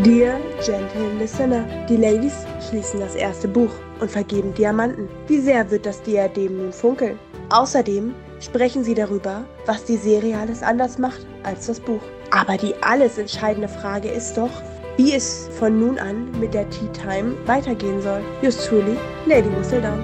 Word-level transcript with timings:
Dear 0.00 0.40
Gentle 0.64 1.12
Listener, 1.18 1.66
die 1.86 1.98
Ladies 1.98 2.46
schließen 2.66 3.00
das 3.00 3.14
erste 3.14 3.46
Buch 3.46 3.70
und 4.00 4.10
vergeben 4.10 4.54
Diamanten. 4.54 5.06
Wie 5.26 5.38
sehr 5.38 5.70
wird 5.70 5.84
das 5.84 6.00
Diadem 6.00 6.56
nun 6.56 6.72
funkeln? 6.72 7.18
Außerdem 7.50 8.14
sprechen 8.40 8.84
sie 8.84 8.94
darüber, 8.94 9.44
was 9.66 9.84
die 9.84 9.98
Serie 9.98 10.38
alles 10.38 10.62
anders 10.62 10.96
macht 10.96 11.26
als 11.42 11.66
das 11.66 11.78
Buch. 11.78 12.00
Aber 12.30 12.56
die 12.56 12.74
alles 12.80 13.18
entscheidende 13.18 13.68
Frage 13.68 14.08
ist 14.08 14.38
doch, 14.38 14.62
wie 14.96 15.14
es 15.14 15.50
von 15.58 15.78
nun 15.78 15.98
an 15.98 16.30
mit 16.40 16.54
der 16.54 16.68
Tea 16.70 16.88
Time 16.94 17.34
weitergehen 17.44 18.00
soll. 18.00 18.22
Just 18.40 18.66
truly, 18.66 18.96
Lady 19.26 19.50
Whistledown. 19.58 20.02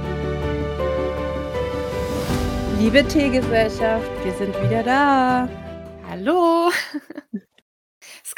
Liebe 2.78 3.02
Teegesellschaft, 3.08 4.10
wir 4.22 4.32
sind 4.34 4.54
wieder 4.62 4.82
da. 4.82 5.48
Hallo. 6.10 6.70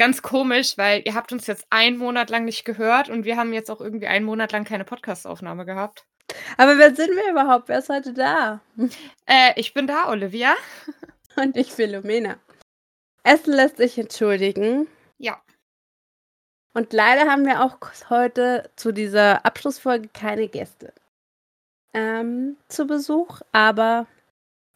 ganz 0.00 0.22
komisch, 0.22 0.78
weil 0.78 1.02
ihr 1.04 1.14
habt 1.14 1.30
uns 1.30 1.46
jetzt 1.46 1.66
einen 1.68 1.98
Monat 1.98 2.30
lang 2.30 2.46
nicht 2.46 2.64
gehört 2.64 3.10
und 3.10 3.26
wir 3.26 3.36
haben 3.36 3.52
jetzt 3.52 3.70
auch 3.70 3.82
irgendwie 3.82 4.06
einen 4.06 4.24
Monat 4.24 4.50
lang 4.50 4.64
keine 4.64 4.86
Podcastaufnahme 4.86 5.66
gehabt. 5.66 6.06
Aber 6.56 6.78
wer 6.78 6.94
sind 6.94 7.10
wir 7.10 7.30
überhaupt? 7.30 7.68
Wer 7.68 7.80
ist 7.80 7.90
heute 7.90 8.14
da? 8.14 8.62
Äh, 9.26 9.52
ich 9.56 9.74
bin 9.74 9.86
da, 9.86 10.08
Olivia. 10.08 10.54
Und 11.36 11.54
ich, 11.54 11.72
Philomena. 11.72 12.38
Essen 13.24 13.52
lässt 13.52 13.76
sich 13.76 13.98
entschuldigen. 13.98 14.88
Ja. 15.18 15.42
Und 16.72 16.94
leider 16.94 17.30
haben 17.30 17.44
wir 17.44 17.62
auch 17.62 17.76
heute 18.08 18.70
zu 18.76 18.92
dieser 18.92 19.44
Abschlussfolge 19.44 20.08
keine 20.08 20.48
Gäste 20.48 20.94
ähm, 21.92 22.56
zu 22.68 22.86
Besuch, 22.86 23.42
aber 23.52 24.06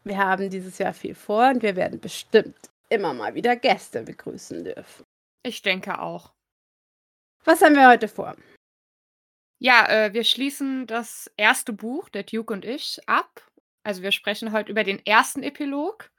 wir 0.02 0.18
haben 0.18 0.50
dieses 0.50 0.76
Jahr 0.76 0.92
viel 0.92 1.14
vor 1.14 1.48
und 1.48 1.62
wir 1.62 1.76
werden 1.76 1.98
bestimmt 1.98 2.58
immer 2.90 3.14
mal 3.14 3.34
wieder 3.34 3.56
Gäste 3.56 4.02
begrüßen 4.02 4.64
dürfen. 4.64 5.03
Ich 5.46 5.60
denke 5.60 6.00
auch. 6.00 6.32
Was 7.44 7.60
haben 7.60 7.74
wir 7.74 7.88
heute 7.88 8.08
vor? 8.08 8.34
Ja, 9.58 9.86
äh, 9.88 10.14
wir 10.14 10.24
schließen 10.24 10.86
das 10.86 11.30
erste 11.36 11.74
Buch, 11.74 12.08
der 12.08 12.22
Duke 12.22 12.52
und 12.52 12.64
ich, 12.64 12.98
ab. 13.06 13.46
Also 13.82 14.02
wir 14.02 14.10
sprechen 14.10 14.52
heute 14.52 14.70
über 14.70 14.84
den 14.84 15.04
ersten 15.04 15.42
Epilog. 15.42 16.10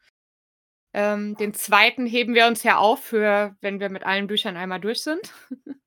Ähm, 0.93 1.35
den 1.37 1.55
zweiten 1.55 2.05
heben 2.05 2.35
wir 2.35 2.45
uns 2.45 2.61
ja 2.61 2.77
auf 2.77 3.03
für, 3.03 3.57
wenn 3.61 3.79
wir 3.79 3.89
mit 3.89 4.03
allen 4.03 4.27
Büchern 4.27 4.57
einmal 4.57 4.79
durch 4.79 5.01
sind. 5.01 5.33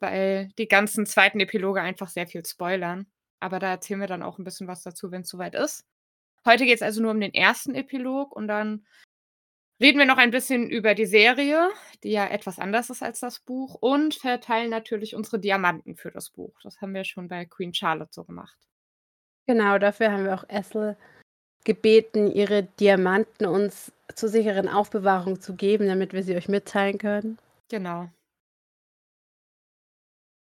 Weil 0.00 0.48
die 0.58 0.66
ganzen 0.66 1.06
zweiten 1.06 1.38
Epiloge 1.38 1.80
einfach 1.80 2.08
sehr 2.08 2.26
viel 2.26 2.44
spoilern. 2.44 3.06
Aber 3.38 3.60
da 3.60 3.70
erzählen 3.70 4.00
wir 4.00 4.08
dann 4.08 4.24
auch 4.24 4.38
ein 4.38 4.44
bisschen 4.44 4.66
was 4.66 4.82
dazu, 4.82 5.12
wenn 5.12 5.22
es 5.22 5.28
soweit 5.28 5.54
ist. 5.54 5.84
Heute 6.44 6.64
geht 6.64 6.76
es 6.76 6.82
also 6.82 7.00
nur 7.00 7.12
um 7.12 7.20
den 7.20 7.34
ersten 7.34 7.74
Epilog 7.74 8.32
und 8.32 8.48
dann 8.48 8.84
reden 9.80 9.98
wir 9.98 10.06
noch 10.06 10.18
ein 10.18 10.30
bisschen 10.30 10.68
über 10.68 10.94
die 10.94 11.06
Serie, 11.06 11.70
die 12.02 12.10
ja 12.10 12.26
etwas 12.26 12.58
anders 12.58 12.90
ist 12.90 13.02
als 13.02 13.20
das 13.20 13.40
Buch 13.40 13.74
und 13.74 14.14
verteilen 14.14 14.70
natürlich 14.70 15.14
unsere 15.14 15.38
Diamanten 15.38 15.96
für 15.96 16.10
das 16.10 16.30
Buch. 16.30 16.58
Das 16.62 16.80
haben 16.80 16.94
wir 16.94 17.04
schon 17.04 17.28
bei 17.28 17.46
Queen 17.46 17.74
Charlotte 17.74 18.12
so 18.12 18.24
gemacht. 18.24 18.56
Genau, 19.46 19.78
dafür 19.78 20.12
haben 20.12 20.24
wir 20.24 20.34
auch 20.34 20.48
Essel 20.48 20.96
gebeten, 21.64 22.30
ihre 22.30 22.62
Diamanten 22.62 23.46
uns 23.46 23.92
zur 24.14 24.28
sicheren 24.28 24.68
Aufbewahrung 24.68 25.40
zu 25.40 25.54
geben, 25.54 25.86
damit 25.86 26.12
wir 26.12 26.22
sie 26.22 26.36
euch 26.36 26.48
mitteilen 26.48 26.98
können. 26.98 27.38
Genau. 27.68 28.08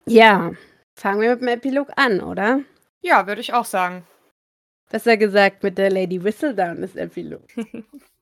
Ja, 0.05 0.51
fangen 0.99 1.21
wir 1.21 1.31
mit 1.31 1.41
dem 1.41 1.47
Epilog 1.47 1.89
an, 1.95 2.21
oder? 2.21 2.61
Ja, 3.01 3.27
würde 3.27 3.41
ich 3.41 3.53
auch 3.53 3.65
sagen. 3.65 4.05
Besser 4.89 5.17
gesagt 5.17 5.63
mit 5.63 5.77
der 5.77 5.89
Lady 5.89 6.23
Whistledown 6.23 6.81
des 6.81 6.95
Epilog. 6.95 7.47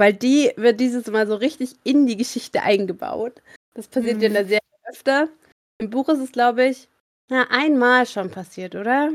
Weil 0.00 0.14
die 0.14 0.50
wird 0.56 0.80
dieses 0.80 1.08
Mal 1.08 1.26
so 1.26 1.34
richtig 1.34 1.76
in 1.84 2.06
die 2.06 2.16
Geschichte 2.16 2.62
eingebaut. 2.62 3.42
Das 3.74 3.86
passiert 3.86 4.16
mhm. 4.16 4.22
ja 4.22 4.28
in 4.28 4.32
der 4.32 4.46
Serie 4.46 4.60
öfter. 4.88 5.28
Im 5.76 5.90
Buch 5.90 6.08
ist 6.08 6.20
es, 6.20 6.32
glaube 6.32 6.64
ich, 6.64 6.88
na, 7.28 7.50
einmal 7.50 8.06
schon 8.06 8.30
passiert, 8.30 8.76
oder? 8.76 9.10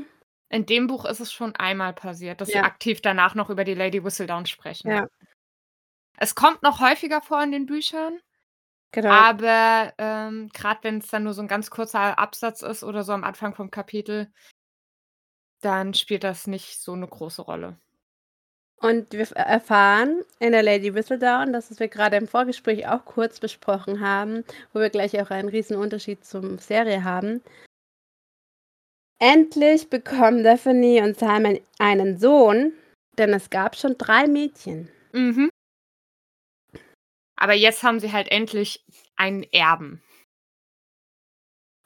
In 0.49 0.67
dem 0.67 0.85
Buch 0.85 1.05
ist 1.05 1.21
es 1.21 1.33
schon 1.33 1.55
einmal 1.55 1.93
passiert, 1.93 2.39
dass 2.39 2.49
ja. 2.49 2.59
sie 2.59 2.65
aktiv 2.65 3.01
danach 3.01 3.33
noch 3.33 3.49
über 3.49 3.63
die 3.63 3.73
Lady 3.73 4.03
Whistledown 4.03 4.45
sprechen. 4.45 4.91
Ja. 4.91 5.07
Es 6.17 6.35
kommt 6.35 6.61
noch 6.61 6.79
häufiger 6.79 7.19
vor 7.19 7.41
in 7.41 7.51
den 7.51 7.65
Büchern. 7.65 8.19
Genau. 8.91 9.09
Aber 9.09 9.91
ähm, 9.97 10.51
gerade 10.53 10.83
wenn 10.83 10.99
es 10.99 11.07
dann 11.07 11.23
nur 11.23 11.33
so 11.33 11.41
ein 11.41 11.47
ganz 11.47 11.71
kurzer 11.71 12.19
Absatz 12.19 12.61
ist 12.61 12.83
oder 12.83 13.03
so 13.03 13.11
am 13.11 13.23
Anfang 13.23 13.55
vom 13.55 13.71
Kapitel, 13.71 14.31
dann 15.61 15.95
spielt 15.95 16.23
das 16.23 16.45
nicht 16.45 16.79
so 16.79 16.93
eine 16.93 17.07
große 17.07 17.41
Rolle. 17.41 17.79
Und 18.81 19.13
wir 19.13 19.25
erfahren 19.31 20.23
in 20.39 20.51
der 20.51 20.61
Lady 20.61 20.93
Whistledown, 20.93 21.53
das 21.53 21.71
was 21.71 21.79
wir 21.79 21.87
gerade 21.87 22.17
im 22.17 22.27
Vorgespräch 22.27 22.87
auch 22.87 23.05
kurz 23.05 23.39
besprochen 23.39 24.01
haben, 24.01 24.43
wo 24.73 24.79
wir 24.79 24.89
gleich 24.89 25.19
auch 25.21 25.29
einen 25.29 25.49
riesen 25.49 25.77
Unterschied 25.77 26.25
zum 26.25 26.59
Serie 26.59 27.03
haben. 27.03 27.41
Endlich 29.19 29.89
bekommen 29.89 30.43
Daphne 30.43 31.03
und 31.03 31.17
Simon 31.17 31.59
einen 31.79 32.19
Sohn, 32.19 32.73
denn 33.17 33.33
es 33.33 33.49
gab 33.49 33.77
schon 33.77 33.97
drei 33.97 34.27
Mädchen. 34.27 34.89
Mhm. 35.13 35.49
Aber 37.37 37.53
jetzt 37.53 37.83
haben 37.83 37.99
sie 37.99 38.11
halt 38.11 38.29
endlich 38.29 38.83
einen 39.15 39.43
Erben. 39.51 40.01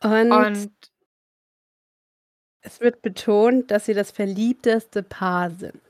Und, 0.04 0.32
und 0.32 0.72
es 2.62 2.80
wird 2.80 3.02
betont, 3.02 3.70
dass 3.72 3.86
sie 3.86 3.94
das 3.94 4.12
verliebteste 4.12 5.04
Paar 5.04 5.52
sind. 5.52 5.82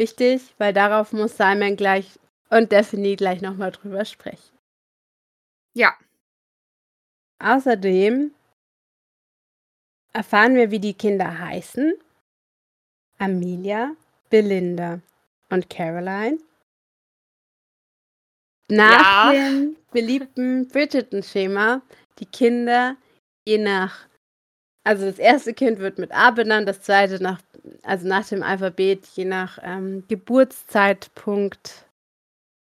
Wichtig, 0.00 0.54
weil 0.56 0.72
darauf 0.72 1.12
muss 1.12 1.36
Simon 1.36 1.76
gleich 1.76 2.18
und 2.48 2.72
Daphne 2.72 3.16
gleich 3.16 3.42
nochmal 3.42 3.70
drüber 3.70 4.06
sprechen. 4.06 4.56
Ja. 5.74 5.94
Außerdem 7.38 8.32
erfahren 10.14 10.54
wir, 10.54 10.70
wie 10.70 10.78
die 10.78 10.94
Kinder 10.94 11.38
heißen. 11.38 11.92
Amelia, 13.18 13.94
Belinda 14.30 15.00
und 15.50 15.68
Caroline. 15.68 16.38
Nach 18.70 19.34
ja. 19.34 19.50
dem 19.50 19.76
beliebten 19.92 20.66
Bridgerton-Schema 20.68 21.82
die 22.18 22.24
Kinder 22.24 22.96
je 23.46 23.58
nach 23.58 24.08
also 24.82 25.04
das 25.04 25.18
erste 25.18 25.52
Kind 25.52 25.78
wird 25.78 25.98
mit 25.98 26.10
A 26.12 26.30
benannt, 26.30 26.66
das 26.66 26.80
zweite 26.80 27.22
nach, 27.22 27.40
also 27.82 28.06
nach 28.08 28.26
dem 28.28 28.42
Alphabet, 28.42 29.06
je 29.14 29.24
nach 29.24 29.58
ähm, 29.62 30.04
Geburtszeitpunkt 30.08 31.86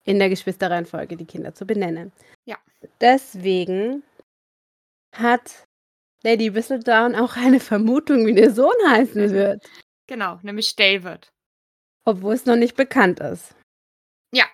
in 0.05 0.19
der 0.19 0.29
Geschwisterreihenfolge 0.29 1.17
die 1.17 1.25
Kinder 1.25 1.55
zu 1.55 1.67
benennen. 1.67 2.13
Ja. 2.45 2.57
Deswegen 3.01 4.03
hat 5.15 5.67
Lady 6.23 6.55
Whistledown 6.55 7.15
auch 7.15 7.37
eine 7.37 7.61
Vermutung, 7.61 8.27
wie 8.27 8.35
der 8.35 8.51
Sohn 8.51 8.75
heißen 8.87 9.31
wird. 9.31 9.65
Genau, 10.07 10.39
nämlich 10.43 10.77
David. 10.77 11.33
Obwohl 12.05 12.35
es 12.35 12.47
noch 12.47 12.57
nicht 12.57 12.77
bekannt 12.77 13.21
ist. 13.21 13.55
Ja, 14.33 14.47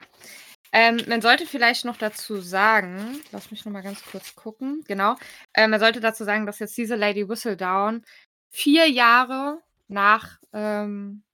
ähm, 0.73 1.00
man 1.09 1.21
sollte 1.21 1.47
vielleicht 1.47 1.84
noch 1.84 1.97
dazu 1.97 2.41
sagen, 2.41 3.21
lass 3.33 3.50
mich 3.50 3.65
noch 3.65 3.73
mal 3.73 3.83
ganz 3.83 4.05
kurz 4.05 4.37
gucken, 4.37 4.84
genau. 4.87 5.17
Äh, 5.53 5.67
man 5.67 5.81
sollte 5.81 6.00
dazu 6.00 6.25
sagen, 6.25 6.47
dass 6.47 6.61
jetzt 6.61 6.77
diese 6.77 6.95
Lady 6.95 7.29
Whistledown 7.29 8.05
vier 8.50 8.89
Jahre 8.89 9.61
nach 9.91 10.39
ähm, 10.53 11.25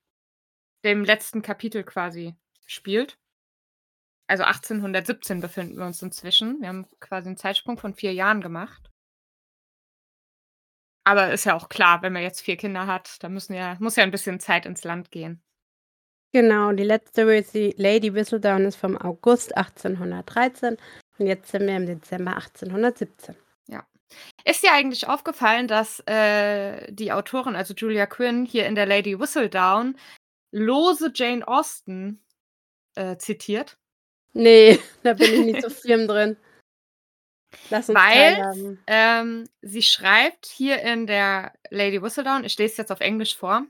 dem 0.84 1.04
letzten 1.04 1.42
Kapitel 1.42 1.84
quasi 1.84 2.34
spielt. 2.66 3.18
Also 4.28 4.42
1817 4.44 5.40
befinden 5.40 5.76
wir 5.76 5.86
uns 5.86 6.02
inzwischen. 6.02 6.60
Wir 6.60 6.68
haben 6.68 6.86
quasi 6.98 7.28
einen 7.28 7.36
Zeitsprung 7.36 7.78
von 7.78 7.94
vier 7.94 8.12
Jahren 8.12 8.40
gemacht. 8.40 8.90
Aber 11.04 11.32
ist 11.32 11.44
ja 11.44 11.54
auch 11.54 11.68
klar, 11.68 12.02
wenn 12.02 12.12
man 12.12 12.22
jetzt 12.22 12.40
vier 12.40 12.56
Kinder 12.56 12.88
hat, 12.88 13.22
da 13.22 13.28
müssen 13.28 13.54
ja, 13.54 13.76
muss 13.78 13.94
ja 13.94 14.02
ein 14.02 14.10
bisschen 14.10 14.40
Zeit 14.40 14.66
ins 14.66 14.82
Land 14.82 15.12
gehen. 15.12 15.40
Genau, 16.32 16.72
die 16.72 16.82
letzte 16.82 17.24
Lady 17.76 18.12
Whistledown 18.12 18.64
ist 18.64 18.76
vom 18.76 18.98
August 18.98 19.56
1813 19.56 20.76
und 21.18 21.26
jetzt 21.26 21.52
sind 21.52 21.66
wir 21.66 21.76
im 21.76 21.86
Dezember 21.86 22.32
1817. 22.32 23.36
Ist 24.44 24.62
dir 24.62 24.72
eigentlich 24.72 25.08
aufgefallen, 25.08 25.68
dass 25.68 26.00
äh, 26.06 26.90
die 26.92 27.12
Autorin, 27.12 27.56
also 27.56 27.74
Julia 27.74 28.06
Quinn, 28.06 28.44
hier 28.44 28.66
in 28.66 28.74
der 28.74 28.86
Lady 28.86 29.18
Whistledown 29.18 29.96
lose 30.52 31.10
Jane 31.14 31.46
Austen 31.46 32.22
äh, 32.94 33.16
zitiert? 33.16 33.76
Nee, 34.32 34.78
da 35.02 35.14
bin 35.14 35.32
ich 35.32 35.44
nicht 35.44 35.62
so 35.62 35.70
firm 35.70 36.06
drin. 36.08 36.36
Lass 37.70 37.88
uns 37.88 37.98
Weil 37.98 38.78
ähm, 38.86 39.48
sie 39.62 39.82
schreibt 39.82 40.46
hier 40.46 40.82
in 40.82 41.06
der 41.06 41.52
Lady 41.70 42.02
Whistledown, 42.02 42.44
ich 42.44 42.58
lese 42.58 42.72
es 42.72 42.76
jetzt 42.76 42.92
auf 42.92 43.00
Englisch 43.00 43.36
vor, 43.36 43.66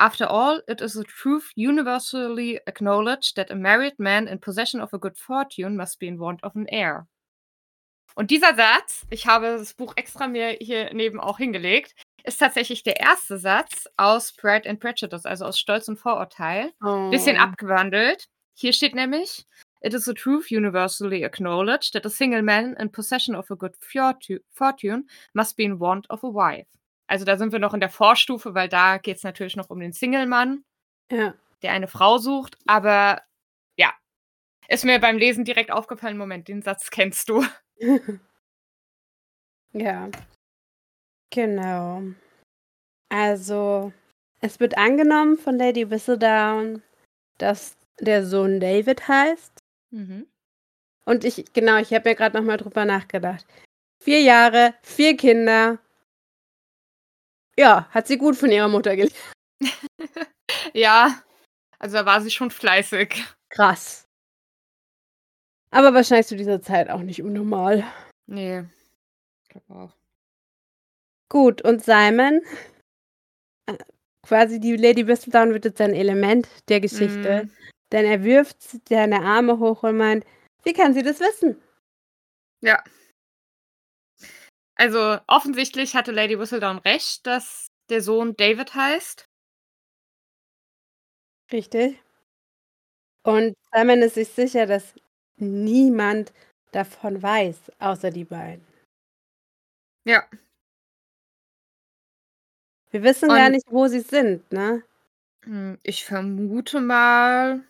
After 0.00 0.30
all, 0.30 0.62
it 0.68 0.80
is 0.80 0.96
a 0.96 1.02
truth 1.02 1.50
universally 1.56 2.60
acknowledged 2.68 3.34
that 3.34 3.50
a 3.50 3.56
married 3.56 3.98
man 3.98 4.28
in 4.28 4.38
possession 4.38 4.80
of 4.80 4.94
a 4.94 4.98
good 4.98 5.16
fortune 5.18 5.76
must 5.76 5.98
be 5.98 6.06
in 6.06 6.20
want 6.20 6.40
of 6.44 6.54
an 6.54 6.68
heir. 6.68 7.08
Und 8.18 8.32
dieser 8.32 8.56
Satz, 8.56 9.06
ich 9.10 9.28
habe 9.28 9.46
das 9.58 9.74
Buch 9.74 9.92
extra 9.94 10.26
mir 10.26 10.48
hier 10.60 10.92
neben 10.92 11.20
auch 11.20 11.38
hingelegt, 11.38 11.94
ist 12.24 12.38
tatsächlich 12.38 12.82
der 12.82 12.98
erste 12.98 13.38
Satz 13.38 13.86
aus 13.96 14.32
Pride 14.32 14.68
and 14.68 14.80
Prejudice, 14.80 15.24
also 15.24 15.44
aus 15.44 15.56
Stolz 15.56 15.86
und 15.86 15.98
Vorurteil. 16.00 16.72
Oh. 16.82 17.10
Bisschen 17.10 17.36
abgewandelt. 17.38 18.26
Hier 18.58 18.72
steht 18.72 18.96
nämlich, 18.96 19.46
It 19.82 19.94
is 19.94 20.08
a 20.08 20.14
truth 20.14 20.50
universally 20.50 21.24
acknowledged 21.24 21.92
that 21.92 22.04
a 22.04 22.08
single 22.08 22.42
man 22.42 22.74
in 22.74 22.90
possession 22.90 23.36
of 23.36 23.48
a 23.52 23.54
good 23.54 23.76
fortu- 23.76 24.40
fortune 24.50 25.04
must 25.32 25.56
be 25.56 25.62
in 25.62 25.78
want 25.78 26.10
of 26.10 26.24
a 26.24 26.26
wife. 26.26 26.66
Also 27.06 27.24
da 27.24 27.36
sind 27.36 27.52
wir 27.52 27.60
noch 27.60 27.72
in 27.72 27.78
der 27.78 27.88
Vorstufe, 27.88 28.52
weil 28.52 28.68
da 28.68 28.98
geht 28.98 29.18
es 29.18 29.22
natürlich 29.22 29.54
noch 29.54 29.70
um 29.70 29.78
den 29.78 29.92
Single-Mann, 29.92 30.64
Ja. 31.12 31.34
der 31.62 31.70
eine 31.70 31.86
Frau 31.86 32.18
sucht. 32.18 32.58
Aber 32.66 33.22
ja, 33.76 33.94
ist 34.66 34.84
mir 34.84 34.98
beim 34.98 35.18
Lesen 35.18 35.44
direkt 35.44 35.70
aufgefallen, 35.70 36.18
Moment, 36.18 36.48
den 36.48 36.62
Satz 36.62 36.90
kennst 36.90 37.28
du. 37.28 37.44
Ja. 39.72 40.10
Genau. 41.30 42.02
Also, 43.10 43.92
es 44.40 44.60
wird 44.60 44.78
angenommen 44.78 45.38
von 45.38 45.58
Lady 45.58 45.90
Whistledown, 45.90 46.82
dass 47.38 47.76
der 48.00 48.26
Sohn 48.26 48.60
David 48.60 49.08
heißt. 49.08 49.60
Mhm. 49.90 50.26
Und 51.06 51.24
ich, 51.24 51.52
genau, 51.54 51.78
ich 51.78 51.92
habe 51.94 52.10
mir 52.10 52.16
gerade 52.16 52.38
nochmal 52.38 52.58
drüber 52.58 52.84
nachgedacht. 52.86 53.46
Vier 54.02 54.20
Jahre, 54.22 54.74
vier 54.82 55.16
Kinder. 55.16 55.78
Ja, 57.58 57.88
hat 57.90 58.06
sie 58.06 58.18
gut 58.18 58.36
von 58.36 58.50
ihrer 58.52 58.68
Mutter 58.68 58.94
gelernt. 58.96 59.14
Ja, 60.74 61.22
also 61.78 61.98
da 61.98 62.06
war 62.06 62.20
sie 62.22 62.30
schon 62.32 62.50
fleißig. 62.50 63.24
Krass. 63.50 64.07
Aber 65.70 65.92
wahrscheinlich 65.94 66.26
zu 66.26 66.36
dieser 66.36 66.62
Zeit 66.62 66.90
auch 66.90 67.02
nicht 67.02 67.22
unnormal. 67.22 67.84
Nee. 68.26 68.64
Ich 69.42 69.48
glaube 69.48 69.74
auch. 69.74 69.96
Gut, 71.30 71.62
und 71.62 71.84
Simon, 71.84 72.40
äh, 73.66 73.76
quasi 74.26 74.60
die 74.60 74.76
Lady 74.76 75.06
Whistledown 75.06 75.52
wird 75.52 75.64
jetzt 75.64 75.80
ein 75.80 75.94
Element 75.94 76.48
der 76.68 76.80
Geschichte, 76.80 77.44
Mm, 77.44 77.50
denn 77.92 78.04
er 78.06 78.24
wirft 78.24 78.56
seine 78.88 79.20
Arme 79.22 79.58
hoch 79.58 79.82
und 79.82 79.96
meint, 79.96 80.24
wie 80.64 80.72
kann 80.72 80.94
sie 80.94 81.02
das 81.02 81.20
wissen? 81.20 81.60
ja. 82.60 82.82
Also 84.76 85.18
offensichtlich 85.26 85.94
hatte 85.96 86.12
Lady 86.12 86.38
Whistledown 86.38 86.78
recht, 86.78 87.26
dass 87.26 87.66
der 87.90 88.00
Sohn 88.00 88.36
David 88.36 88.74
heißt. 88.74 89.24
Richtig. 91.52 92.00
Und 93.24 93.54
Simon 93.72 94.02
ist 94.02 94.14
sich 94.14 94.28
sicher, 94.28 94.66
dass 94.66 94.94
niemand 95.40 96.32
davon 96.72 97.22
weiß, 97.22 97.72
außer 97.78 98.10
die 98.10 98.24
beiden. 98.24 98.64
Ja. 100.04 100.24
Wir 102.90 103.02
wissen 103.02 103.28
gar 103.28 103.46
Und- 103.46 103.52
nicht, 103.52 103.66
wo 103.70 103.86
sie 103.88 104.00
sind, 104.00 104.50
ne? 104.52 104.82
Hm, 105.44 105.78
Ich 105.82 106.04
vermute 106.04 106.80
mal. 106.80 107.62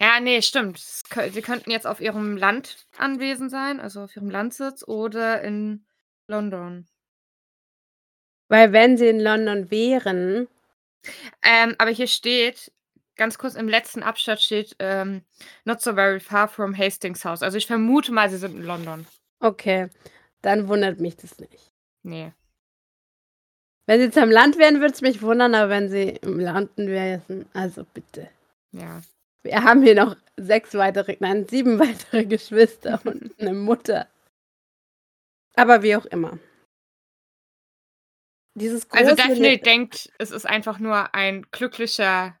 Ja, 0.00 0.20
nee, 0.20 0.40
stimmt. 0.42 0.78
Sie 0.78 1.42
könnten 1.42 1.70
jetzt 1.70 1.86
auf 1.86 2.00
ihrem 2.00 2.36
Land 2.36 2.86
anwesend 2.96 3.50
sein, 3.50 3.80
also 3.80 4.02
auf 4.02 4.16
ihrem 4.16 4.30
Landsitz 4.30 4.82
oder 4.86 5.42
in 5.42 5.84
London. 6.28 6.86
Weil 8.48 8.72
wenn 8.72 8.96
sie 8.96 9.08
in 9.08 9.20
London 9.20 9.70
wären, 9.70 10.48
Ähm, 11.42 11.74
aber 11.78 11.90
hier 11.90 12.06
steht, 12.08 12.72
ganz 13.20 13.36
kurz 13.36 13.54
im 13.54 13.68
letzten 13.68 14.02
Abschnitt 14.02 14.40
steht, 14.40 14.76
ähm, 14.78 15.22
not 15.66 15.82
so 15.82 15.92
very 15.92 16.20
far 16.20 16.48
from 16.48 16.76
Hastings 16.76 17.22
House. 17.22 17.42
Also 17.42 17.58
ich 17.58 17.66
vermute 17.66 18.12
mal, 18.12 18.30
sie 18.30 18.38
sind 18.38 18.56
in 18.56 18.62
London. 18.62 19.06
okay, 19.40 19.90
dann 20.40 20.68
wundert 20.68 21.00
mich 21.00 21.16
das 21.16 21.38
nicht. 21.38 21.70
Nee. 22.02 22.32
Wenn 23.86 24.00
sie 24.00 24.06
jetzt 24.06 24.16
am 24.16 24.30
Land 24.30 24.56
wären, 24.56 24.80
würde 24.80 24.94
es 24.94 25.02
mich 25.02 25.20
wundern, 25.20 25.54
aber 25.54 25.68
wenn 25.68 25.90
sie 25.90 26.16
im 26.22 26.40
Landen 26.40 26.86
wären, 26.86 27.44
also 27.52 27.84
bitte. 27.92 28.30
Ja. 28.72 29.02
Wir 29.42 29.64
haben 29.64 29.82
hier 29.82 29.94
noch 29.94 30.16
sechs 30.38 30.72
weitere, 30.72 31.18
nein, 31.20 31.46
sieben 31.46 31.78
weitere 31.78 32.24
Geschwister 32.24 33.02
und 33.04 33.34
eine 33.38 33.52
Mutter. 33.52 34.08
Aber 35.56 35.82
wie 35.82 35.94
auch 35.94 36.06
immer. 36.06 36.38
Dieses 38.54 38.88
große 38.88 39.04
Also 39.04 39.14
Daphne 39.14 39.58
denkt, 39.58 40.10
es 40.18 40.30
ist 40.30 40.46
einfach 40.46 40.78
nur 40.78 41.14
ein 41.14 41.46
glücklicher, 41.50 42.39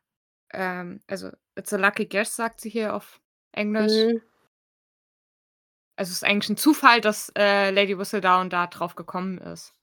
ähm, 0.52 1.00
also 1.06 1.30
it's 1.56 1.72
a 1.72 1.76
lucky 1.76 2.06
guess, 2.06 2.36
sagt 2.36 2.60
sie 2.60 2.70
hier 2.70 2.94
auf 2.94 3.20
Englisch. 3.52 3.92
Mhm. 3.92 4.22
Also 5.96 6.10
es 6.10 6.16
ist 6.16 6.24
eigentlich 6.24 6.50
ein 6.50 6.56
Zufall, 6.56 7.00
dass 7.00 7.30
äh, 7.36 7.70
Lady 7.70 7.98
Whistledown 7.98 8.48
da 8.48 8.66
drauf 8.66 8.94
gekommen 8.94 9.38
ist. 9.38 9.74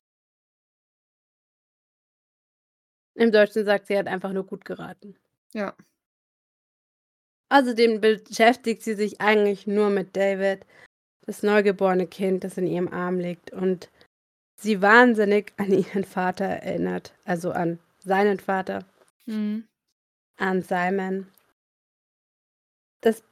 Im 3.15 3.31
Deutschen 3.31 3.65
sagt 3.65 3.87
sie, 3.87 3.97
hat 3.97 4.07
einfach 4.07 4.31
nur 4.31 4.45
gut 4.45 4.65
geraten. 4.65 5.15
Ja. 5.53 5.75
Außerdem 7.49 8.01
beschäftigt 8.01 8.83
sie 8.83 8.93
sich 8.95 9.21
eigentlich 9.21 9.67
nur 9.67 9.89
mit 9.89 10.15
David, 10.15 10.65
das 11.21 11.43
neugeborene 11.43 12.07
Kind, 12.07 12.43
das 12.43 12.57
in 12.57 12.67
ihrem 12.67 12.87
Arm 12.87 13.19
liegt 13.19 13.51
und 13.51 13.89
sie 14.59 14.81
wahnsinnig 14.81 15.53
an 15.57 15.71
ihren 15.71 16.03
Vater 16.03 16.45
erinnert, 16.45 17.13
also 17.25 17.51
an 17.51 17.79
seinen 17.99 18.39
Vater, 18.39 18.85
Mhm. 19.27 19.67
An 20.38 20.62
Simon. 20.62 21.28
Das 23.01 23.24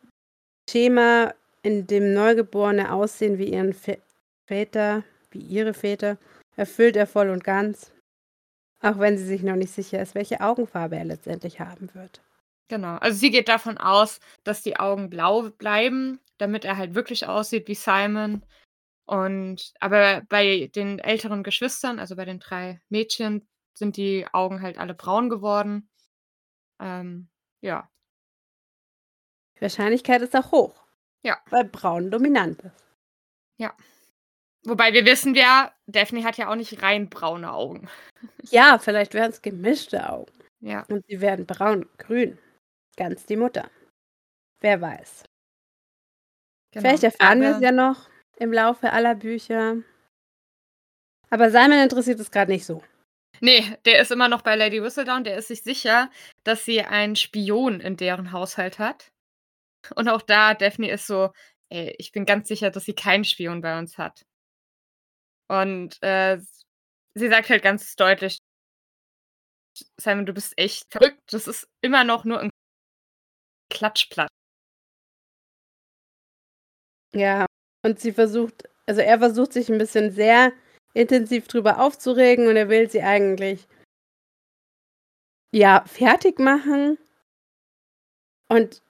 Schema, 0.69 1.33
in 1.63 1.87
dem 1.87 2.13
Neugeborene 2.13 2.91
aussehen 2.91 3.37
wie 3.37 3.51
ihren 3.51 3.73
Vä- 3.73 4.01
Väter, 4.47 5.03
wie 5.31 5.39
ihre 5.39 5.73
Väter, 5.73 6.17
erfüllt 6.55 6.95
er 6.95 7.07
voll 7.07 7.29
und 7.29 7.43
ganz, 7.43 7.91
auch 8.81 8.99
wenn 8.99 9.17
sie 9.17 9.25
sich 9.25 9.41
noch 9.41 9.55
nicht 9.55 9.73
sicher 9.73 10.01
ist, 10.01 10.15
welche 10.15 10.41
Augenfarbe 10.41 10.95
er 10.95 11.05
letztendlich 11.05 11.59
haben 11.59 11.93
wird. 11.93 12.21
Genau. 12.67 12.97
Also 12.97 13.17
sie 13.17 13.31
geht 13.31 13.47
davon 13.47 13.77
aus, 13.77 14.19
dass 14.43 14.61
die 14.61 14.77
Augen 14.77 15.09
blau 15.09 15.49
bleiben, 15.49 16.19
damit 16.37 16.65
er 16.65 16.77
halt 16.77 16.95
wirklich 16.95 17.27
aussieht 17.27 17.67
wie 17.67 17.75
Simon. 17.75 18.43
Und 19.07 19.73
aber 19.79 20.21
bei 20.29 20.71
den 20.73 20.97
älteren 20.99 21.43
Geschwistern, 21.43 21.99
also 21.99 22.15
bei 22.15 22.25
den 22.25 22.39
drei 22.39 22.81
Mädchen, 22.89 23.47
sind 23.77 23.97
die 23.97 24.25
Augen 24.31 24.61
halt 24.61 24.77
alle 24.79 24.95
braun 24.95 25.29
geworden. 25.29 25.89
Ähm, 26.79 27.29
ja. 27.61 27.89
Die 29.57 29.61
Wahrscheinlichkeit 29.61 30.21
ist 30.21 30.35
auch 30.35 30.51
hoch. 30.51 30.85
Ja. 31.23 31.37
Weil 31.49 31.65
Braun 31.65 32.11
dominant 32.11 32.61
ist. 32.61 32.85
Wobei 34.65 34.93
wir 34.93 35.05
wissen 35.05 35.35
ja, 35.35 35.71
Daphne 35.85 36.23
hat 36.23 36.37
ja 36.37 36.49
auch 36.49 36.55
nicht 36.55 36.81
rein 36.81 37.09
braune 37.09 37.51
Augen. 37.53 37.87
Ja, 38.49 38.79
vielleicht 38.79 39.13
wären 39.13 39.29
es 39.29 39.41
gemischte 39.41 40.09
Augen. 40.09 40.31
Ja. 40.59 40.83
Und 40.89 41.05
sie 41.07 41.21
werden 41.21 41.45
braun, 41.45 41.87
grün. 41.97 42.39
Ganz 42.97 43.25
die 43.27 43.35
Mutter. 43.35 43.69
Wer 44.61 44.81
weiß. 44.81 45.25
Genau. 46.71 46.81
Vielleicht 46.81 47.03
erfahren 47.03 47.41
wir 47.41 47.55
es 47.55 47.61
ja 47.61 47.71
noch 47.71 48.09
im 48.37 48.51
Laufe 48.51 48.91
aller 48.91 49.13
Bücher. 49.13 49.77
Aber 51.29 51.51
Simon 51.51 51.79
interessiert 51.79 52.19
es 52.19 52.31
gerade 52.31 52.51
nicht 52.51 52.65
so. 52.65 52.81
Nee, 53.41 53.77
der 53.85 53.99
ist 54.01 54.11
immer 54.11 54.27
noch 54.29 54.41
bei 54.41 54.55
Lady 54.55 54.81
Whistledown. 54.81 55.23
Der 55.23 55.37
ist 55.37 55.47
sich 55.49 55.63
sicher, 55.63 56.09
dass 56.43 56.65
sie 56.65 56.81
einen 56.81 57.15
Spion 57.15 57.79
in 57.79 57.97
deren 57.97 58.31
Haushalt 58.31 58.79
hat. 58.79 59.11
Und 59.95 60.09
auch 60.09 60.21
da, 60.21 60.53
Daphne 60.53 60.89
ist 60.91 61.07
so, 61.07 61.31
ey, 61.69 61.95
ich 61.99 62.11
bin 62.11 62.25
ganz 62.25 62.47
sicher, 62.47 62.71
dass 62.71 62.85
sie 62.85 62.95
keinen 62.95 63.23
Spion 63.25 63.61
bei 63.61 63.77
uns 63.77 63.97
hat. 63.97 64.25
Und 65.47 66.01
äh, 66.01 66.39
sie 67.15 67.29
sagt 67.29 67.49
halt 67.49 67.63
ganz 67.63 67.95
deutlich, 67.95 68.39
Simon, 69.97 70.25
du 70.25 70.33
bist 70.33 70.53
echt 70.57 70.91
verrückt. 70.91 71.21
Das 71.33 71.47
ist 71.47 71.67
immer 71.81 72.03
noch 72.03 72.23
nur 72.25 72.39
ein 72.39 72.49
Klatschplatz. 73.69 74.29
Ja. 77.13 77.45
Und 77.83 77.99
sie 77.99 78.11
versucht, 78.13 78.63
also 78.87 79.01
er 79.01 79.19
versucht 79.19 79.53
sich 79.53 79.69
ein 79.69 79.77
bisschen 79.77 80.11
sehr 80.11 80.53
intensiv 80.95 81.47
drüber 81.47 81.79
aufzuregen 81.79 82.47
und 82.47 82.55
er 82.55 82.69
will 82.69 82.89
sie 82.89 83.01
eigentlich 83.03 83.67
ja 85.51 85.83
fertig 85.85 86.39
machen 86.39 86.97
und 88.49 88.81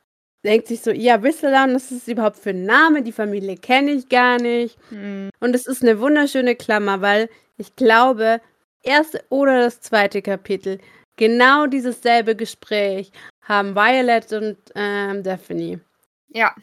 denkt 0.44 0.68
sich 0.68 0.82
so, 0.82 0.92
ja, 0.92 1.24
Whistledown, 1.24 1.74
was 1.74 1.92
ist 1.92 2.08
überhaupt 2.08 2.38
für 2.38 2.52
ein 2.52 2.66
Name? 2.66 3.02
Die 3.02 3.12
Familie 3.12 3.58
kenne 3.58 3.92
ich 3.92 4.08
gar 4.10 4.40
nicht. 4.40 4.78
Hm, 4.90 5.30
Und 5.40 5.56
es 5.56 5.66
ist 5.66 5.82
eine 5.82 6.00
wunderschöne 6.00 6.56
Klammer, 6.56 7.02
weil 7.02 7.30
ich 7.58 7.76
glaube, 7.76 8.42
erste 8.84 9.24
oder 9.30 9.62
das 9.62 9.82
zweite 9.82 10.22
Kapitel, 10.22 10.80
genau 11.18 11.66
dieses 11.66 12.02
selbe 12.02 12.36
Gespräch 12.36 13.12
haben 13.42 13.76
Violet 13.76 14.32
und 14.34 14.58
ähm, 14.76 15.24
Daphne. 15.24 15.80
Ja. 16.30 16.54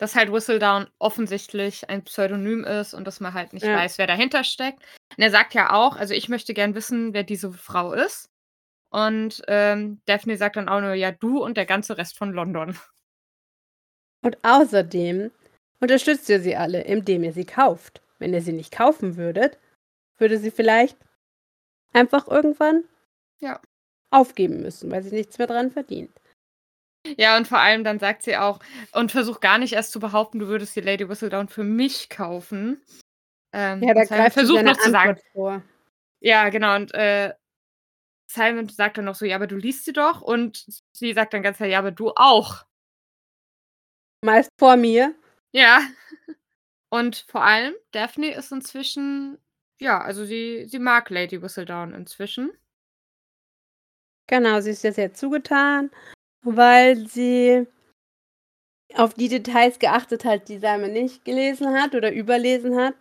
Dass 0.00 0.14
halt 0.16 0.32
Whistledown 0.32 0.86
offensichtlich 0.98 1.90
ein 1.90 2.02
Pseudonym 2.04 2.64
ist 2.64 2.94
und 2.94 3.06
dass 3.06 3.20
man 3.20 3.34
halt 3.34 3.52
nicht 3.52 3.66
Ja. 3.66 3.76
weiß, 3.76 3.98
wer 3.98 4.06
dahinter 4.06 4.44
steckt. 4.44 4.78
Und 5.16 5.22
er 5.22 5.30
sagt 5.30 5.52
ja 5.52 5.72
auch, 5.72 5.94
also 5.96 6.14
ich 6.14 6.28
möchte 6.30 6.54
gern 6.54 6.74
wissen, 6.74 7.12
wer 7.12 7.22
diese 7.22 7.52
Frau 7.52 7.92
ist. 7.92 8.30
Und 8.90 9.42
ähm, 9.46 10.00
Daphne 10.06 10.36
sagt 10.38 10.56
dann 10.56 10.68
auch 10.70 10.80
nur, 10.80 10.94
ja, 10.94 11.12
du 11.12 11.42
und 11.44 11.56
der 11.56 11.66
ganze 11.66 11.98
Rest 11.98 12.16
von 12.18 12.32
London. 12.32 12.76
Und 14.22 14.36
außerdem 14.42 15.30
unterstützt 15.80 16.28
ihr 16.28 16.40
sie 16.40 16.54
alle, 16.54 16.82
indem 16.82 17.24
ihr 17.24 17.32
sie 17.32 17.46
kauft. 17.46 18.02
Wenn 18.18 18.34
ihr 18.34 18.42
sie 18.42 18.52
nicht 18.52 18.70
kaufen 18.70 19.16
würdet, 19.16 19.58
würde 20.18 20.36
sie 20.36 20.50
vielleicht 20.50 20.98
einfach 21.94 22.28
irgendwann 22.28 22.84
Ja. 23.40 23.62
aufgeben 24.10 24.60
müssen, 24.60 24.90
weil 24.90 25.02
sie 25.02 25.14
nichts 25.14 25.38
mehr 25.38 25.46
dran 25.46 25.70
verdient. 25.70 26.10
Ja, 27.16 27.36
und 27.36 27.48
vor 27.48 27.58
allem 27.58 27.82
dann 27.84 27.98
sagt 27.98 28.22
sie 28.22 28.36
auch 28.36 28.60
und 28.92 29.10
versuch 29.10 29.40
gar 29.40 29.58
nicht 29.58 29.72
erst 29.72 29.92
zu 29.92 30.00
behaupten, 30.00 30.38
du 30.38 30.48
würdest 30.48 30.76
die 30.76 30.80
Lady 30.80 31.08
Whistledown 31.08 31.48
für 31.48 31.64
mich 31.64 32.10
kaufen. 32.10 32.82
Ähm, 33.52 33.82
Ja, 33.82 33.94
da 33.94 34.04
greift 34.04 34.34
versucht 34.34 34.64
noch 34.64 34.76
zu 34.76 34.90
sagen 34.90 35.10
Antwort 35.10 35.24
vor. 35.32 35.62
ja, 36.20 36.48
genau 36.50 36.76
und, 36.76 36.94
äh, 36.94 37.34
Simon 38.28 38.68
sagt 38.68 38.98
dann 38.98 39.06
noch 39.06 39.14
so: 39.16 39.26
„Ja, 39.26 39.36
aber 39.36 39.46
du 39.48 39.56
liest 39.56 39.84
sie 39.86 39.92
doch“ 39.92 40.22
und 40.22 40.66
sie 40.92 41.12
sagt 41.14 41.34
dann 41.34 41.42
ganz 41.42 41.58
klar: 41.58 41.68
„Ja, 41.68 41.80
aber 41.80 41.92
du 41.92 42.12
auch.“ 42.16 42.64
Meist 44.24 44.50
vor 44.58 44.76
mir. 44.76 45.14
Ja. 45.52 45.80
Und 46.90 47.24
vor 47.28 47.42
allem 47.44 47.74
Daphne 47.92 48.34
ist 48.34 48.52
inzwischen 48.52 49.38
ja, 49.80 50.00
also 50.00 50.24
sie 50.26 50.66
sie 50.68 50.78
mag 50.78 51.10
Lady 51.10 51.40
Whistledown 51.42 51.94
inzwischen. 51.94 52.52
Genau, 54.28 54.60
sie 54.60 54.70
ist 54.70 54.84
ihr 54.84 54.92
sehr 54.92 55.12
zugetan, 55.12 55.90
weil 56.42 57.06
sie 57.08 57.66
auf 58.94 59.14
die 59.14 59.28
Details 59.28 59.78
geachtet 59.78 60.24
hat, 60.24 60.48
die 60.48 60.58
Simon 60.58 60.92
nicht 60.92 61.24
gelesen 61.24 61.72
hat 61.80 61.94
oder 61.94 62.12
überlesen 62.12 62.76
hat. 62.76 62.94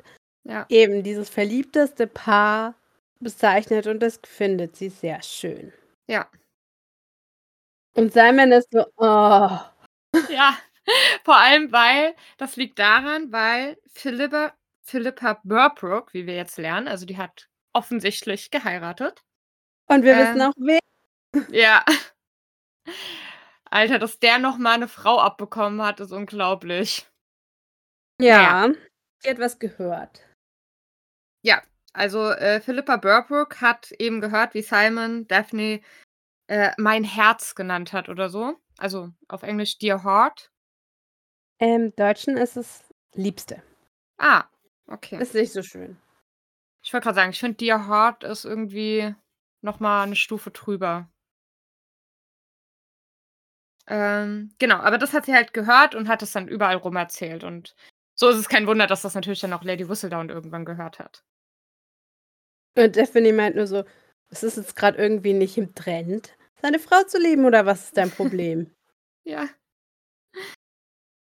Ja. 0.44 0.66
Eben 0.70 1.04
dieses 1.04 1.30
verliebteste 1.30 2.08
Paar 2.08 2.76
bezeichnet 3.20 3.88
und 3.88 4.00
das 4.02 4.20
findet 4.26 4.76
sie 4.76 4.90
sehr 4.90 5.22
schön. 5.22 5.74
Ja. 6.08 6.28
Und 7.96 8.14
Simon 8.14 8.52
ist 8.52 8.70
so: 8.72 8.86
„Oh.“ 8.98 9.58
Ja, 10.30 10.58
vor 11.24 11.38
allem, 11.38 11.72
weil 11.72 12.16
das 12.38 12.56
liegt 12.56 12.80
daran, 12.80 13.32
weil 13.32 13.78
Philippa 13.94 14.54
Philippa 14.84 15.40
Burbrook, 15.44 16.14
wie 16.14 16.26
wir 16.28 16.36
jetzt 16.36 16.58
lernen 16.58 16.88
also 16.88 17.06
die 17.06 17.18
hat 17.18 17.48
offensichtlich 17.74 18.52
geheiratet. 18.52 19.22
Und 19.88 20.04
wir 20.04 20.18
wissen 20.18 20.42
Ähm 20.42 20.48
auch 20.50 20.54
wen. 20.58 20.80
Ja. 21.52 21.86
Alter, 23.72 24.00
dass 24.00 24.20
der 24.20 24.40
noch 24.40 24.58
mal 24.58 24.78
'ne 24.80 24.88
Frau 24.88 25.20
abbekommen 25.20 25.82
hat, 25.84 26.00
ist 26.00 26.12
unglaublich. 26.12 27.06
Ja, 28.22 28.70
sie 29.20 29.30
hat 29.30 29.40
was 29.40 29.60
gehört. 29.60 30.22
Ja, 31.46 31.62
also, 31.94 32.30
äh, 32.32 32.60
Philippa 32.60 32.98
Burbrook 32.98 33.62
hat 33.62 33.92
eben 33.98 34.20
gehört, 34.22 34.54
wie 34.54 34.62
Simon 34.62 35.26
Daphne, 35.28 35.80
äh, 36.48 36.72
„mein 36.78 37.04
Herz“ 37.06 37.56
genannt 37.56 37.94
hat 37.94 38.10
oder 38.10 38.30
so. 38.30 38.56
Also, 38.78 39.12
auf 39.30 39.44
Englisch 39.44 39.78
„Dear 39.80 40.04
Heart“. 40.04 40.50
Im 41.62 41.94
Deutschen 41.98 42.38
ist 42.38 42.56
es 42.56 42.86
Liebste. 43.16 43.62
Ah, 44.20 44.46
okay. 44.88 45.18
Ist 45.22 45.34
nicht 45.34 45.54
so 45.54 45.64
schön. 45.64 45.98
Ich 46.84 46.94
wollte 46.94 47.06
grad 47.06 47.16
sagen, 47.16 47.32
ich 47.32 47.40
finde 47.40 47.58
„Dear 47.58 47.88
Heart“ 47.88 48.24
ist 48.24 48.46
irgendwie 48.46 49.16
noch 49.62 49.80
mal 49.80 50.08
'ne 50.08 50.16
Stufe 50.16 50.52
drüber. 50.52 51.10
Ähm, 53.90 54.52
genau, 54.60 54.76
aber 54.78 55.00
das 55.00 55.14
hat 55.14 55.26
sie 55.26 55.34
halt 55.34 55.52
gehört 55.54 55.96
und 55.96 56.08
hat 56.08 56.22
es 56.22 56.32
dann 56.32 56.48
überall 56.48 56.76
rum 56.78 56.96
erzählt 56.96 57.44
und 57.44 57.76
so 58.16 58.30
ist 58.30 58.38
es 58.38 58.48
kein 58.50 58.68
Wunder, 58.68 58.86
dass 58.86 59.02
das 59.02 59.16
natürlich 59.16 59.40
dann 59.42 59.54
auch 59.54 59.64
Lady 59.64 59.88
Whistledown 59.90 60.30
irgendwann 60.30 60.66
gehört 60.66 61.00
hat. 61.00 61.22
Und 62.78 62.96
Daphne 62.98 63.34
meint 63.34 63.56
nur 63.56 63.68
so: 63.68 63.84
„Es 64.30 64.44
ist 64.44 64.58
jetzt 64.58 64.76
grad 64.76 64.98
irgendwie 64.98 65.34
nicht 65.34 65.58
im 65.58 65.74
Trend, 65.76 66.36
seine 66.62 66.80
Frau 66.80 67.04
zu 67.04 67.18
lieben 67.20 67.46
oder 67.46 67.66
was 67.66 67.86
ist 67.86 67.98
dein 67.98 68.12
Problem?“ 68.12 68.72
Ja. 69.26 69.50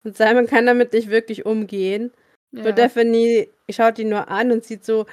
Und 0.05 0.15
Simon 0.15 0.45
kann 0.47 0.67
damit 0.67 0.93
nicht 0.93 1.09
wirklich 1.09 1.45
umgehen. 1.45 2.11
Ja. 2.51 2.65
Und 2.65 2.77
Daphne 2.77 3.47
schaut 3.69 3.97
ihn 3.99 4.09
nur 4.09 4.29
an 4.29 4.51
und 4.51 4.63
sieht 4.63 4.85
so 4.85 5.05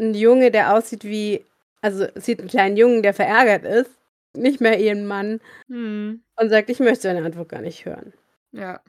'n 0.00 0.14
Junge, 0.14 0.50
der 0.50 0.74
aussieht 0.74 1.04
wie 1.04 1.44
also, 1.82 2.06
sieht 2.16 2.40
'n 2.40 2.48
kleinen 2.48 2.76
Jungen, 2.76 3.02
der 3.02 3.14
verärgert 3.14 3.64
ist, 3.64 3.90
nicht 4.36 4.60
mehr 4.60 4.78
ihren 4.80 5.06
Mann 5.06 5.40
Mhm. 5.68 6.22
und 6.36 6.50
sagt: 6.50 6.70
„Ich 6.70 6.80
möchte 6.80 7.02
seine 7.02 7.24
Antwort 7.24 7.48
gar 7.48 7.60
nicht 7.62 7.84
hören.“ 7.84 8.12
Ja. 8.52 8.80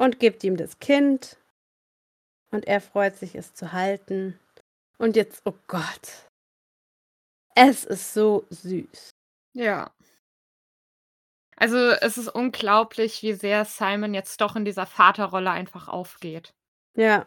Und 0.00 0.20
gibt 0.20 0.44
ihm 0.44 0.56
das 0.56 0.78
Kind. 0.78 1.38
Und 2.52 2.66
er 2.66 2.80
freut 2.80 3.16
sich, 3.16 3.34
es 3.34 3.54
zu 3.54 3.72
halten. 3.72 4.38
Und 4.98 5.16
jetzt 5.16 5.42
oh 5.44 5.54
Gott. 5.66 6.28
Es 7.56 7.84
ist 7.84 8.14
so 8.14 8.46
süß. 8.50 9.10
Ja. 9.54 9.90
Also, 11.60 11.76
es 11.90 12.16
ist 12.18 12.28
unglaublich, 12.28 13.22
wie 13.22 13.32
sehr 13.32 13.64
Simon 13.64 14.14
jetzt 14.14 14.40
doch 14.40 14.54
in 14.54 14.64
dieser 14.64 14.86
Vaterrolle 14.86 15.50
einfach 15.50 15.88
aufgeht. 15.88 16.52
Ja. 16.94 17.26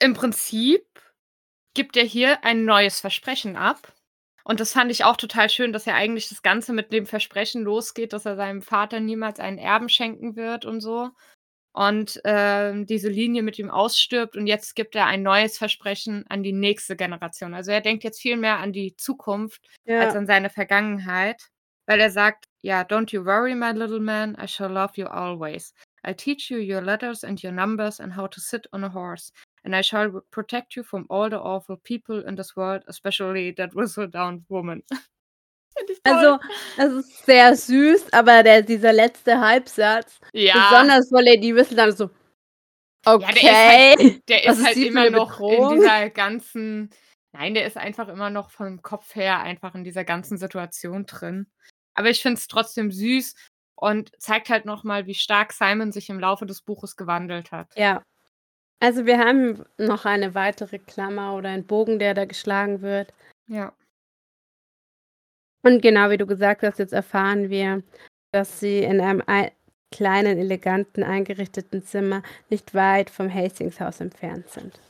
Im 0.00 0.14
Prinzip 0.14 0.84
gibt 1.74 1.96
er 1.98 2.04
hier 2.04 2.44
ein 2.44 2.66
neues 2.66 3.00
Versprechen 3.00 3.56
ab. 3.56 3.93
Und 4.44 4.60
das 4.60 4.72
fand 4.72 4.90
ich 4.90 5.04
auch 5.04 5.16
total 5.16 5.48
schön, 5.48 5.72
dass 5.72 5.86
er 5.86 5.94
eigentlich 5.94 6.28
das 6.28 6.42
Ganze 6.42 6.72
mit 6.74 6.92
dem 6.92 7.06
Versprechen 7.06 7.62
losgeht, 7.62 8.12
dass 8.12 8.26
er 8.26 8.36
seinem 8.36 8.60
Vater 8.62 9.00
niemals 9.00 9.40
einen 9.40 9.58
Erben 9.58 9.88
schenken 9.88 10.36
wird 10.36 10.64
und 10.66 10.80
so. 10.80 11.10
Und, 11.72 12.20
ähm, 12.24 12.86
diese 12.86 13.08
Linie 13.08 13.42
mit 13.42 13.58
ihm 13.58 13.70
ausstirbt 13.70 14.36
und 14.36 14.46
jetzt 14.46 14.76
gibt 14.76 14.94
er 14.96 15.06
ein 15.06 15.22
neues 15.22 15.58
Versprechen 15.58 16.24
an 16.28 16.42
die 16.44 16.52
nächste 16.52 16.96
Generation. 16.96 17.54
Also, 17.54 17.72
er 17.72 17.80
denkt 17.80 18.04
jetzt 18.04 18.20
viel 18.22 18.36
mehr 18.36 18.58
an 18.58 18.72
die 18.72 18.96
Zukunft 18.96 19.60
als 19.96 20.14
Ja. 20.14 20.18
an 20.18 20.26
seine 20.26 20.50
Vergangenheit, 20.50 21.42
weil 21.86 22.00
er 22.00 22.10
sagt: 22.10 22.46
„Ja, 22.62 22.82
don't 22.82 23.12
you 23.12 23.24
worry, 23.24 23.54
my 23.56 23.72
little 23.72 24.00
man, 24.00 24.36
I 24.42 24.46
shall 24.48 24.70
love 24.72 24.92
you 24.96 25.06
always. 25.06 25.74
I'll 26.04 26.14
teach 26.16 26.50
you 26.50 26.58
your 26.58 26.82
letters 26.82 27.24
and 27.24 27.42
your 27.42 27.52
numbers 27.52 28.00
and 28.00 28.16
how 28.16 28.28
to 28.28 28.40
sit 28.40 28.68
on 28.72 28.84
a 28.84 28.92
horse. 28.94 29.32
And 29.64 29.74
I 29.74 29.82
shall 29.82 30.20
protect 30.30 30.76
you 30.76 30.82
from 30.84 31.06
all 31.08 31.30
the 31.30 31.36
awful 31.38 31.76
people 31.78 32.22
in 32.26 32.36
this 32.36 32.54
world, 32.56 32.82
especially 32.86 33.54
that 33.56 33.74
Whistledown 33.74 34.44
woman.“ 34.48 34.82
Finde 35.76 35.92
ich 35.94 36.02
toll. 36.02 36.38
Also, 36.76 37.00
es 37.00 37.06
ist 37.06 37.26
sehr 37.26 37.56
süß, 37.56 38.12
aber 38.12 38.42
der 38.42 38.62
dieser 38.62 38.92
letzte 38.92 39.40
Halbsatz, 39.40 40.20
Ja. 40.34 40.70
besonders 40.70 41.08
vor 41.08 41.22
Lady 41.22 41.54
Whistledown 41.54 41.92
so: 41.92 42.10
Ja, 43.06 43.18
der 43.18 43.28
ist 43.28 43.36
„Okay, 43.36 43.96
halt 43.98 44.28
der 44.28 44.44
ist 44.44 44.58
ist 44.58 44.64
halt 44.66 44.76
immer 44.78 45.10
noch 45.10 45.40
in 45.40 45.46
Bedrohung?“ 45.46 45.78
dieser 45.80 46.10
ganzen 46.10 46.90
nein, 47.32 47.54
der 47.54 47.66
ist 47.66 47.76
einfach 47.76 48.08
immer 48.08 48.30
noch 48.30 48.50
vom 48.50 48.82
Kopf 48.82 49.14
her 49.16 49.40
einfach 49.40 49.74
in 49.74 49.82
dieser 49.84 50.04
ganzen 50.04 50.38
Situation 50.38 51.06
drin. 51.06 51.46
Aber 51.94 52.10
ich 52.10 52.22
finde 52.22 52.38
es 52.38 52.48
trotzdem 52.48 52.90
süß 52.92 53.34
und 53.76 54.12
zeigt 54.20 54.50
halt 54.50 54.66
noch 54.66 54.84
mal, 54.84 55.06
wie 55.06 55.14
stark 55.14 55.52
Simon 55.52 55.90
sich 55.92 56.10
im 56.10 56.20
Laufe 56.20 56.46
des 56.46 56.62
Buches 56.62 56.96
gewandelt 56.96 57.50
hat. 57.50 57.72
Ja. 57.76 58.02
Also, 58.80 59.06
wir 59.06 59.18
haben 59.18 59.64
noch 59.78 60.04
eine 60.04 60.34
weitere 60.34 60.78
Klammer 60.78 61.34
oder 61.36 61.48
einen 61.50 61.66
Bogen, 61.66 61.98
der 61.98 62.14
da 62.14 62.24
geschlagen 62.24 62.82
wird. 62.82 63.12
Ja. 63.46 63.72
Und 65.62 65.80
genau 65.80 66.10
wie 66.10 66.18
du 66.18 66.26
gesagt 66.26 66.62
hast, 66.62 66.78
jetzt 66.78 66.92
erfahren 66.92 67.48
wir, 67.48 67.82
dass 68.32 68.60
sie 68.60 68.80
in 68.80 69.00
einem 69.00 69.22
ei 69.26 69.52
kleinen, 69.90 70.38
eleganten, 70.38 71.04
eingerichteten 71.04 71.84
Zimmer 71.84 72.22
nicht 72.50 72.74
weit 72.74 73.10
vom 73.10 73.32
Hastings-Haus 73.32 74.00
entfernt 74.00 74.48
sind. 74.50 74.80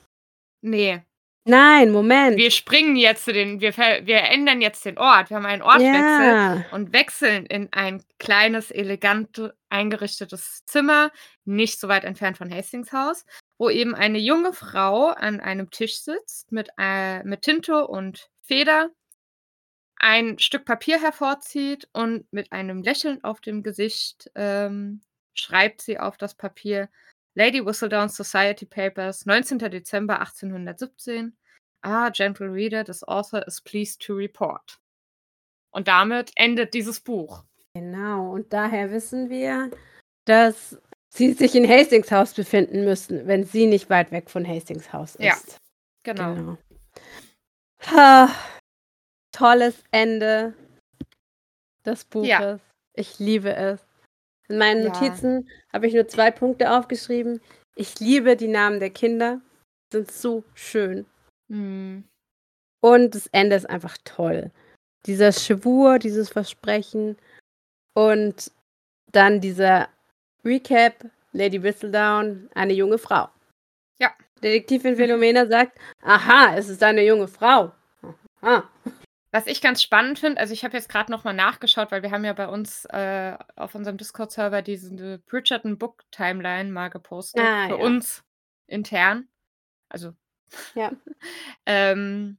Ne. 0.62 1.04
Nein, 1.46 1.90
Moment. 1.90 2.38
Wir 2.38 2.50
springen 2.50 2.96
jetzt 2.96 3.26
zu 3.26 3.32
den 3.34 3.60
wir 3.60 3.76
wir 3.76 4.22
ändern 4.22 4.62
jetzt 4.62 4.86
den 4.86 4.96
Ort. 4.96 5.28
Wir 5.28 5.36
haben 5.36 5.44
einen 5.44 5.60
Ortswechsel 5.60 5.92
Ja. 5.92 6.64
und 6.72 6.94
wechseln 6.94 7.44
in 7.44 7.70
ein 7.74 8.02
kleines, 8.18 8.70
elegant 8.70 9.52
eingerichtetes 9.68 10.64
Zimmer, 10.64 11.10
nicht 11.44 11.78
so 11.78 11.88
weit 11.88 12.04
entfernt 12.04 12.38
von 12.38 12.50
Hastings 12.50 12.92
Haus, 12.92 13.26
wo 13.58 13.70
eben 13.70 13.94
eine 13.94 14.18
junge 14.18 14.52
Frau 14.52 15.08
an 15.08 15.40
einem 15.40 15.70
Tisch 15.70 16.00
sitzt 16.00 16.52
mit, 16.52 16.68
äh 16.78 17.22
mit 17.24 17.42
Tinte 17.42 17.86
und 17.86 18.28
Feder, 18.42 18.90
ein 19.96 20.38
Stück 20.38 20.64
Papier 20.64 21.00
hervorzieht 21.00 21.88
und 21.92 22.30
mit 22.32 22.52
einem 22.52 22.82
Lächeln 22.82 23.22
auf 23.24 23.40
dem 23.40 23.62
Gesicht, 23.62 24.30
ähm, 24.34 25.00
schreibt 25.34 25.80
sie 25.80 25.98
auf 25.98 26.16
das 26.16 26.34
Papier: 26.34 26.88
„Lady 27.34 27.64
Whistledown 27.64 28.08
Society 28.08 28.66
Papers, 28.66 29.26
19. 29.26 29.58
Dezember 29.58 30.20
1817. 30.20 31.36
Ah, 31.82 32.10
gentle 32.10 32.50
reader, 32.50 32.84
this 32.84 33.06
author 33.06 33.46
is 33.46 33.60
pleased 33.60 34.00
to 34.02 34.14
report.“ 34.14 34.78
Und 35.70 35.88
damit 35.88 36.32
endet 36.36 36.74
dieses 36.74 37.00
Buch. 37.00 37.44
Genau, 37.74 38.30
und 38.32 38.52
daher 38.52 38.90
wissen 38.92 39.30
wir, 39.30 39.70
dass 40.26 40.80
sie 41.14 41.32
sich 41.32 41.54
in 41.54 41.68
Hastings 41.68 42.10
Haus 42.10 42.34
befinden 42.34 42.84
müssen, 42.84 43.26
wenn 43.26 43.44
sie 43.44 43.66
nicht 43.66 43.88
weit 43.88 44.10
weg 44.10 44.28
von 44.30 44.46
Hastings 44.46 44.92
Haus 44.92 45.16
Ja. 45.18 45.34
ist. 45.34 45.58
Genau. 46.02 46.34
Genau. 46.34 46.58
Ha, 47.86 48.30
tolles 49.32 49.82
Ende 49.90 50.54
des 51.86 52.04
Buches. 52.04 52.28
Ja. 52.28 52.58
Ich 52.94 53.18
liebe 53.18 53.54
es. 53.54 53.80
In 54.48 54.58
meinen 54.58 54.82
Ja. 54.82 54.88
Notizen 54.88 55.48
habe 55.72 55.86
ich 55.86 55.94
nur 55.94 56.08
2 56.08 56.30
Punkte 56.30 56.70
aufgeschrieben. 56.70 57.40
Ich 57.76 57.98
liebe 58.00 58.36
die 58.36 58.48
Namen 58.48 58.80
der 58.80 58.90
Kinder, 58.90 59.40
sind 59.92 60.10
so 60.10 60.44
schön. 60.54 61.06
Mhm. 61.48 62.04
Und 62.80 63.14
das 63.14 63.26
Ende 63.28 63.56
ist 63.56 63.68
einfach 63.68 63.96
toll. 64.04 64.50
Dieser 65.06 65.32
Schwur, 65.32 65.98
dieses 65.98 66.28
Versprechen 66.28 67.16
und 67.94 68.50
dann 69.12 69.40
dieser 69.40 69.88
Recap, 70.44 71.06
Lady 71.32 71.62
Whistledown, 71.62 72.48
eine 72.54 72.72
junge 72.74 72.98
Frau. 72.98 73.28
Ja. 73.98 74.10
Detektivin 74.42 74.96
Philomena 74.96 75.46
sagt: 75.46 75.78
„Aha, 76.02 76.56
es 76.56 76.68
ist 76.68 76.82
eine 76.82 77.04
junge 77.04 77.28
Frau.“ 77.28 77.72
Aha. 78.42 78.68
Was 79.32 79.46
ich 79.48 79.60
ganz 79.60 79.82
spannend 79.82 80.20
finde, 80.20 80.40
also, 80.40 80.52
ich 80.52 80.64
habe 80.64 80.76
jetzt 80.76 80.88
grad 80.88 81.08
noch 81.08 81.24
mal 81.24 81.32
nachgeschaut, 81.32 81.90
weil 81.90 82.02
wir 82.02 82.12
haben 82.12 82.24
ja 82.24 82.32
bei 82.34 82.46
uns, 82.48 82.84
äh, 82.86 83.36
auf 83.56 83.74
unserem 83.74 83.96
Discord-Server 83.96 84.62
diese 84.62 85.18
Bridgerton 85.26 85.76
Book 85.78 86.04
Timeline 86.12 86.70
mal 86.70 86.88
gepostet 86.88 87.42
Ah, 87.44 87.66
für 87.68 87.76
ja. 87.78 87.84
uns 87.86 88.22
intern. 88.68 89.28
Also 89.88 90.14
Ja. 90.74 90.92
ähm, 91.66 92.38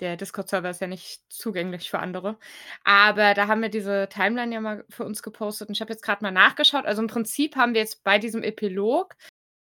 der 0.00 0.16
Discord-Server 0.16 0.70
ist 0.70 0.80
ja 0.80 0.86
nicht 0.86 1.22
zugänglich 1.28 1.90
für 1.90 1.98
andere. 1.98 2.36
Aber 2.84 3.34
da 3.34 3.46
haben 3.46 3.62
wir 3.62 3.68
diese 3.68 4.08
Timeline 4.08 4.54
ja 4.54 4.60
mal 4.60 4.84
für 4.88 5.04
uns 5.04 5.22
gepostet 5.22 5.68
und 5.68 5.74
ich 5.74 5.80
habe 5.80 5.92
jetzt 5.92 6.02
grad 6.02 6.22
mal 6.22 6.30
nachgeschaut. 6.30 6.86
Also, 6.86 7.02
im 7.02 7.08
Prinzip 7.08 7.56
haben 7.56 7.74
wir 7.74 7.80
jetzt 7.80 8.04
bei 8.04 8.18
diesem 8.18 8.42
Epilog 8.42 9.16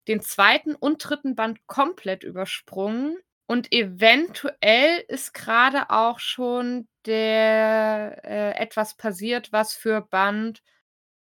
den 0.09 0.21
2. 0.21 0.77
und 0.81 0.99
3. 0.99 1.35
Band 1.35 1.67
komplett 1.67 2.25
übersprungen 2.25 3.19
und 3.47 3.73
eventuell 3.73 5.05
ist 5.09 5.35
grade 5.35 5.91
auch 5.91 6.21
schon 6.21 6.87
der 7.07 8.21
äh, 8.25 8.53
etwas 8.61 8.97
passiert, 8.97 9.53
was 9.53 9.75
für 9.75 10.03
Band 10.03 10.63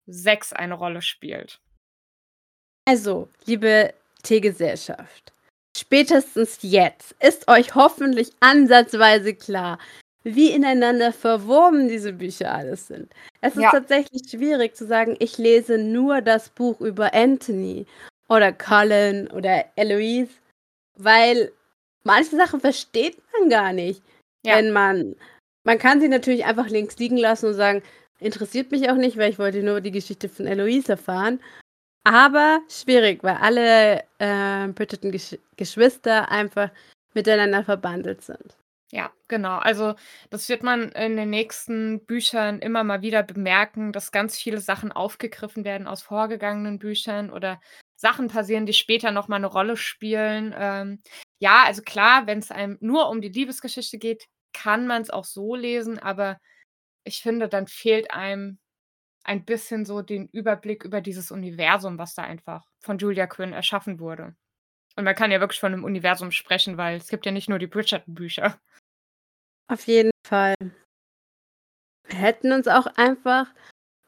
6 0.06 0.52
eine 0.52 0.74
Rolle 0.74 1.02
spielt. 1.02 1.60
Also, 2.86 3.28
liebe 3.44 3.94
Teegesellschaft, 4.22 5.32
spätestens 5.78 6.58
jetzt 6.62 7.14
ist 7.20 7.48
euch 7.48 7.74
hoffentlich 7.74 8.30
ansatzweise 8.40 9.34
klar, 9.34 9.78
wie 10.24 10.50
ineinander 10.50 11.12
verwoben 11.12 11.88
diese 11.88 12.12
Bücher 12.12 12.54
alles 12.54 12.88
sind. 12.88 13.12
Es 13.40 13.54
ist 13.54 13.62
Ja. 13.62 13.70
tatsächlich 13.72 14.22
schwierig 14.30 14.76
zu 14.76 14.86
sagen, 14.86 15.16
ich 15.20 15.38
lese 15.38 15.78
nur 15.78 16.20
das 16.22 16.48
Buch 16.50 16.80
über 16.80 17.14
Anthony 17.14 17.86
oder 18.28 18.52
Colin 18.52 19.28
oder 19.30 19.64
Eloise, 19.76 20.30
weil 20.96 21.52
manche 22.04 22.36
Sachen 22.36 22.60
versteht 22.60 23.18
man 23.38 23.50
gar 23.50 23.72
nicht, 23.72 24.02
Ja. 24.44 24.56
wenn 24.56 24.72
man 24.72 25.16
man 25.64 25.78
kann 25.78 26.00
sie 26.00 26.08
natürlich 26.08 26.44
einfach 26.46 26.68
links 26.70 26.96
liegen 26.98 27.18
lassen 27.18 27.46
und 27.46 27.54
sagen: 27.54 27.82
„Interessiert 28.20 28.70
mich 28.70 28.90
auch 28.90 28.96
nicht, 28.96 29.16
weil 29.18 29.30
ich 29.30 29.38
wollte 29.38 29.62
nur 29.62 29.80
die 29.82 29.90
Geschichte 29.92 30.28
von 30.28 30.46
Eloise 30.46 30.92
erfahren.“ 30.92 31.40
Aber 32.10 32.60
schwierig, 32.70 33.22
weil 33.22 33.36
alle, 33.36 34.02
äh, 34.18 34.68
Bridgerton-Gesch 34.68 35.36
Geschwister 35.56 36.30
einfach 36.30 36.70
miteinander 37.12 37.64
verbandelt 37.64 38.22
sind. 38.22 38.56
Ja, 38.90 39.10
genau. 39.28 39.58
Also, 39.58 39.94
das 40.30 40.48
wird 40.48 40.62
man 40.62 40.90
in 40.92 41.16
den 41.16 41.28
nächsten 41.28 42.06
Büchern 42.06 42.60
immer 42.60 42.84
mal 42.84 43.02
wieder 43.02 43.22
bemerken, 43.22 43.92
dass 43.92 44.12
ganz 44.12 44.38
viele 44.38 44.60
Sachen 44.60 44.92
aufgegriffen 44.92 45.64
werden 45.64 45.86
aus 45.86 46.02
vorgegangenen 46.02 46.78
Büchern 46.78 47.30
oder 47.30 47.60
Sachen 47.96 48.28
passieren, 48.28 48.64
die 48.64 48.72
später 48.72 49.10
noch 49.10 49.28
mal 49.28 49.38
'ne 49.40 49.46
Rolle 49.46 49.76
spielen. 49.76 50.54
Ähm, 50.56 51.02
ja, 51.40 51.64
also 51.66 51.82
klar, 51.82 52.26
wenn's 52.26 52.50
einem 52.50 52.78
nur 52.80 53.10
um 53.10 53.20
die 53.20 53.28
Liebesgeschichte 53.28 53.98
geht, 53.98 54.24
kann 54.54 54.86
man's 54.86 55.10
auch 55.10 55.24
so 55.26 55.54
lesen, 55.54 55.98
aber 55.98 56.38
ich 57.04 57.22
finde, 57.22 57.48
dann 57.48 57.66
fehlt 57.68 58.10
einem 58.12 58.58
ein 59.28 59.44
bisschen 59.44 59.84
so 59.84 60.02
den 60.02 60.28
Überblick 60.28 60.84
über 60.84 61.00
dieses 61.00 61.30
Universum, 61.30 61.98
was 61.98 62.14
da 62.14 62.22
einfach 62.22 62.64
von 62.80 62.98
Julia 62.98 63.26
Quinn 63.26 63.52
erschaffen 63.52 64.00
wurde. 64.00 64.34
Und 64.96 65.04
man 65.04 65.14
kann 65.14 65.30
ja 65.32 65.40
wirklich 65.40 65.60
von 65.60 65.72
'nem 65.72 65.84
Universum 65.84 66.32
sprechen, 66.32 66.76
weil 66.78 66.96
es 66.98 67.08
gibt 67.08 67.26
ja 67.26 67.32
nicht 67.32 67.48
nur 67.48 67.58
die 67.58 67.66
Bridgerton-Bücher. 67.68 68.58
Auf 69.68 69.86
jeden 69.86 70.10
Fall. 70.26 70.54
Wir 72.04 72.18
hätten 72.18 72.52
uns 72.52 72.68
auch 72.68 72.86
einfach 72.96 73.52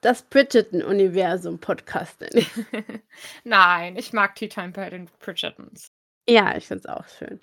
das 0.03 0.23
Bridgerton-Universum 0.23 1.59
podcasten. 1.61 2.31
Nein, 3.45 3.97
ich 3.97 4.13
mag 4.13 4.35
Tea 4.37 4.49
Time 4.49 4.73
bei 4.73 4.91
den 4.91 5.07
Bridgertons. 5.21 5.89
Ja, 6.29 6.57
ich 6.57 6.67
finde 6.67 6.81
es 6.81 6.87
auch 6.87 7.07
schön. 7.09 7.41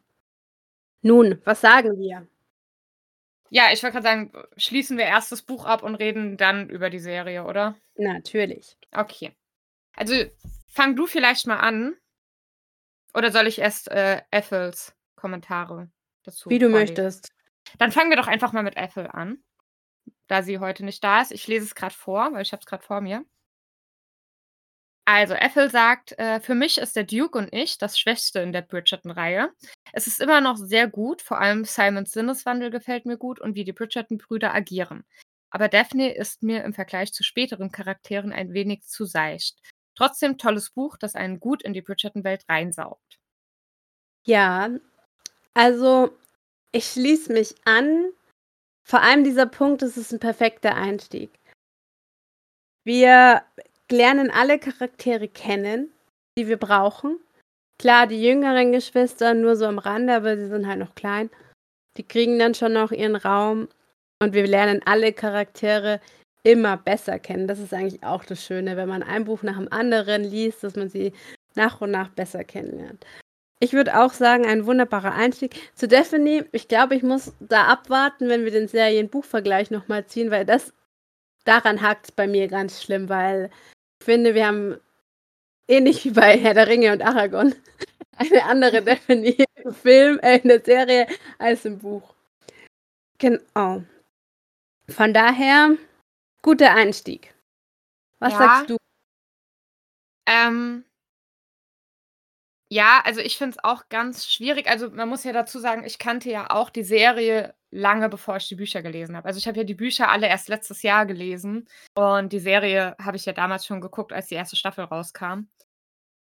Nun, 1.01 1.41
was 1.45 1.61
sagen 1.61 1.97
wir? 1.97 2.27
Ja, 3.49 3.71
ich 3.71 3.81
wollte 3.83 3.95
grad 3.95 4.03
sagen, 4.03 4.31
schließen 4.57 4.97
wir 4.97 5.05
erst 5.05 5.31
das 5.31 5.41
Buch 5.41 5.65
ab 5.65 5.83
und 5.83 5.95
reden 5.95 6.37
dann 6.37 6.69
über 6.69 6.89
die 6.89 6.99
Serie, 6.99 7.45
oder? 7.45 7.75
Natürlich. 7.95 8.77
Okay. 8.91 9.35
Also, 9.95 10.13
fang 10.69 10.95
du 10.95 11.07
vielleicht 11.07 11.47
mal 11.47 11.57
an. 11.57 11.95
Oder 13.13 13.31
soll 13.31 13.47
ich 13.47 13.59
erst, 13.59 13.89
äh, 13.89 14.21
Ethels 14.31 14.95
Kommentare 15.15 15.89
dazu 16.23 16.49
Wie 16.49 16.59
du 16.59 16.69
vorlesen? 16.69 17.03
möchtest. 17.03 17.33
Dann 17.79 17.91
fangen 17.91 18.09
wir 18.09 18.17
doch 18.17 18.27
einfach 18.27 18.53
mal 18.53 18.63
mit 18.63 18.77
Ethel 18.77 19.07
an, 19.07 19.43
da 20.27 20.43
sie 20.43 20.59
heute 20.59 20.85
nicht 20.85 21.03
da 21.03 21.21
ist. 21.21 21.31
Ich 21.31 21.47
lese 21.47 21.65
es 21.65 21.75
grad 21.75 21.93
vor, 21.93 22.31
weil 22.33 22.41
ich 22.41 22.51
habe 22.51 22.59
es 22.61 22.65
grad 22.65 22.83
vor 22.83 23.01
mir. 23.01 23.25
Also, 25.09 25.35
Ethel 25.35 25.69
sagt, 25.71 26.19
äh: 26.19 26.41
„Für 26.41 26.53
mich 26.53 26.77
ist 26.79 26.97
der 26.97 27.05
Duke 27.05 27.37
und 27.37 27.53
ich 27.53 27.77
das 27.77 27.97
Schwächste 27.97 28.39
in 28.41 28.51
der 28.51 28.61
Bridgerton-Reihe. 28.61 29.53
Es 29.93 30.05
ist 30.05 30.19
immer 30.19 30.41
noch 30.41 30.57
sehr 30.57 30.89
gut, 30.89 31.21
vor 31.21 31.39
allem 31.39 31.63
Simons 31.63 32.11
Sinneswandel 32.11 32.71
gefällt 32.71 33.05
mir 33.05 33.15
gut 33.17 33.39
und 33.39 33.55
wie 33.55 33.63
die 33.63 33.71
Bridgerton-Brüder 33.71 34.53
agieren. 34.53 35.05
Aber 35.49 35.69
Daphne 35.69 36.13
ist 36.13 36.43
mir 36.43 36.65
im 36.65 36.73
Vergleich 36.73 37.13
zu 37.13 37.23
späteren 37.23 37.71
Charakteren 37.71 38.33
ein 38.33 38.51
wenig 38.51 38.83
zu 38.83 39.05
seicht. 39.05 39.57
Trotzdem 39.95 40.37
tolles 40.37 40.71
Buch, 40.71 40.97
das 40.97 41.15
einen 41.15 41.39
gut 41.39 41.63
in 41.63 41.71
die 41.71 41.81
Bridgerton-Welt 41.81 42.43
reinsaugt.“ 42.49 43.17
Ja, 44.25 44.69
also, 45.55 46.11
ich 46.73 46.85
schließe 46.87 47.33
mich 47.33 47.55
an. 47.65 48.07
Vor 48.83 49.01
allem 49.03 49.23
dieser 49.25 49.45
Punkt, 49.47 49.81
das 49.83 49.97
ist 49.97 50.13
'n 50.13 50.19
perfekter 50.19 50.75
Einstieg. 50.75 51.31
Wir 52.87 53.41
lernen 53.91 54.31
alle 54.31 54.59
Charaktere 54.59 55.27
kennen, 55.27 55.91
die 56.37 56.47
wir 56.47 56.57
brauchen. 56.57 57.19
Klar, 57.79 58.07
die 58.07 58.21
jüngeren 58.21 58.71
Geschwister 58.71 59.33
nur 59.33 59.55
so 59.55 59.65
am 59.65 59.79
Rande, 59.79 60.15
aber 60.15 60.35
sie 60.35 60.47
sind 60.47 60.67
halt 60.67 60.79
noch 60.79 60.95
klein. 60.95 61.29
Die 61.97 62.03
kriegen 62.03 62.39
dann 62.39 62.55
schon 62.55 62.73
noch 62.73 62.91
ihren 62.91 63.15
Raum 63.15 63.67
und 64.21 64.33
wir 64.33 64.47
lernen 64.47 64.81
alle 64.85 65.13
Charaktere 65.13 65.99
immer 66.43 66.77
besser 66.77 67.19
kennen. 67.19 67.47
Das 67.47 67.59
ist 67.59 67.73
eigentlich 67.73 68.03
auch 68.03 68.23
das 68.23 68.43
Schöne, 68.43 68.77
wenn 68.77 68.89
man 68.89 69.03
ein 69.03 69.25
Buch 69.25 69.43
nach 69.43 69.57
dem 69.57 69.71
anderen 69.71 70.23
liest, 70.23 70.63
dass 70.63 70.75
man 70.75 70.89
sie 70.89 71.13
nach 71.55 71.81
und 71.81 71.91
nach 71.91 72.09
besser 72.09 72.43
kennenlernt. 72.43 73.05
Ich 73.59 73.73
würde 73.73 73.99
auch 73.99 74.13
sagen, 74.13 74.45
ein 74.45 74.65
wunderbarer 74.65 75.13
Einstieg. 75.13 75.55
Zu 75.73 75.87
Daphne, 75.87 76.45
ich 76.51 76.67
glaube, 76.67 76.95
ich 76.95 77.01
muss 77.01 77.33
da 77.39 77.65
abwarten, 77.65 78.29
wenn 78.29 78.43
wir 78.43 78.51
den 78.51 78.67
Serien-Buch-Vergleich 78.67 79.71
noch 79.71 79.87
mal 79.87 80.05
ziehen, 80.05 80.29
weil 80.29 80.45
das 80.45 80.73
daran 81.43 81.81
hakt's 81.81 82.11
bei 82.11 82.27
mir 82.27 82.47
ganz 82.47 82.83
schlimm, 82.83 83.09
weil 83.09 83.49
finde, 84.03 84.33
wir 84.35 84.47
haben 84.47 84.79
ähnlich 85.67 86.05
wie 86.05 86.11
bei 86.11 86.37
Herr 86.37 86.53
der 86.53 86.67
Ringe 86.67 86.91
und 86.93 87.01
Aragon 87.01 87.53
eine 88.17 88.43
andere 88.45 88.81
Daphne 88.81 89.35
im 89.63 89.73
Film 89.73 90.19
äh, 90.19 90.37
in 90.39 90.49
der 90.49 90.63
Serie 90.63 91.07
als 91.39 91.65
im 91.65 91.79
Buch. 91.79 92.13
Genau. 93.17 93.83
Von 94.89 95.13
daher, 95.13 95.75
guter 96.41 96.73
Einstieg. 96.73 97.33
Was 98.19 98.33
Ja. 98.33 98.39
sagst 98.39 98.69
du? 98.69 98.77
Ähm 100.27 100.83
ja, 102.69 103.01
also, 103.05 103.21
ich 103.21 103.37
finde 103.37 103.57
es 103.57 103.63
auch 103.63 103.87
ganz 103.89 104.25
schwierig. 104.25 104.67
Also, 104.67 104.89
man 104.89 105.07
muss 105.07 105.23
ja 105.23 105.31
dazu 105.31 105.59
sagen, 105.59 105.83
ich 105.85 105.99
kannte 105.99 106.29
ja 106.29 106.49
auch 106.49 106.69
die 106.69 106.83
Serie 106.83 107.53
lange, 107.71 108.09
bevor 108.09 108.37
ich 108.37 108.47
die 108.47 108.55
Bücher 108.55 108.81
gelesen 108.81 109.15
habe. 109.15 109.27
Also, 109.27 109.37
ich 109.39 109.47
habe 109.47 109.57
ja 109.57 109.63
die 109.63 109.73
Bücher 109.73 110.09
alle 110.09 110.27
erst 110.27 110.49
letztes 110.49 110.81
Jahr 110.83 111.05
gelesen 111.05 111.67
und 111.95 112.33
die 112.33 112.39
Serie 112.39 112.95
habe 113.01 113.17
ich 113.17 113.25
ja 113.25 113.33
damals 113.33 113.65
schon 113.65 113.81
geguckt, 113.81 114.13
als 114.13 114.27
die 114.27 114.37
1. 114.37 114.57
Staffel 114.57 114.85
rauskam. 114.85 115.47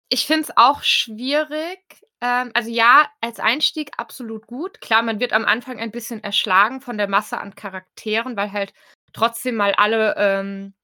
Ich 0.09 0.27
finde 0.27 0.45
es 0.45 0.57
auch 0.57 0.83
schwierig. 0.83 1.81
Ähm, 2.21 2.51
also, 2.55 2.71
ja, 2.71 3.09
als 3.21 3.41
Einstieg 3.41 3.93
absolut 3.99 4.47
gut. 4.47 4.81
Klar, 4.81 5.03
man 5.03 5.21
wird 5.21 5.33
am 5.33 5.45
Anfang 5.45 5.79
ein 5.79 5.91
bisschen 5.91 6.23
erschlagen 6.23 6.81
von 6.81 6.99
der 6.99 7.09
Masse 7.09 7.39
an 7.39 7.55
Charakteren, 7.55 8.37
weil 8.37 8.53
halt 8.53 8.73
trotzdem 9.13 9.57
mal 9.57 9.75
alle, 9.75 10.15
ähm, 10.17 10.75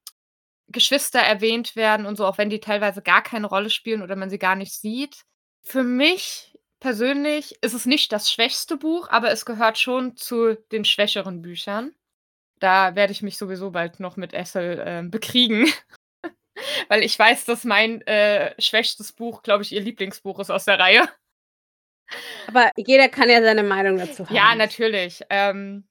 Geschwister 0.72 1.20
erwähnt 1.20 1.76
werden 1.76 2.06
und 2.06 2.16
so, 2.16 2.26
auch 2.26 2.38
wenn 2.38 2.50
die 2.50 2.60
teilweise 2.60 3.02
gar 3.02 3.22
keine 3.22 3.46
Rolle 3.46 3.70
spielen 3.70 4.02
oder 4.02 4.16
man 4.16 4.30
sie 4.30 4.38
gar 4.38 4.56
nicht 4.56 4.72
sieht. 4.72 5.22
Für 5.62 5.84
mich 5.84 6.51
persönlich 6.82 7.56
ist 7.62 7.74
es 7.74 7.86
nicht 7.86 8.12
das 8.12 8.30
schwächste 8.30 8.76
Buch, 8.76 9.08
aber 9.08 9.30
es 9.30 9.46
gehört 9.46 9.78
schon 9.78 10.16
zu 10.16 10.56
den 10.72 10.84
schwächeren 10.84 11.40
Büchern. 11.40 11.94
Da 12.58 12.96
werde 12.96 13.12
ich 13.12 13.22
mich 13.22 13.38
sowieso 13.38 13.70
bald 13.70 14.00
noch 14.00 14.16
mit 14.16 14.34
Ethel, 14.34 14.82
ähm, 14.84 15.10
bekriegen, 15.10 15.72
weil 16.88 17.04
ich 17.04 17.16
weiß, 17.16 17.44
dass 17.44 17.64
mein, 17.64 18.02
äh, 18.06 18.60
schwächstes 18.60 19.12
Buch, 19.12 19.42
glaube 19.42 19.62
ich, 19.62 19.72
ihr 19.72 19.80
Lieblingsbuch 19.80 20.40
ist 20.40 20.50
aus 20.50 20.64
der 20.64 20.80
Reihe. 20.80 21.08
Aber 22.48 22.70
jeder 22.76 23.08
kann 23.08 23.30
ja 23.30 23.40
seine 23.42 23.62
Meinung 23.62 23.96
dazu 23.96 24.26
haben. 24.26 24.34
Ja, 24.34 24.54
natürlich. 24.56 25.22
Ähm 25.30 25.84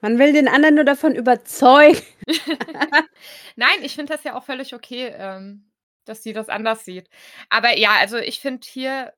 Man 0.00 0.18
will 0.18 0.32
den 0.32 0.48
anderen 0.48 0.74
nur 0.74 0.84
davon 0.84 1.14
überzeugen. 1.14 2.00
Nein, 3.56 3.82
ich 3.82 3.94
finde 3.94 4.14
das 4.14 4.24
ja 4.24 4.36
auch 4.36 4.44
völlig 4.44 4.74
okay, 4.74 5.12
ähm, 5.14 5.70
dass 6.06 6.22
sie 6.22 6.32
das 6.32 6.48
anders 6.48 6.86
sieht. 6.86 7.10
Aber 7.50 7.76
ja, 7.76 7.92
also, 8.00 8.16
ich 8.16 8.40
finde 8.40 8.66
hier 8.66 9.12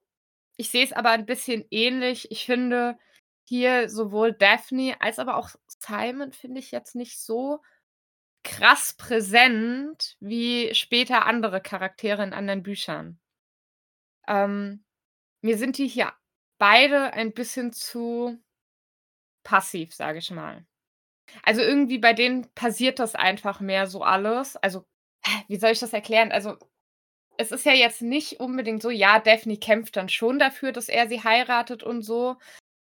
ich 0.57 0.71
sehe 0.71 0.85
es 0.85 0.93
aber 0.93 1.11
ein 1.11 1.27
bisschen 1.27 1.65
ähnlich. 1.71 2.31
Ich 2.31 2.47
finde 2.47 2.99
hier 3.49 3.89
sowohl 3.89 4.33
Daphne 4.33 4.97
als 5.01 5.19
aber 5.19 5.37
auch 5.37 5.51
Simon 5.67 6.33
finde 6.33 6.61
ich 6.61 6.71
jetzt 6.71 6.95
nicht 6.95 7.21
so 7.21 7.61
krass 8.45 8.95
präsent 8.95 10.17
wie 10.21 10.75
später 10.75 11.27
andere 11.27 11.61
Charaktere 11.61 12.23
in 12.25 12.33
anderen 12.33 12.63
Büchern. 12.63 13.21
Ähm, 14.29 14.85
mir 15.43 15.59
sind 15.59 15.79
die 15.79 15.89
hier 15.89 16.13
beide 16.59 17.13
ein 17.13 17.33
bisschen 17.33 17.73
zu 17.73 18.39
passiv, 19.45 19.95
sage 19.95 20.19
ich 20.19 20.31
mal. 20.31 20.67
Also, 21.43 21.63
irgendwie 21.63 21.99
bei 21.99 22.13
denen 22.13 22.53
passiert 22.55 22.99
das 22.99 23.15
einfach 23.15 23.61
mehr 23.61 23.87
so 23.87 24.03
alles. 24.03 24.57
Also, 24.57 24.87
wie 25.49 25.57
soll 25.57 25.71
ich 25.73 25.81
das 25.81 25.93
erklären? 25.93 26.33
Also, 26.33 26.59
es 27.43 27.53
ist 27.53 27.67
ja 27.67 27.73
jetzt 27.73 28.03
nicht 28.03 28.41
unbedingt 28.41 28.83
so 28.83 28.91
ja, 28.91 29.19
Daphne 29.19 29.57
kämpft 29.59 29.97
dann 29.97 30.09
schon 30.09 30.39
dafür, 30.39 30.73
dass 30.73 30.89
er 30.89 31.09
sie 31.09 31.23
heiratet 31.23 31.83
und 31.83 32.03
so, 32.03 32.37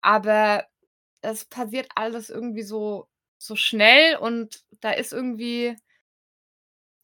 aber 0.03 0.67
es 1.23 1.45
passiert 1.45 1.89
alles 1.95 2.31
irgendwie 2.31 2.63
so 2.63 3.09
so 3.39 3.57
schnell 3.57 4.17
und 4.17 4.65
da 4.81 4.91
ist 4.93 5.13
irgendwie 5.13 5.77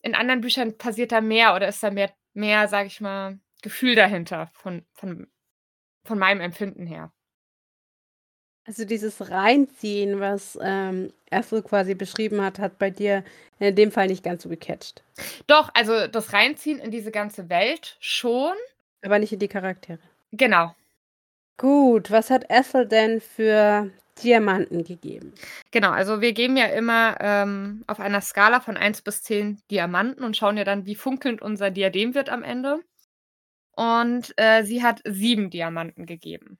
in 0.02 0.14
anderen 0.14 0.40
Büchern 0.40 0.76
passiert 0.78 1.12
da 1.12 1.20
mehr 1.20 1.54
oder 1.54 1.68
ist 1.68 1.82
da 1.82 1.90
mehr 1.90 2.12
mehr, 2.34 2.68
sage 2.68 2.88
ich 2.88 3.00
mal, 3.00 3.38
Gefühl 3.62 3.94
dahinter 3.94 4.50
von 4.54 4.84
von 4.92 5.28
von 6.04 6.18
meinem 6.18 6.40
Empfinden 6.40 6.86
her. 6.86 7.12
Also 8.66 8.84
dieses 8.86 9.30
Reinziehen, 9.30 10.20
was, 10.20 10.58
ähm, 10.62 11.12
Ethel 11.30 11.62
quasi 11.62 11.94
beschrieben 11.94 12.40
hat, 12.40 12.58
hat 12.58 12.78
bei 12.78 12.90
dir 12.90 13.22
in 13.58 13.74
dem 13.76 13.92
Fall 13.92 14.06
nicht 14.06 14.24
ganz 14.24 14.42
so 14.42 14.48
gecatcht? 14.48 15.02
Doch, 15.46 15.70
also 15.74 16.06
das 16.06 16.32
Reinziehen 16.32 16.78
in 16.78 16.90
diese 16.90 17.10
ganze 17.10 17.50
Welt 17.50 17.96
schon. 18.00 18.54
Aber 19.02 19.18
nicht 19.18 19.32
in 19.32 19.38
die 19.38 19.48
Charaktere. 19.48 19.98
Genau. 20.32 20.74
Gut, 21.58 22.10
was 22.10 22.30
hat 22.30 22.46
Ethel 22.50 22.86
denn 22.86 23.20
für 23.20 23.90
Diamanten 24.22 24.82
gegeben? 24.82 25.34
Genau, 25.70 25.90
also 25.90 26.20
wir 26.20 26.32
geben 26.32 26.56
ja 26.56 26.66
immer, 26.66 27.16
ähm, 27.20 27.84
auf 27.86 28.00
einer 28.00 28.20
Skala 28.22 28.60
von 28.60 28.76
1 28.76 29.02
bis 29.02 29.22
10 29.22 29.60
Diamanten 29.70 30.24
und 30.24 30.36
schauen 30.36 30.56
ja 30.56 30.64
dann, 30.64 30.86
wie 30.86 30.94
funkelnd 30.94 31.42
unser 31.42 31.70
Diadem 31.70 32.14
wird 32.14 32.30
am 32.30 32.42
Ende. 32.42 32.80
Und, 33.76 34.32
äh, 34.36 34.64
sie 34.64 34.82
hat 34.82 35.00
7 35.04 35.50
Diamanten 35.50 36.06
gegeben. 36.06 36.58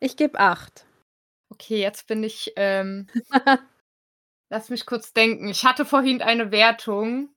Ich 0.00 0.16
gebe 0.16 0.38
8. 0.38 0.86
Okay, 1.50 1.80
jetzt 1.80 2.06
bin 2.06 2.22
ich, 2.24 2.52
ähm 2.56 3.08
lass 4.50 4.68
mich 4.70 4.86
kurz 4.86 5.12
denken. 5.14 5.48
Ich 5.48 5.64
hatte 5.64 5.84
vorhin 5.86 6.22
eine 6.22 6.50
Wertung, 6.52 7.30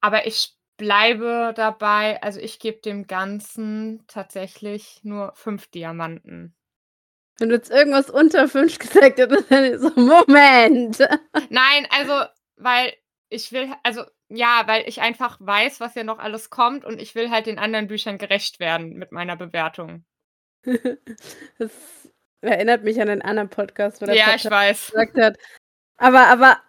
aber 0.00 0.26
ich 0.26 0.54
bleibe 0.76 1.52
dabei. 1.56 2.22
Also, 2.22 2.40
ich 2.40 2.58
gebe 2.58 2.80
dem 2.80 3.06
Ganzen 3.06 4.04
tatsächlich 4.06 5.00
nur 5.02 5.32
5 5.34 5.66
Diamanten. 5.68 6.54
Wenn 7.38 7.50
du 7.50 7.56
jetzt 7.56 7.70
irgendwas 7.70 8.10
unter 8.10 8.48
5 8.48 8.78
gesagt 8.78 9.18
hättest, 9.18 9.50
dann 9.50 9.64
ich 9.64 9.80
so: 9.80 9.90
„Moment!“ 9.96 10.98
Nein, 11.50 11.86
also, 11.90 12.24
weil 12.56 12.94
ich 13.30 13.52
will 13.52 13.72
also, 13.84 14.02
ja, 14.28 14.64
weil 14.66 14.88
ich 14.88 15.00
einfach 15.00 15.38
weiß, 15.40 15.80
was 15.80 15.94
ja 15.94 16.04
noch 16.04 16.18
alles 16.18 16.50
kommt 16.50 16.84
und 16.84 17.00
ich 17.00 17.14
will 17.14 17.30
halt 17.30 17.46
den 17.46 17.58
anderen 17.58 17.88
Büchern 17.88 18.18
gerecht 18.18 18.60
werden 18.60 18.94
mit 18.94 19.12
meiner 19.12 19.36
Bewertung. 19.36 20.04
Das 21.58 21.70
erinnert 22.40 22.84
mich 22.84 23.00
an 23.00 23.08
einen 23.08 23.22
anderen 23.22 23.48
Podcast, 23.48 24.00
wo 24.00 24.06
der 24.06 24.14
Ja, 24.14 24.24
Podcast 24.26 24.44
ich 24.44 24.50
weiß. 24.50 24.86
gesagt 24.92 25.18
hat 25.18 25.38
aber 25.96 26.26
aber 26.28 26.62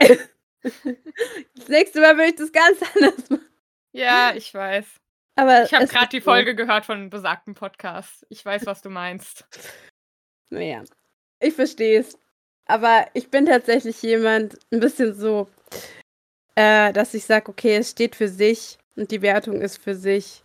das 0.00 1.68
nächste 1.68 2.00
Mal 2.00 2.16
will 2.18 2.26
ich 2.28 2.36
das 2.36 2.52
ganz 2.52 2.78
anders 2.94 3.30
machen. 3.30 3.46
Ja, 3.92 4.32
ich 4.34 4.52
weiß. 4.52 4.86
Aber 5.36 5.64
Ich 5.64 5.74
habe 5.74 5.84
ist 5.84 6.12
die. 6.12 6.20
Folge 6.20 6.54
gehört 6.54 6.84
von 6.86 7.10
besagtem 7.10 7.54
Podcast. 7.54 8.24
Ich 8.30 8.44
weiß, 8.44 8.66
was 8.66 8.82
du 8.82 8.88
meinst. 8.90 9.44
Na 10.50 10.60
ja, 10.60 10.84
ich 11.40 11.54
verstehe 11.54 12.00
es. 12.00 12.18
Aber 12.66 13.06
ich 13.14 13.30
bin 13.30 13.46
tatsächlich 13.46 14.00
jemand 14.02 14.58
'n 14.72 14.80
bisschen 14.80 15.14
so, 15.14 15.48
äh, 16.54 16.92
dass 16.92 17.14
ich 17.14 17.24
sage: 17.24 17.50
„Okay, 17.50 17.76
es 17.76 17.90
steht 17.90 18.16
für 18.16 18.28
sich 18.28 18.78
und 18.96 19.10
die 19.10 19.22
Wertung 19.22 19.60
ist 19.60 19.78
für 19.82 19.94
sich.“ 19.94 20.42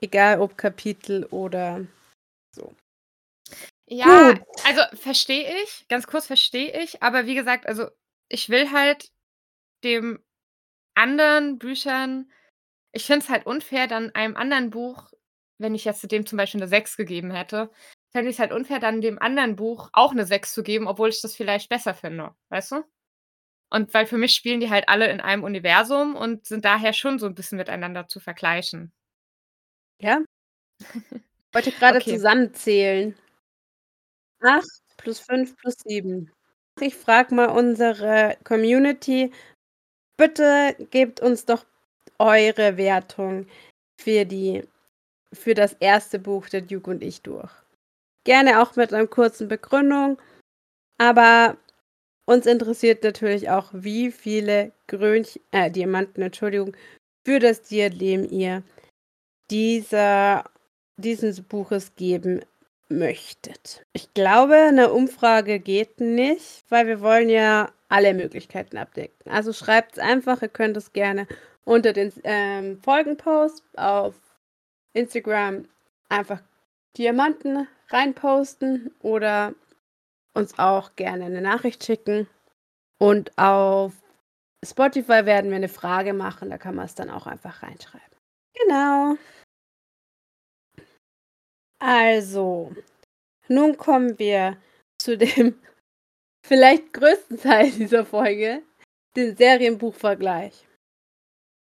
Egal 0.00 0.40
ob 0.40 0.56
Kapitel 0.58 1.24
oder 1.26 1.84
so. 2.54 2.72
Ja, 3.90 4.20
Gut. 4.26 4.38
also, 4.62 4.82
verstehe 4.96 5.62
ich. 5.62 5.86
Ganz 5.88 6.06
kurz, 6.06 6.26
verstehe 6.26 6.82
ich. 6.82 7.02
Aber 7.02 7.26
wie 7.26 7.34
gesagt, 7.34 7.66
also, 7.66 7.88
ich 8.28 8.50
will 8.50 8.70
halt 8.70 9.10
dem 9.84 10.20
anderen 10.94 11.58
Büchern 11.58 12.30
ich 12.92 13.06
finde 13.06 13.24
es 13.24 13.30
halt 13.30 13.46
unfair, 13.46 13.86
dann 13.88 14.14
einem 14.14 14.36
anderen 14.36 14.70
Buch 14.70 15.12
wenn 15.58 15.74
ich 15.76 15.84
jetzt 15.86 16.10
dem 16.12 16.26
zum 16.26 16.38
Beispiel 16.38 16.60
'ne 16.60 16.68
6 16.68 16.96
gegeben 16.96 17.30
hätte, 17.32 17.70
fände 18.12 18.30
ich's 18.30 18.38
halt 18.40 18.52
unfair, 18.52 18.80
dann 18.80 19.00
dem 19.02 19.18
anderen 19.20 19.56
Buch 19.56 19.90
auch 19.94 20.14
'ne 20.14 20.26
6 20.26 20.54
zu 20.54 20.62
geben, 20.64 20.88
obwohl 20.88 21.10
ich 21.10 21.20
das 21.22 21.36
vielleicht 21.36 21.68
besser 21.70 21.94
finde, 21.94 22.34
weißt 22.50 22.72
du? 22.72 22.84
Und 23.70 23.94
weil 23.94 24.06
für 24.06 24.18
mich 24.18 24.34
spielen 24.34 24.60
die 24.60 24.70
halt 24.70 24.88
alle 24.90 25.08
in 25.10 25.20
einem 25.22 25.44
Universum 25.44 26.16
und 26.16 26.46
sind 26.46 26.64
daher 26.66 26.92
schon 26.94 27.18
so 27.20 27.26
'n 27.26 27.34
bisschen 27.36 27.58
miteinander 27.58 28.08
zu 28.08 28.20
vergleichen. 28.20 28.92
Ja? 30.00 30.22
Ich 31.52 31.54
wollte 31.54 31.72
grade 31.72 31.98
Okay. 31.98 32.10
zusammenzählen. 32.18 33.14
8 34.42 34.64
plus 34.96 35.18
5 35.20 35.56
plus 35.56 35.74
7. 35.84 36.30
Ich 36.80 36.94
frage 36.94 37.34
mal 37.34 37.46
unsere 37.46 38.36
Community: 38.44 39.32
Bitte 40.18 40.76
gebt 40.90 41.20
uns 41.20 41.46
doch 41.46 41.66
eure 42.18 42.76
Wertung 42.78 43.46
für 44.00 44.24
die 44.26 44.64
für 45.32 45.54
das 45.54 45.74
erste 45.74 46.18
Buch 46.20 46.48
„Der 46.50 46.62
Duke 46.62 46.90
und 46.90 47.02
ich“ 47.04 47.22
durch. 47.22 47.50
Gerne 48.24 48.62
auch 48.62 48.76
mit 48.76 48.92
'ner 48.92 49.06
kurzen 49.08 49.48
Begründung, 49.48 50.18
aber 50.98 51.58
uns 52.26 52.46
interessiert 52.46 53.04
natürlich 53.04 53.50
auch, 53.50 53.70
wie 53.74 54.12
viele 54.12 54.72
Krönch 54.88 55.40
äh, 55.52 55.70
Diamanten, 55.70 56.22
Entschuldigung, 56.22 56.76
für 57.26 57.40
das 57.40 57.62
Diadem 57.62 58.24
ihr 58.30 58.62
dieser 59.50 60.44
dieses 60.98 61.42
Buches 61.42 61.94
geben 61.96 62.42
möchtet. 62.90 63.82
Ich 63.94 64.12
glaube, 64.14 64.70
'ne 64.72 64.92
Umfrage 64.92 65.60
geht 65.60 66.00
nicht, 66.00 66.64
weil 66.70 66.86
wir 66.86 67.00
wollen 67.00 67.28
ja 67.30 67.70
alle 67.88 68.14
Möglichkeiten 68.14 68.76
abdecken. 68.78 69.30
Also, 69.30 69.52
schreibt's 69.52 69.98
einfach. 69.98 70.42
Ihr 70.42 70.48
könnt 70.48 70.76
es 70.76 70.92
gerne 70.92 71.26
unter 71.64 71.92
den 71.92 72.12
ähm, 72.24 72.80
Folgenpost 72.82 73.62
auf 73.78 74.14
Instagram 74.94 75.66
einfach 76.10 76.42
Diamanten 76.98 77.68
reinposten 77.90 78.92
oder 79.02 79.54
uns 80.34 80.58
auch 80.58 80.96
gerne 80.96 81.30
'ne 81.30 81.42
Nachricht 81.42 81.84
schicken. 81.84 82.28
Und 82.98 83.36
auf 83.38 83.94
Spotify 84.64 85.26
werden 85.26 85.50
wir 85.52 85.58
'ne 85.60 85.68
Frage 85.68 86.14
machen, 86.14 86.50
da 86.50 86.58
kann 86.58 86.76
man's 86.76 86.94
dann 86.96 87.10
auch 87.10 87.26
einfach 87.28 87.62
reinschreiben. 87.62 88.06
Genau. 88.54 89.16
Also, 91.80 92.72
nun 93.48 93.76
kommen 93.76 94.18
wir 94.18 94.56
zu 94.98 95.16
dem 95.16 95.58
vielleicht 96.46 96.92
größten 96.92 97.40
Teil 97.40 97.70
dieser 97.70 98.04
Folge, 98.04 98.62
den 99.16 99.36
Serienbuchvergleich. 99.36 100.66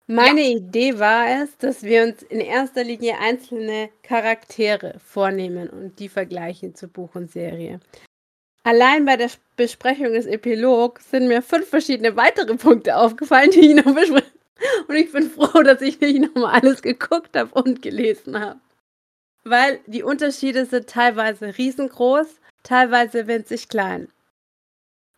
Meine 0.06 0.42
Ja. 0.42 0.56
Idee 0.58 0.98
war 0.98 1.42
es, 1.42 1.56
dass 1.56 1.82
wir 1.82 2.02
uns 2.04 2.22
in 2.24 2.40
erster 2.40 2.84
Linie 2.84 3.18
einzelne 3.18 3.88
Charaktere 4.02 4.98
vornehmen 4.98 5.70
und 5.70 5.98
die 5.98 6.10
vergleichen 6.10 6.74
zu 6.74 6.88
Buch 6.88 7.14
und 7.14 7.32
Serie. 7.32 7.80
Allein 8.64 9.06
bei 9.06 9.16
der 9.16 9.30
Besprechung 9.56 10.12
des 10.12 10.26
Epilogs 10.26 11.10
sind 11.10 11.28
mir 11.28 11.40
5 11.42 11.66
verschiedene 11.68 12.16
weitere 12.16 12.54
Punkte 12.56 12.96
aufgefallen, 12.96 13.50
die 13.50 13.70
ich 13.70 13.74
noch 13.84 13.94
bespre 13.94 14.22
und 14.88 14.94
ich 14.94 15.10
bin 15.12 15.30
froh, 15.30 15.62
dass 15.62 15.80
ich 15.80 16.00
nicht 16.00 16.20
noch 16.20 16.34
mal 16.34 16.60
alles 16.60 16.82
geguckt 16.82 17.36
habe 17.36 17.50
und 17.54 17.80
gelesen 17.82 18.38
habe. 18.38 18.60
Weil 19.46 19.80
die 19.86 20.02
Unterschiede 20.02 20.64
sind 20.64 20.88
teilweise 20.88 21.58
riesengroß, 21.58 22.40
teilweise 22.62 23.26
winzig 23.26 23.68
klein. 23.68 24.08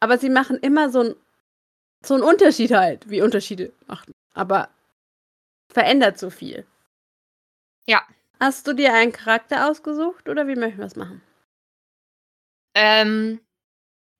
Aber 0.02 0.18
sie 0.18 0.28
machen 0.30 0.58
immer 0.58 0.90
so 0.90 1.00
'n 1.00 1.14
so 2.04 2.14
'n 2.16 2.22
Unterschied 2.22 2.72
halt, 2.72 3.10
wie 3.10 3.22
Unterschiede 3.22 3.72
machen, 3.86 4.12
aber 4.34 4.70
verändert 5.72 6.18
so 6.18 6.30
viel. 6.30 6.66
Ja. 7.88 8.02
Hast 8.40 8.66
du 8.66 8.72
dir 8.74 8.92
einen 8.92 9.12
Charakter 9.12 9.70
ausgesucht 9.70 10.28
oder 10.28 10.46
wie 10.48 10.56
möchten 10.56 10.78
wir's 10.80 10.96
machen? 10.96 11.22
Ähm, 12.74 13.40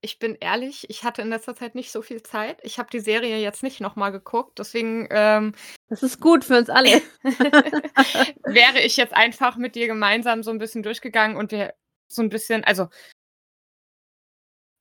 ich 0.07 0.19
bin 0.21 0.37
ehrlich, 0.41 0.89
ich 0.89 1.03
hatte 1.05 1.21
in 1.23 1.29
letzter 1.31 1.57
Zeit 1.57 1.75
nicht 1.75 1.91
so 1.91 2.01
viel 2.01 2.23
Zeit. 2.23 2.61
Ich 2.63 2.79
habe 2.79 2.89
die 2.93 3.01
Serie 3.01 3.39
jetzt 3.39 3.63
nicht 3.65 3.81
noch 3.81 3.97
mal 3.97 4.11
geguckt, 4.11 4.59
deswegen, 4.61 5.09
ähm 5.11 5.53
Das 5.89 6.03
ist 6.05 6.21
gut 6.21 6.45
für 6.45 6.57
uns 6.59 6.71
alle. 6.71 7.03
wäre 8.45 8.81
ich 8.81 8.97
jetzt 8.97 9.13
einfach 9.15 9.57
mit 9.57 9.75
dir 9.75 9.89
gemeinsam 9.89 10.43
so 10.45 10.51
'n 10.53 10.59
bisschen 10.59 10.83
durchgegangen 10.85 11.37
und 11.37 11.51
wir 11.53 11.75
so 12.09 12.23
'n 12.23 12.29
bisschen 12.29 12.63
also 12.65 12.89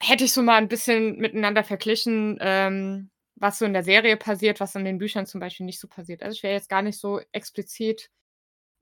hätte 0.01 0.25
ich 0.25 0.33
so 0.33 0.41
mal 0.41 0.57
'n 0.61 0.67
bisschen 0.67 1.17
miteinander 1.17 1.63
verglichen, 1.63 2.37
ähm, 2.41 3.09
was 3.35 3.59
so 3.59 3.65
in 3.65 3.73
der 3.73 3.83
Serie 3.83 4.17
passiert, 4.17 4.59
was 4.59 4.75
in 4.75 4.85
den 4.85 4.97
Büchern 4.97 5.25
zum 5.25 5.39
Beispiel 5.39 5.65
nicht 5.65 5.79
so 5.79 5.87
passiert. 5.87 6.21
Also, 6.23 6.35
ich 6.35 6.43
wäre 6.43 6.53
jetzt 6.53 6.69
gar 6.69 6.81
nicht 6.81 6.99
so 6.99 7.19
explizit 7.31 8.09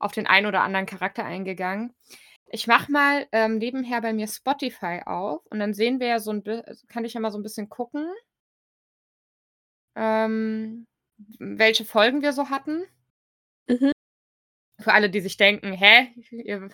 auf 0.00 0.12
den 0.12 0.26
einen 0.26 0.46
oder 0.46 0.62
anderen 0.62 0.86
Charakter 0.86 1.24
eingegangen. 1.24 1.94
Ich 2.50 2.66
mache 2.66 2.92
mal, 2.92 3.26
ähm, 3.32 3.58
nebenher 3.58 4.00
bei 4.00 4.12
mir 4.12 4.26
Spotify 4.28 5.00
auf 5.06 5.44
und 5.46 5.58
dann 5.60 5.74
sehen 5.74 5.98
wir 6.00 6.06
ja 6.08 6.18
so 6.20 6.30
'n 6.30 6.42
bi 6.42 6.62
kann 6.88 7.04
ich 7.04 7.14
ja 7.14 7.20
mal 7.20 7.30
so 7.30 7.38
'n 7.38 7.42
bisschen 7.42 7.68
gucken 7.68 8.06
ähm, 9.96 10.86
welche 11.38 11.84
Folgen 11.84 12.22
wir 12.22 12.32
so 12.32 12.50
hatten. 12.50 12.84
Mhm. 13.68 13.92
Für 14.80 14.92
alle, 14.94 15.10
die 15.10 15.20
sich 15.20 15.36
denken, 15.38 15.72
hä, 15.74 16.08
ihr, 16.32 16.68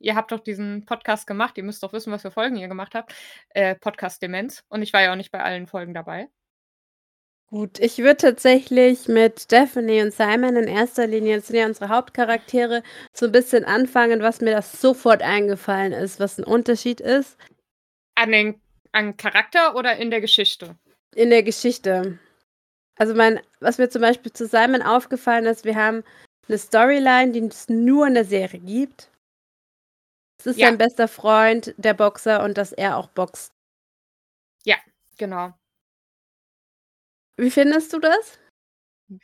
ihr 0.00 0.16
habt 0.16 0.32
doch 0.32 0.40
diesen 0.40 0.86
Podcast 0.86 1.26
gemacht, 1.26 1.58
ihr 1.58 1.64
müsst 1.64 1.82
doch 1.82 1.92
wissen, 1.94 2.12
was 2.12 2.22
für 2.22 2.32
Folgen 2.32 2.56
ihr 2.56 2.68
gemacht 2.68 2.94
habt. 2.94 3.14
Äh, 3.50 3.76
Podcast 3.76 4.22
Demenz. 4.22 4.64
Und 4.68 4.82
ich 4.82 4.92
war 4.94 5.02
ja 5.02 5.12
auch 5.12 5.16
nicht 5.16 5.32
bei 5.32 5.42
allen 5.42 5.66
Folgen 5.68 5.94
dabei. 5.94 6.28
Gut, 7.50 7.78
ich 7.80 7.96
würde 7.96 8.18
tatsächlich 8.18 9.08
mit 9.08 9.40
Stephanie 9.40 10.02
und 10.02 10.12
Simon 10.12 10.54
in 10.56 10.68
erster 10.68 11.06
Linie, 11.06 11.36
das 11.36 11.46
sind 11.46 11.56
ja 11.56 11.64
unsere 11.64 11.88
Hauptcharaktere, 11.88 12.82
so 13.14 13.24
ein 13.24 13.32
bisschen 13.32 13.64
anfangen, 13.64 14.20
was 14.20 14.42
mir 14.42 14.50
das 14.50 14.82
sofort 14.82 15.22
eingefallen 15.22 15.92
ist, 15.94 16.20
was 16.20 16.36
ein 16.36 16.44
Unterschied 16.44 17.00
ist. 17.00 17.38
An 18.16 18.32
den 18.32 18.60
an 18.92 19.16
Charakter 19.16 19.76
oder 19.76 19.96
in 19.96 20.10
der 20.10 20.20
Geschichte? 20.20 20.76
In 21.14 21.30
der 21.30 21.42
Geschichte. 21.42 22.18
Also 22.98 23.14
mein, 23.14 23.40
was 23.60 23.78
mir 23.78 23.88
zum 23.90 24.02
Beispiel 24.02 24.32
zu 24.32 24.46
Simon 24.46 24.82
aufgefallen 24.82 25.46
ist, 25.46 25.64
wir 25.64 25.76
haben 25.76 26.04
eine 26.48 26.58
Storyline, 26.58 27.32
die 27.32 27.46
es 27.46 27.68
nur 27.68 28.06
in 28.06 28.14
der 28.14 28.24
Serie 28.26 28.60
gibt. 28.60 29.10
Es 30.40 30.46
ist 30.46 30.58
Ja. 30.60 30.68
sein 30.68 30.78
bester 30.78 31.08
Freund, 31.08 31.74
der 31.78 31.94
Boxer, 31.94 32.44
und 32.44 32.56
dass 32.58 32.72
er 32.72 32.96
auch 32.96 33.08
boxt. 33.08 33.52
Ja, 34.64 34.76
genau. 35.16 35.57
Wie 37.38 37.50
findest 37.50 37.92
du 37.92 38.00
das? 38.00 38.38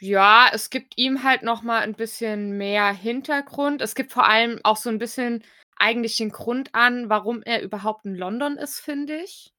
Ja, 0.01 0.49
es 0.53 0.71
gibt 0.71 0.95
ihm 0.97 1.25
halt 1.25 1.43
noch 1.43 1.63
mal 1.63 1.81
ein 1.81 1.95
bisschen 1.95 2.57
mehr 2.57 2.93
Hintergrund. 2.93 3.83
Es 3.83 3.95
gibt 3.95 4.13
vor 4.13 4.27
allem 4.29 4.61
auch 4.63 4.77
so 4.77 4.89
ein 4.91 4.99
bisschen 4.99 5.45
eigentlich 5.77 6.17
den 6.17 6.31
Grund 6.31 6.75
an, 6.75 7.11
warum 7.11 7.43
er 7.43 7.63
überhaupt 7.63 8.05
in 8.07 8.15
London 8.15 8.57
ist, 8.57 8.81
finde 8.81 9.17
ich. 9.17 9.51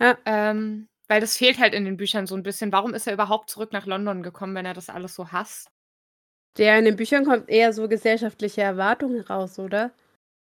Ja. 0.00 0.16
Ähm, 0.26 0.88
weil 1.08 1.20
das 1.20 1.36
fehlt 1.36 1.58
halt 1.58 1.74
in 1.74 1.84
den 1.84 1.96
Büchern 1.96 2.26
so 2.26 2.36
ein 2.36 2.42
bisschen. 2.42 2.72
Warum 2.72 2.94
ist 2.94 3.06
er 3.06 3.14
überhaupt 3.14 3.50
zurück 3.50 3.72
nach 3.72 3.86
London 3.86 4.22
gekommen, 4.22 4.54
wenn 4.54 4.66
er 4.66 4.74
das 4.74 4.88
alles 4.88 5.14
so 5.14 5.32
hasst? 5.32 5.68
Der 6.58 6.78
in 6.78 6.84
den 6.86 6.96
Büchern 6.96 7.24
kommt 7.24 7.48
eher 7.48 7.72
so 7.72 7.88
gesellschaftliche 7.88 8.62
Erwartungen 8.62 9.20
raus, 9.22 9.58
oder? 9.58 9.92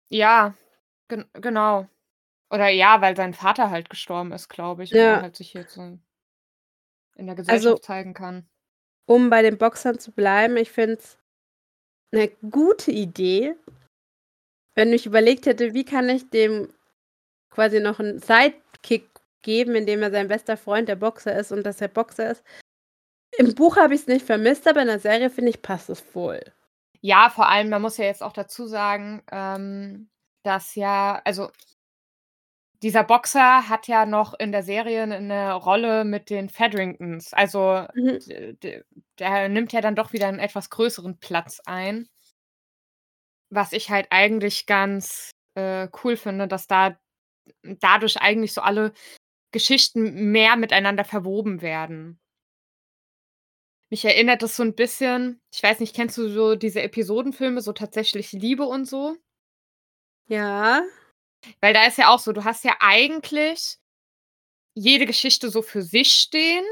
Ja, 0.09 0.55
gen 1.09 1.27
genau. 1.35 1.89
Oder 2.51 2.69
ja, 2.71 3.01
weil 3.03 3.17
sein 3.17 3.35
Vater 3.35 3.71
halt 3.71 3.91
gestorben 3.91 4.33
ist, 4.33 4.49
glaube 4.51 4.85
ich, 4.85 4.95
und 4.95 4.99
Ja. 4.99 5.17
er 5.17 5.23
halt 5.23 5.37
sich 5.37 5.55
jetzt 5.55 5.75
so 5.75 5.99
in 7.17 7.27
der 7.27 7.35
Gesellschaft 7.35 7.67
Also 7.67 7.79
zeigen 7.79 8.15
kann. 8.15 8.47
um 9.07 9.31
bei 9.31 9.43
den 9.43 9.59
Boxern 9.59 9.99
zu 9.99 10.13
bleiben, 10.13 10.57
ich 10.57 10.71
finde 10.71 10.95
es 10.95 11.19
eine 12.13 12.29
gute 12.51 12.91
Idee, 12.91 13.57
wenn 14.75 14.93
ich 14.93 15.07
überlegt 15.07 15.47
hätte, 15.47 15.75
wie 15.75 15.85
kann 15.85 16.09
ich 16.09 16.29
dem 16.31 16.73
quasi 17.51 17.81
noch 17.81 17.99
einen 18.01 18.19
Sidekick 18.21 19.09
geben, 19.43 19.75
indem 19.75 20.03
er 20.03 20.11
sein 20.11 20.29
bester 20.29 20.57
Freund 20.57 20.89
der 20.89 20.97
Boxer 20.97 21.37
ist 21.39 21.53
und 21.53 21.65
dass 21.65 21.81
er 21.81 21.89
Boxer 21.89 22.31
ist. 22.31 22.45
Im 23.39 23.55
Buch 23.55 23.77
habe 23.77 23.95
ich 23.95 24.03
es 24.03 24.07
nicht 24.07 24.27
vermisst, 24.27 24.67
aber 24.69 24.83
in 24.83 24.89
der 24.89 24.99
Serie 24.99 25.31
finde 25.31 25.51
ich, 25.51 25.63
passt 25.63 25.89
es 25.91 26.01
voll. 26.01 26.41
Ja, 27.01 27.31
vor 27.31 27.49
allem, 27.49 27.69
man 27.69 27.83
muss 27.83 27.97
ja 27.99 28.05
jetzt 28.07 28.23
auch 28.23 28.33
dazu 28.33 28.67
sagen, 28.67 29.23
ähm, 29.31 30.11
dass 30.43 30.75
ja, 30.75 31.21
also 31.25 31.51
dieser 32.87 33.03
Boxer 33.03 33.69
hat 33.69 33.89
ja 33.89 34.07
noch 34.07 34.33
in 34.39 34.53
der 34.53 34.63
Serie 34.63 35.03
eine 35.03 35.55
Rolle 35.55 36.05
mit 36.05 36.31
den 36.31 36.49
Featheringtons. 36.49 37.33
Also 37.33 37.85
Mhm. 37.95 38.21
der 39.19 39.49
nimmt 39.49 39.73
ja 39.73 39.81
dann 39.81 39.97
doch 39.97 40.13
wieder 40.13 40.29
einen 40.29 40.39
etwas 40.39 40.71
größeren 40.71 41.19
Platz 41.19 41.61
ein. 41.67 42.09
Was 43.51 43.73
ich 43.73 43.91
halt 43.91 44.07
eigentlich 44.11 44.67
ganz 44.67 45.33
äh, 45.57 45.89
cool 46.05 46.17
finde, 46.17 46.47
dass 46.47 46.69
da 46.69 46.97
dadurch 47.65 48.19
eigentlich 48.19 48.53
so 48.53 48.61
alle 48.61 48.93
Geschichten 49.51 50.31
mehr 50.31 50.55
miteinander 50.55 51.05
verwoben 51.05 51.63
werden. 51.63 52.21
Mich 53.91 54.05
erinnert 54.05 54.43
das 54.43 54.55
so 54.55 54.63
ein 54.63 54.77
bisschen, 54.77 55.41
ich 55.53 55.61
weiß 55.61 55.81
nicht, 55.81 55.97
kennst 55.97 56.17
du 56.19 56.29
so 56.29 56.55
diese 56.55 56.83
Episodenfilme, 56.83 57.61
so 57.61 57.73
tatsächlich 57.73 58.31
Liebe 58.31 58.65
und 58.65 58.85
so? 58.85 59.17
Ja. 60.29 60.83
Weil 61.61 61.75
da 61.75 61.87
ist 61.87 61.99
ja 61.99 62.09
auch 62.09 62.19
so, 62.19 62.33
du 62.33 62.45
hast 62.45 62.65
ja 62.65 62.77
eigentlich 62.81 63.79
jede 64.75 65.07
Geschichte 65.07 65.51
so 65.51 65.63
für 65.63 65.83
sich 65.83 66.13
stehen, 66.13 66.65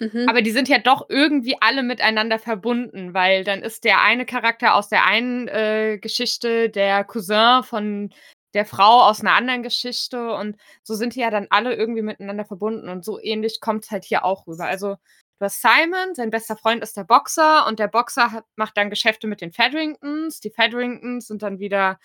Mhm. 0.00 0.26
aber 0.30 0.40
die 0.40 0.50
sind 0.50 0.68
ja 0.68 0.78
doch 0.78 1.10
irgendwie 1.10 1.58
alle 1.60 1.82
miteinander 1.82 2.38
verbunden, 2.38 3.12
weil 3.12 3.44
dann 3.44 3.62
ist 3.62 3.84
der 3.84 4.00
eine 4.00 4.24
Charakter 4.24 4.74
aus 4.74 4.88
der 4.88 5.04
einen 5.04 5.46
äh, 5.48 5.98
Geschichte 6.00 6.70
der 6.70 7.04
Cousin 7.04 7.62
von 7.62 8.10
der 8.54 8.64
Frau 8.64 9.02
aus 9.02 9.20
einer 9.20 9.34
anderen 9.34 9.62
Geschichte 9.62 10.34
und 10.34 10.56
so 10.82 10.94
sind 10.94 11.14
die 11.14 11.20
ja 11.20 11.30
dann 11.30 11.48
alle 11.50 11.74
irgendwie 11.74 12.00
miteinander 12.02 12.46
verbunden 12.46 12.88
und 12.88 13.04
so 13.04 13.20
ähnlich 13.20 13.60
kommt 13.60 13.84
es 13.84 13.90
halt 13.90 14.04
hier 14.04 14.24
auch 14.24 14.46
rüber. 14.46 14.64
Also 14.64 14.94
du 14.94 15.44
hast 15.44 15.60
Simon, 15.60 16.14
sein 16.14 16.30
bester 16.30 16.56
Freund 16.56 16.82
ist 16.82 16.96
der 16.96 17.04
Boxer 17.04 17.66
und 17.66 17.78
der 17.78 17.88
Boxer 17.88 18.32
hat, 18.32 18.44
macht 18.56 18.78
dann 18.78 18.88
Geschäfte 18.88 19.26
mit 19.26 19.42
den 19.42 19.52
Featheringtons. 19.52 20.40
Die 20.40 20.50
Featheringtons 20.50 21.26
sind 21.26 21.42
dann 21.42 21.58
wieder 21.58 21.98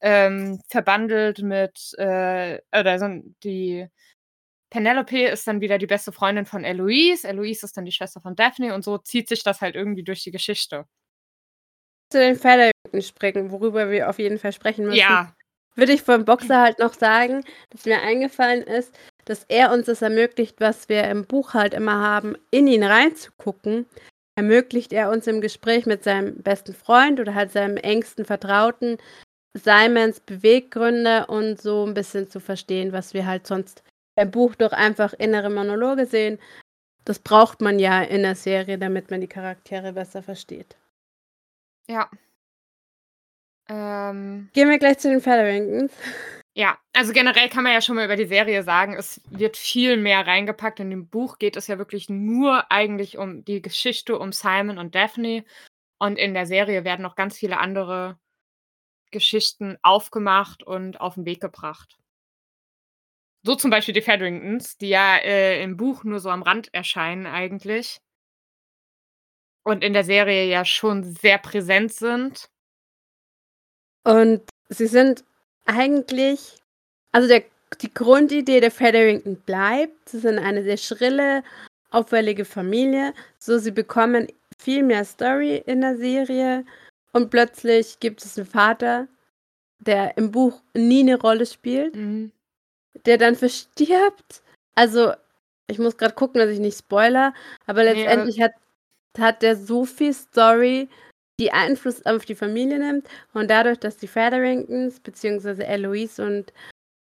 ähm, 0.00 0.60
verbandelt 0.68 1.42
mit, 1.42 1.92
äh, 1.98 2.58
oder 2.72 2.98
sind 2.98 3.36
die 3.44 3.88
Penelope 4.70 5.26
ist 5.26 5.48
dann 5.48 5.60
wieder 5.60 5.78
die 5.78 5.88
beste 5.88 6.12
Freundin 6.12 6.46
von 6.46 6.64
Eloise. 6.64 7.26
Eloise 7.26 7.66
ist 7.66 7.76
dann 7.76 7.84
die 7.84 7.92
Schwester 7.92 8.20
von 8.20 8.36
Daphne 8.36 8.74
und 8.74 8.84
so 8.84 8.98
zieht 8.98 9.28
sich 9.28 9.42
das 9.42 9.60
halt 9.60 9.74
irgendwie 9.74 10.04
durch 10.04 10.22
die 10.22 10.30
Geschichte. 10.30 10.86
Zu 12.12 12.18
den 12.20 12.36
Featherwing 12.36 13.02
springen, 13.02 13.50
worüber 13.50 13.90
wir 13.90 14.08
auf 14.08 14.18
jeden 14.18 14.38
Fall 14.38 14.52
sprechen 14.52 14.86
müssen. 14.86 14.98
Ja, 14.98 15.34
würde 15.76 15.92
ich 15.92 16.02
vom 16.02 16.24
Boxer 16.24 16.60
halt 16.60 16.78
noch 16.78 16.94
sagen, 16.94 17.44
dass 17.70 17.84
mir 17.84 18.00
eingefallen 18.02 18.62
ist, 18.62 18.96
dass 19.24 19.44
er 19.48 19.72
uns 19.72 19.86
das 19.86 20.02
ermöglicht, 20.02 20.60
was 20.60 20.88
wir 20.88 21.04
im 21.04 21.24
Buch 21.24 21.54
halt 21.54 21.74
immer 21.74 22.00
haben, 22.00 22.36
in 22.50 22.66
ihn 22.66 22.84
reinzugucken. 22.84 23.86
Ermöglicht 24.36 24.92
er 24.92 25.10
uns 25.10 25.26
im 25.26 25.40
Gespräch 25.40 25.86
mit 25.86 26.04
seinem 26.04 26.42
besten 26.42 26.74
Freund 26.74 27.20
oder 27.20 27.34
halt 27.34 27.52
seinem 27.52 27.76
engsten 27.76 28.24
Vertrauten 28.24 28.98
Simons 29.54 30.20
Beweggründe 30.20 31.26
und 31.26 31.60
so 31.60 31.84
ein 31.86 31.94
bisschen 31.94 32.30
zu 32.30 32.40
verstehen, 32.40 32.92
was 32.92 33.14
wir 33.14 33.26
halt 33.26 33.46
sonst 33.46 33.82
im 34.16 34.30
Buch 34.30 34.54
durch 34.54 34.72
einfach 34.72 35.12
innere 35.14 35.50
Monologe 35.50 36.06
sehen. 36.06 36.38
Das 37.04 37.18
braucht 37.18 37.60
man 37.60 37.78
ja 37.78 38.02
in 38.02 38.22
der 38.22 38.34
Serie, 38.36 38.78
damit 38.78 39.10
man 39.10 39.20
die 39.20 39.28
Charaktere 39.28 39.92
besser 39.92 40.22
versteht. 40.22 40.76
ja. 41.88 42.08
Ähm, 43.68 44.50
Gehen 44.52 44.68
wir 44.68 44.78
gleich 44.78 44.98
zu 44.98 45.08
den 45.10 45.20
Featheringtons. 45.20 45.92
ja, 46.54 46.78
also 46.92 47.12
generell 47.12 47.48
kann 47.48 47.62
man 47.64 47.72
ja 47.72 47.80
schon 47.80 47.96
mal 47.96 48.04
über 48.04 48.16
die 48.16 48.26
Serie 48.26 48.62
sagen, 48.62 48.94
es 48.94 49.20
wird 49.30 49.56
viel 49.56 49.96
mehr 49.96 50.26
reingepackt. 50.26 50.80
In 50.80 50.90
dem 50.90 51.08
Buch 51.08 51.38
geht 51.38 51.56
es 51.56 51.66
ja 51.68 51.78
wirklich 51.78 52.08
nur 52.08 52.70
eigentlich 52.70 53.18
um 53.18 53.44
die 53.44 53.62
Geschichte 53.62 54.18
um 54.18 54.32
Simon 54.32 54.78
und 54.78 54.94
Daphne. 54.94 55.44
Und 55.98 56.18
in 56.18 56.34
der 56.34 56.46
Serie 56.46 56.84
werden 56.84 57.02
noch 57.02 57.14
ganz 57.16 57.36
viele 57.38 57.58
andere 57.58 58.18
Geschichten 59.10 59.78
aufgemacht 59.82 60.62
und 60.62 61.00
auf 61.00 61.14
den 61.14 61.24
Weg 61.24 61.40
gebracht. 61.40 61.98
So 63.42 63.54
zum 63.54 63.70
Beispiel 63.70 63.94
die 63.94 64.02
Featheringtons, 64.02 64.76
die 64.76 64.90
ja 64.90 65.16
äh, 65.16 65.62
im 65.62 65.76
Buch 65.76 66.04
nur 66.04 66.20
so 66.20 66.28
am 66.30 66.42
Rand 66.42 66.72
erscheinen 66.74 67.26
eigentlich. 67.26 68.00
Und 69.62 69.82
in 69.84 69.92
der 69.92 70.04
Serie 70.04 70.46
ja 70.46 70.64
schon 70.64 71.04
sehr 71.04 71.38
präsent 71.38 71.92
sind. 71.92 72.50
Und 74.04 74.42
sie 74.68 74.86
sind 74.86 75.24
eigentlich, 75.66 76.56
also 77.12 77.28
der, 77.28 77.44
die 77.80 77.92
Grundidee 77.92 78.60
der 78.60 78.70
Featherington 78.70 79.36
bleibt. 79.42 80.08
Sie 80.08 80.18
sind 80.18 80.38
eine 80.38 80.62
sehr 80.62 80.76
schrille, 80.76 81.42
auffällige 81.90 82.44
Familie. 82.44 83.14
So, 83.38 83.58
sie 83.58 83.70
bekommen 83.70 84.28
viel 84.58 84.82
mehr 84.82 85.04
Story 85.04 85.62
in 85.66 85.80
der 85.80 85.96
Serie. 85.96 86.64
Und 87.12 87.30
plötzlich 87.30 87.98
gibt 88.00 88.24
es 88.24 88.38
einen 88.38 88.46
Vater, 88.46 89.08
der 89.80 90.16
im 90.16 90.30
Buch 90.30 90.60
nie 90.74 91.00
eine 91.00 91.18
Rolle 91.20 91.46
spielt, 91.46 91.94
Mhm. 91.96 92.32
der 93.06 93.18
dann 93.18 93.34
verstirbt. 93.36 94.42
Also, 94.74 95.12
ich 95.66 95.78
muss 95.78 95.96
gerade 95.96 96.14
gucken, 96.14 96.40
dass 96.40 96.50
ich 96.50 96.58
nicht 96.60 96.78
spoiler, 96.78 97.32
aber 97.66 97.82
Nee, 97.84 97.92
letztendlich 97.94 98.40
hat, 98.40 98.52
hat 99.18 99.42
der 99.42 99.56
so 99.56 99.84
viel 99.84 100.12
Story, 100.12 100.88
die 101.40 101.52
Einfluss 101.52 102.04
auf 102.06 102.24
die 102.26 102.34
Familie 102.34 102.78
nimmt. 102.78 103.08
Und 103.32 103.50
dadurch, 103.50 103.78
dass 103.78 103.96
die 103.96 104.08
Featheringtons, 104.08 105.00
beziehungsweise 105.00 105.66
Eloise 105.66 106.24
und 106.24 106.52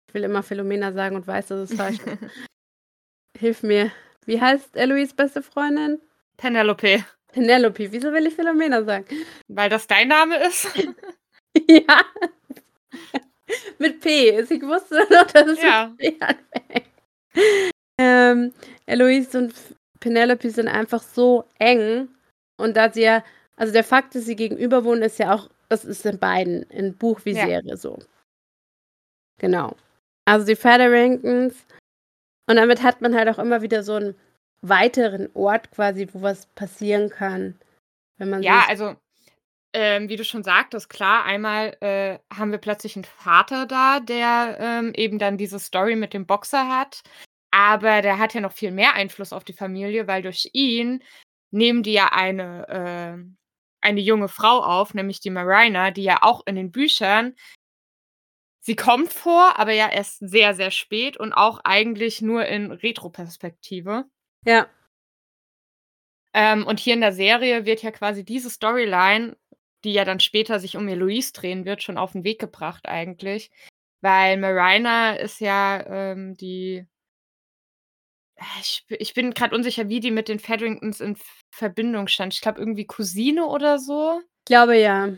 ich 0.07 0.13
will 0.13 0.23
immer 0.23 0.41
Philomena 0.43 0.91
sagen 0.93 1.15
und 1.17 1.27
weiß, 1.27 1.47
dass 1.47 1.69
es 1.69 1.77
falsch 1.77 1.99
ist. 1.99 2.07
Hilf 3.37 3.63
mir. 3.63 3.91
Wie 4.25 4.39
heißt 4.41 4.75
Eloise 4.75 5.13
beste 5.15 5.43
Freundin? 5.43 5.99
Penelope. 6.37 7.03
Penelope. 7.31 7.91
Wieso 7.91 8.11
will 8.11 8.27
ich 8.27 8.33
Philomena 8.35 8.83
sagen? 8.83 9.05
Weil 9.47 9.69
das 9.69 9.87
dein 9.87 10.07
Name 10.07 10.37
ist? 10.47 10.67
ja. 11.69 12.03
mit 13.77 13.99
P. 14.01 14.39
Ich 14.39 14.61
wusste 14.61 14.95
noch, 15.11 15.27
dass 15.27 15.47
es 15.47 15.61
Ja. 15.61 15.87
mit 15.97 15.97
P 15.97 16.25
anfängt. 16.25 16.87
Ähm, 17.99 18.53
Eloise 18.85 19.37
und 19.37 19.53
Penelope 19.99 20.49
sind 20.49 20.67
einfach 20.67 21.01
so 21.03 21.45
eng. 21.59 22.09
Und 22.57 22.75
da 22.77 22.91
sie 22.91 23.03
ja, 23.03 23.23
also 23.55 23.73
der 23.73 23.83
Fakt, 23.83 24.15
dass 24.15 24.25
sie 24.25 24.35
gegenüber 24.35 24.83
wohnen, 24.83 25.01
ist 25.03 25.19
ja 25.19 25.33
auch, 25.33 25.49
das 25.69 25.85
ist 25.85 26.05
in 26.05 26.17
beiden, 26.19 26.63
in 26.63 26.95
Buch 26.95 27.21
wie 27.25 27.33
Ja. 27.33 27.45
Serie 27.45 27.77
so. 27.77 27.99
Genau. 29.39 29.75
Also 30.25 30.45
die 30.45 30.55
Featheringtons. 30.55 31.55
Und 32.49 32.55
damit 32.55 32.81
hat 32.83 33.01
man 33.01 33.15
halt 33.15 33.29
auch 33.29 33.39
immer 33.39 33.61
wieder 33.61 33.83
so 33.83 33.93
einen 33.95 34.15
weiteren 34.61 35.29
Ort 35.33 35.71
quasi, 35.71 36.07
wo 36.11 36.21
was 36.21 36.45
passieren 36.47 37.09
kann. 37.09 37.59
Wenn 38.17 38.29
man 38.29 38.43
Ja, 38.43 38.65
also 38.67 38.95
ähm, 39.73 40.09
wie 40.09 40.15
du 40.15 40.23
schon 40.23 40.43
sagtest, 40.43 40.89
klar, 40.89 41.25
einmal 41.25 41.77
äh, 41.81 42.17
haben 42.33 42.51
wir 42.51 42.57
plötzlich 42.57 42.95
einen 42.95 43.05
Vater 43.05 43.65
da, 43.67 43.99
der 43.99 44.57
ähm, 44.59 44.93
eben 44.95 45.19
dann 45.19 45.37
diese 45.37 45.59
Story 45.59 45.95
mit 45.95 46.13
dem 46.13 46.25
Boxer 46.25 46.67
hat. 46.67 47.03
Aber 47.51 48.01
der 48.01 48.17
hat 48.17 48.33
ja 48.33 48.41
noch 48.41 48.51
viel 48.51 48.71
mehr 48.71 48.93
Einfluss 48.93 49.33
auf 49.33 49.43
die 49.43 49.53
Familie, 49.53 50.07
weil 50.07 50.21
durch 50.21 50.49
ihn 50.53 51.03
nehmen 51.51 51.83
die 51.83 51.93
ja 51.93 52.11
eine, 52.11 52.67
äh, 52.67 53.23
eine 53.81 53.99
junge 54.01 54.27
Frau 54.27 54.63
auf, 54.63 54.93
nämlich 54.93 55.19
die 55.19 55.29
Marina, 55.29 55.91
die 55.91 56.03
ja 56.03 56.19
auch 56.21 56.45
in 56.45 56.55
den 56.55 56.71
Büchern, 56.71 57.35
sie 58.59 58.75
kommt 58.75 59.13
vor, 59.13 59.57
aber 59.57 59.73
ja 59.73 59.89
erst 59.89 60.19
sehr, 60.19 60.53
sehr 60.53 60.71
spät 60.71 61.17
und 61.17 61.33
auch 61.33 61.59
eigentlich 61.63 62.21
nur 62.21 62.45
in 62.45 62.71
Retroperspektive. 62.71 64.05
Ja. 64.45 64.67
Ähm, 66.33 66.65
und 66.65 66.79
hier 66.79 66.93
in 66.93 67.01
der 67.01 67.13
Serie 67.13 67.65
wird 67.65 67.81
ja 67.81 67.91
quasi 67.91 68.23
diese 68.23 68.49
Storyline, 68.49 69.35
die 69.83 69.93
ja 69.93 70.05
dann 70.05 70.19
später 70.19 70.59
sich 70.59 70.77
um 70.77 70.87
Eloise 70.87 71.33
drehen 71.33 71.65
wird, 71.65 71.83
schon 71.83 71.97
auf 71.97 72.11
den 72.11 72.23
Weg 72.23 72.39
gebracht 72.39 72.87
eigentlich. 72.87 73.51
Weil 74.01 74.37
Marina 74.37 75.13
ist 75.15 75.39
ja 75.39 75.85
ähm, 75.85 76.35
die. 76.35 76.85
Ich, 78.61 78.85
ich 78.87 79.13
bin 79.13 79.33
gerade 79.33 79.53
unsicher, 79.53 79.89
wie 79.89 79.99
die 79.99 80.11
mit 80.11 80.29
den 80.29 80.39
Featheringtons 80.39 81.01
in 81.01 81.17
Verbindung 81.53 82.07
stand. 82.07 82.33
Ich 82.33 82.39
glaube, 82.39 82.59
irgendwie 82.59 82.87
Cousine 82.87 83.45
oder 83.45 83.79
so. 83.79 84.21
Ich 84.21 84.45
glaube 84.45 84.77
ja. 84.77 85.09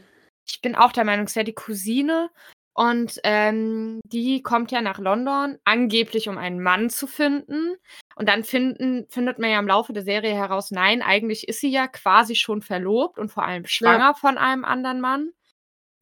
Ich 0.48 0.62
bin 0.62 0.76
auch 0.76 0.92
der 0.92 1.06
Meinung, 1.06 1.28
es 1.28 1.36
wäre 1.36 1.46
die 1.46 1.54
Cousine. 1.54 2.32
Und 2.74 3.20
ähm, 3.24 4.00
die 4.06 4.42
kommt 4.42 4.72
ja 4.72 4.82
nach 4.82 4.98
London, 4.98 5.60
angeblich 5.66 6.30
um 6.30 6.38
einen 6.38 6.62
Mann 6.62 6.90
zu 6.90 7.06
finden. 7.06 7.76
Und 8.16 8.28
dann 8.28 8.44
finden, 8.44 9.08
findet 9.10 9.40
man 9.40 9.50
ja 9.50 9.60
im 9.60 9.68
Laufe 9.68 9.94
der 9.94 10.04
Serie 10.04 10.34
heraus, 10.34 10.72
nein, 10.72 11.02
eigentlich 11.02 11.48
ist 11.48 11.62
sie 11.62 11.72
ja 11.72 11.88
quasi 11.88 12.36
schon 12.36 12.62
verlobt 12.62 13.18
und 13.18 13.30
vor 13.30 13.44
allem 13.44 13.66
schwanger 13.66 14.00
ja. 14.00 14.14
von 14.14 14.38
einem 14.38 14.66
anderen 14.66 15.02
Mann, 15.02 15.32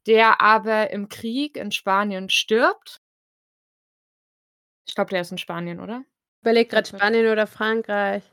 der 0.08 0.42
aber 0.42 0.92
im 0.92 1.10
Krieg 1.10 1.58
in 1.58 1.72
Spanien 1.72 2.30
stirbt. 2.30 3.02
Ich 4.88 4.96
glaube, 4.96 5.12
der 5.12 5.22
ist 5.22 5.32
in 5.32 5.38
Spanien, 5.38 5.80
oder? 5.80 6.04
Überleg 6.42 6.70
gerade 6.70 6.88
Spanien 6.88 7.28
oder 7.28 7.48
Frankreich. 7.48 8.24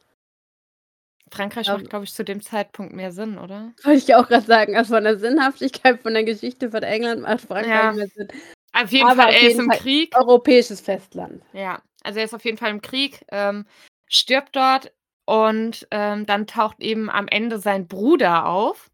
Frankreich 1.31 1.67
macht, 1.69 1.91
glaube 1.91 2.05
ich, 2.05 2.15
zu 2.15 2.25
dem 2.25 2.41
Zeitpunkt 2.41 2.95
mehr 2.95 3.11
Sinn, 3.11 3.37
oder? 3.37 3.73
Wollte 3.83 3.99
ich 3.99 4.15
auch 4.15 4.29
gerade 4.29 4.47
sagen. 4.47 4.77
Also 4.77 4.95
von 4.95 5.05
der 5.05 5.19
Sinnhaftigkeit 5.19 6.01
von 6.01 6.15
der 6.15 6.25
Geschichte 6.25 6.71
von 6.71 6.83
England 6.83 7.23
macht 7.23 7.41
Frankreich 7.43 7.69
ja. 7.69 7.93
mehr 7.93 8.07
Sinn. 8.09 8.29
Auf 8.73 8.93
jeden 8.93 9.09
Aber 9.09 9.23
Fall, 9.23 9.33
er 9.35 9.51
ist 9.51 9.59
im 9.59 9.71
Fall 9.71 9.79
Krieg. 9.79 10.17
Europäisches 10.17 10.81
Festland. 10.81 11.43
Ja, 11.53 11.83
also 12.07 12.19
er 12.19 12.25
ist 12.25 12.35
auf 12.35 12.45
jeden 12.45 12.59
Fall 12.59 12.71
im 12.71 12.83
Krieg, 12.83 13.25
ähm, 13.31 13.67
stirbt 14.09 14.57
dort 14.57 14.93
und 15.27 15.87
ähm, 15.91 16.27
dann 16.27 16.47
taucht 16.47 16.81
eben 16.81 17.11
am 17.11 17.29
Ende 17.29 17.59
sein 17.59 17.89
Bruder 17.89 18.47
auf, 18.47 18.91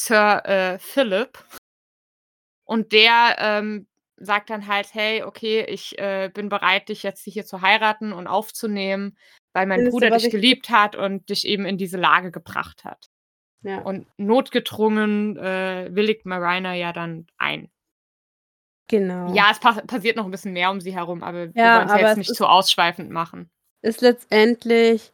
Sir 0.00 0.44
äh, 0.44 0.78
Philip. 0.78 1.42
Und 2.64 2.92
der 2.92 3.36
ähm, 3.38 3.86
sagt 4.16 4.50
dann 4.50 4.66
halt, 4.66 4.92
hey, 4.92 5.22
okay, 5.22 5.64
ich 5.68 5.98
äh, 5.98 6.30
bin 6.32 6.48
bereit, 6.48 6.88
dich 6.88 7.02
jetzt 7.02 7.24
hier 7.24 7.46
zu 7.46 7.60
heiraten 7.60 8.12
und 8.12 8.26
aufzunehmen 8.26 9.16
weil 9.56 9.64
mein 9.64 9.88
Bruder 9.88 10.10
dich 10.10 10.30
geliebt 10.30 10.68
hat 10.68 10.96
und 10.96 11.30
dich 11.30 11.46
eben 11.46 11.64
in 11.64 11.78
diese 11.78 11.96
Lage 11.96 12.30
gebracht 12.30 12.84
hat. 12.84 13.08
Ja. 13.62 13.78
Und 13.78 14.06
notgedrungen 14.18 15.38
äh, 15.38 15.88
willigt 15.92 16.26
Marina 16.26 16.74
ja 16.74 16.92
dann 16.92 17.26
ein. 17.38 17.70
Genau. 18.88 19.32
Ja, 19.34 19.48
es 19.50 19.58
pa 19.58 19.72
passiert 19.72 20.16
noch 20.16 20.24
ein 20.24 20.30
bisschen 20.30 20.52
mehr 20.52 20.70
um 20.70 20.80
sie 20.80 20.94
herum, 20.94 21.22
aber 21.22 21.52
wir 21.54 21.64
wollen 21.64 21.88
es 21.88 22.00
jetzt 22.00 22.16
nicht 22.18 22.34
zu 22.34 22.46
ausschweifend 22.46 23.10
machen. 23.10 23.50
Ist 23.82 24.00
letztendlich 24.00 25.12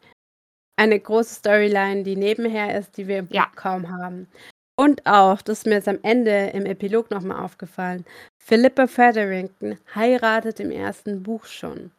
eine 0.77 0.99
große 0.99 1.37
Storyline, 1.37 2.03
die 2.03 2.17
nebenher 2.17 2.79
ist, 2.79 2.97
die 2.97 3.09
wir 3.09 3.21
im 3.21 3.29
Buch 3.29 3.35
ja. 3.35 3.47
kaum 3.55 3.91
haben. 3.91 4.29
Und 4.77 5.07
auch, 5.07 5.43
das 5.43 5.59
ist 5.59 5.67
mir 5.67 5.75
jetzt 5.75 5.89
am 5.89 5.99
Ende 6.03 6.51
im 6.55 6.67
Epilog 6.67 7.11
nochmal 7.11 7.45
aufgefallen, 7.45 8.05
Philippa 8.39 8.87
Featherington 8.87 9.79
heiratet 9.95 10.61
im 10.61 10.71
ersten 10.71 11.23
Buch 11.23 11.45
schon. 11.45 11.93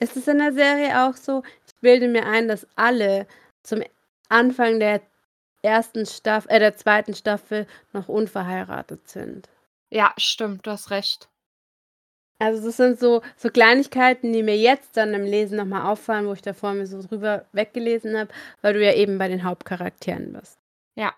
Ist 0.00 0.16
es 0.16 0.28
in 0.28 0.38
der 0.38 0.52
Serie 0.52 1.06
auch 1.06 1.14
so? 1.14 1.42
Ich 1.66 1.74
bilde 1.80 2.08
mir 2.08 2.26
ein, 2.26 2.48
dass 2.48 2.66
alle 2.74 3.26
zum 3.62 3.82
Anfang 4.28 4.80
der 4.80 5.00
ersten 5.62 6.06
Staffel, 6.06 6.50
äh, 6.50 6.58
der 6.58 6.76
zweiten 6.76 7.14
Staffel 7.14 7.66
noch 7.92 8.08
unverheiratet 8.08 9.08
sind. 9.08 9.48
Ja, 9.90 10.12
stimmt, 10.16 10.66
du 10.66 10.70
hast 10.70 10.90
recht. 10.90 11.28
Also 12.38 12.64
das 12.64 12.78
sind 12.78 12.98
so, 12.98 13.20
so 13.36 13.50
Kleinigkeiten, 13.50 14.32
die 14.32 14.42
mir 14.42 14.56
jetzt 14.56 14.96
dann 14.96 15.12
im 15.12 15.24
Lesen 15.24 15.58
nochmal 15.58 15.90
auffallen, 15.90 16.26
wo 16.26 16.32
ich 16.32 16.40
davor 16.40 16.72
mir 16.72 16.86
so 16.86 17.02
drüber 17.02 17.44
weggelesen 17.52 18.16
habe, 18.16 18.30
weil 18.62 18.74
du 18.74 18.84
ja 18.84 18.94
eben 18.94 19.18
bei 19.18 19.28
den 19.28 19.44
Hauptcharakteren 19.44 20.32
bist. 20.32 20.58
Ja. 20.96 21.12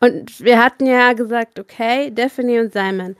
Und 0.00 0.40
wir 0.40 0.62
hatten 0.62 0.84
ja 0.84 1.14
gesagt, 1.14 1.58
okay, 1.58 2.10
Daphne 2.10 2.60
und 2.60 2.72
Simon. 2.74 3.16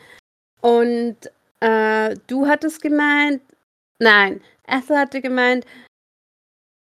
Und 0.60 1.16
äh, 1.60 2.14
du 2.26 2.46
hattest 2.46 2.82
gemeint, 2.82 3.40
Nein, 3.98 4.40
Esther 4.64 4.98
hatte 4.98 5.20
gemeint, 5.20 5.64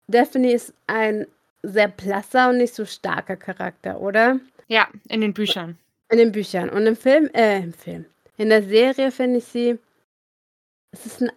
Daphne 0.08 0.52
ist 0.52 0.74
ein 0.88 1.26
sehr 1.64 1.88
blasser 1.88 2.50
und 2.50 2.58
nicht 2.58 2.76
so 2.76 2.86
starker 2.86 3.38
Charakter, 3.38 4.00
oder? 4.00 4.40
Ja, 4.68 4.88
in 5.10 5.22
den 5.22 5.34
Büchern. 5.34 5.78
In 6.10 6.18
den 6.18 6.32
Büchern. 6.32 6.70
Und 6.70 6.86
im 6.86 6.96
Film, 6.96 7.30
äh, 7.34 7.60
im 7.60 7.74
Film. 7.74 8.06
In 8.38 8.50
der 8.50 8.64
Serie 8.64 9.12
finde 9.12 9.40
ich 9.40 9.46
sie, 9.46 9.80
es 10.92 11.06
ist 11.06 11.22
ein, 11.22 11.32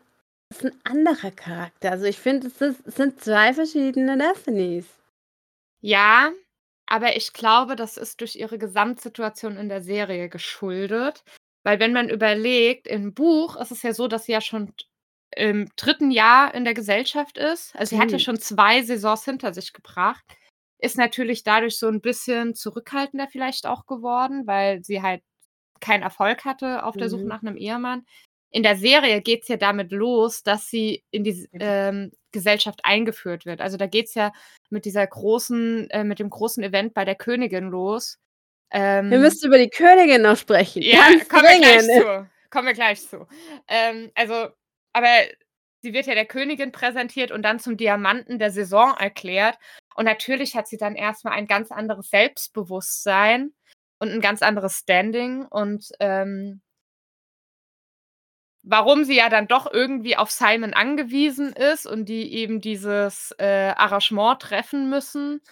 es 0.49 0.59
ist 0.59 0.67
ein 0.67 0.81
anderer 0.85 1.31
Charakter. 1.31 1.91
Also 1.91 2.05
ich 2.05 2.19
finde, 2.19 2.49
es, 2.49 2.61
es 2.61 2.95
sind 2.95 3.21
zwei 3.21 3.53
verschiedene 3.55 4.17
Daphnes. 4.17 4.87
Ja, 5.81 6.31
aber 6.87 7.17
ich 7.17 7.33
glaube, 7.33 7.77
das 7.77 7.97
ist 7.97 8.21
durch 8.21 8.37
ihre 8.37 8.59
Gesamtsituation 8.59 9.57
in 9.57 9.69
der 9.69 9.81
Serie 9.81 10.29
geschuldet. 10.29 11.25
Weil 11.63 11.79
wenn 11.79 11.93
man 11.93 12.09
überlegt, 12.09 12.87
im 12.87 13.15
Buch 13.15 13.57
ist 13.57 13.71
es 13.71 13.83
ja 13.83 13.93
so, 13.93 14.09
dass 14.09 14.27
sie 14.27 14.33
ja 14.33 14.41
schon 14.41 14.73
im 15.37 15.69
dritten 15.77 16.11
Jahr 16.11 16.55
in 16.55 16.65
der 16.65 16.75
Gesellschaft 16.75 17.39
ist. 17.39 17.75
Also 17.77 17.97
sie 17.97 18.03
hat 18.03 18.11
ja 18.11 18.17
mhm. 18.19 18.23
schon 18.23 18.41
zwei 18.41 18.83
Saisons 18.83 19.25
hinter 19.25 19.55
sich 19.55 19.73
gebracht. 19.73 20.25
Ist 20.81 20.97
natürlich 20.97 21.43
dadurch 21.43 21.79
so 21.79 21.89
ein 21.89 22.01
bisschen 22.01 22.55
zurückhaltender 22.55 23.29
vielleicht 23.29 23.67
auch 23.67 23.87
geworden, 23.87 24.47
weil 24.47 24.83
sie 24.85 25.03
halt 25.03 25.23
keinen 25.81 26.03
Erfolg 26.03 26.45
hatte 26.45 26.85
auf 26.85 26.97
der 26.97 27.09
Suche 27.09 27.23
mhm. 27.23 27.29
nach 27.29 27.43
einem 27.43 27.57
Ehemann. 27.57 28.05
In 28.51 28.63
der 28.63 28.77
Serie 28.77 29.21
geht 29.23 29.43
es 29.43 29.49
ja 29.49 29.57
damit 29.57 29.93
los, 29.93 30.43
dass 30.43 30.69
sie 30.69 31.05
in 31.11 31.25
die 31.25 31.49
ähm, 31.53 32.11
Gesellschaft 32.33 32.81
eingeführt 32.83 33.47
wird. 33.47 33.61
Also 33.61 33.77
da 33.77 33.87
geht 33.87 34.07
es 34.07 34.15
ja 34.15 34.33
mit 34.71 34.85
dieser 34.85 35.07
großen, 35.07 35.89
äh, 35.91 36.05
mit 36.05 36.19
dem 36.19 36.31
großen 36.31 36.63
Event 36.63 36.95
bei 36.95 37.05
der 37.05 37.15
Königin 37.15 37.69
los. 37.69 38.19
Ähm, 38.73 39.11
wir 39.11 39.19
müssen 39.19 39.47
über 39.47 39.59
die 39.59 39.71
Königin 39.71 40.23
noch 40.23 40.37
sprechen. 40.37 40.83
Ja, 40.83 41.09
kommen 41.29 41.45
wir 41.45 41.59
gleich 41.59 41.83
zu. 41.83 42.31
Kommen 42.51 42.67
wir 42.67 42.75
gleich 42.75 43.09
zu. 43.09 43.27
Ähm, 43.69 44.11
also 44.15 44.49
aber 44.93 45.09
sie 45.83 45.93
wird 45.93 46.07
ja 46.07 46.15
der 46.15 46.27
Königin 46.27 46.73
präsentiert 46.73 47.31
und 47.31 47.43
dann 47.43 47.59
zum 47.59 47.77
Diamanten 47.77 48.39
der 48.39 48.51
Saison 48.51 48.95
erklärt. 48.99 49.59
Und 50.01 50.07
natürlich 50.07 50.57
hat 50.57 50.67
sie 50.67 50.79
dann 50.79 50.97
erstmal 50.97 51.35
ein 51.35 51.47
ganz 51.47 51.71
anderes 51.71 52.09
Selbstbewusstsein 52.09 53.53
und 53.99 54.09
ein 54.09 54.23
ganz 54.23 54.41
anderes 54.41 54.79
Standing. 54.79 55.45
Und 55.45 55.91
ähm, 56.01 56.63
warum 58.63 59.05
sie 59.05 59.19
ja 59.19 59.29
dann 59.29 59.47
doch 59.47 59.71
irgendwie 59.71 60.17
auf 60.17 60.31
Simon 60.31 60.73
angewiesen 60.73 61.53
ist 61.53 61.85
und 61.85 62.07
die 62.07 62.33
eben 62.33 62.63
dieses 62.63 63.35
äh, 63.37 63.75
Arrangement 63.77 64.41
treffen 64.41 64.89
müssen, 64.89 65.43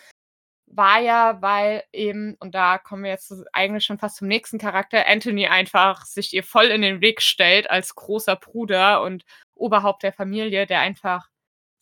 war 0.64 0.98
ja, 0.98 1.42
weil 1.42 1.84
eben, 1.92 2.34
und 2.40 2.54
da 2.54 2.78
kommen 2.78 3.04
wir 3.04 3.10
jetzt 3.10 3.30
eigentlich 3.52 3.84
schon 3.84 3.98
fast 3.98 4.16
zum 4.16 4.28
nächsten 4.28 4.56
Charakter, 4.56 5.06
Anthony 5.06 5.46
einfach 5.46 6.06
sich 6.06 6.32
ihr 6.32 6.42
voll 6.42 6.68
in 6.68 6.80
den 6.80 7.02
Weg 7.02 7.20
stellt 7.20 7.68
als 7.68 7.94
großer 7.94 8.36
Bruder 8.36 9.02
und 9.02 9.26
Oberhaupt 9.54 10.04
der 10.04 10.14
Familie, 10.14 10.64
der 10.64 10.80
einfach 10.80 11.28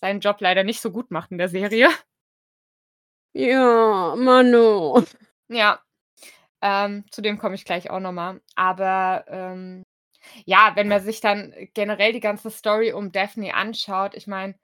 seinen 0.01 0.19
Job 0.19 0.41
leider 0.41 0.65
nicht 0.65 0.81
so 0.81 0.91
gut 0.91 1.13
macht 1.13 1.31
in 1.31 1.39
der 1.39 1.49
Serie. 1.49 1.91
Ja, 3.39 4.15
Manu. 4.17 5.05
Ja, 5.49 5.81
ähm, 6.63 7.05
zu 7.11 7.21
dem 7.21 7.39
komme 7.39 7.55
ich 7.55 7.67
gleich 7.67 7.91
auch 7.91 8.01
nochmal. 8.01 8.41
Aber 8.55 9.27
ähm, 9.29 9.83
ja, 10.47 10.73
wenn 10.75 10.89
man 10.89 11.03
sich 11.03 11.21
dann 11.21 11.55
generell 11.75 12.15
die 12.15 12.21
ganze 12.21 12.51
Story 12.51 12.93
um 12.93 13.13
Daphne 13.13 13.55
anschaut, 13.55 14.15
ich 14.15 14.27
meine, 14.27 14.55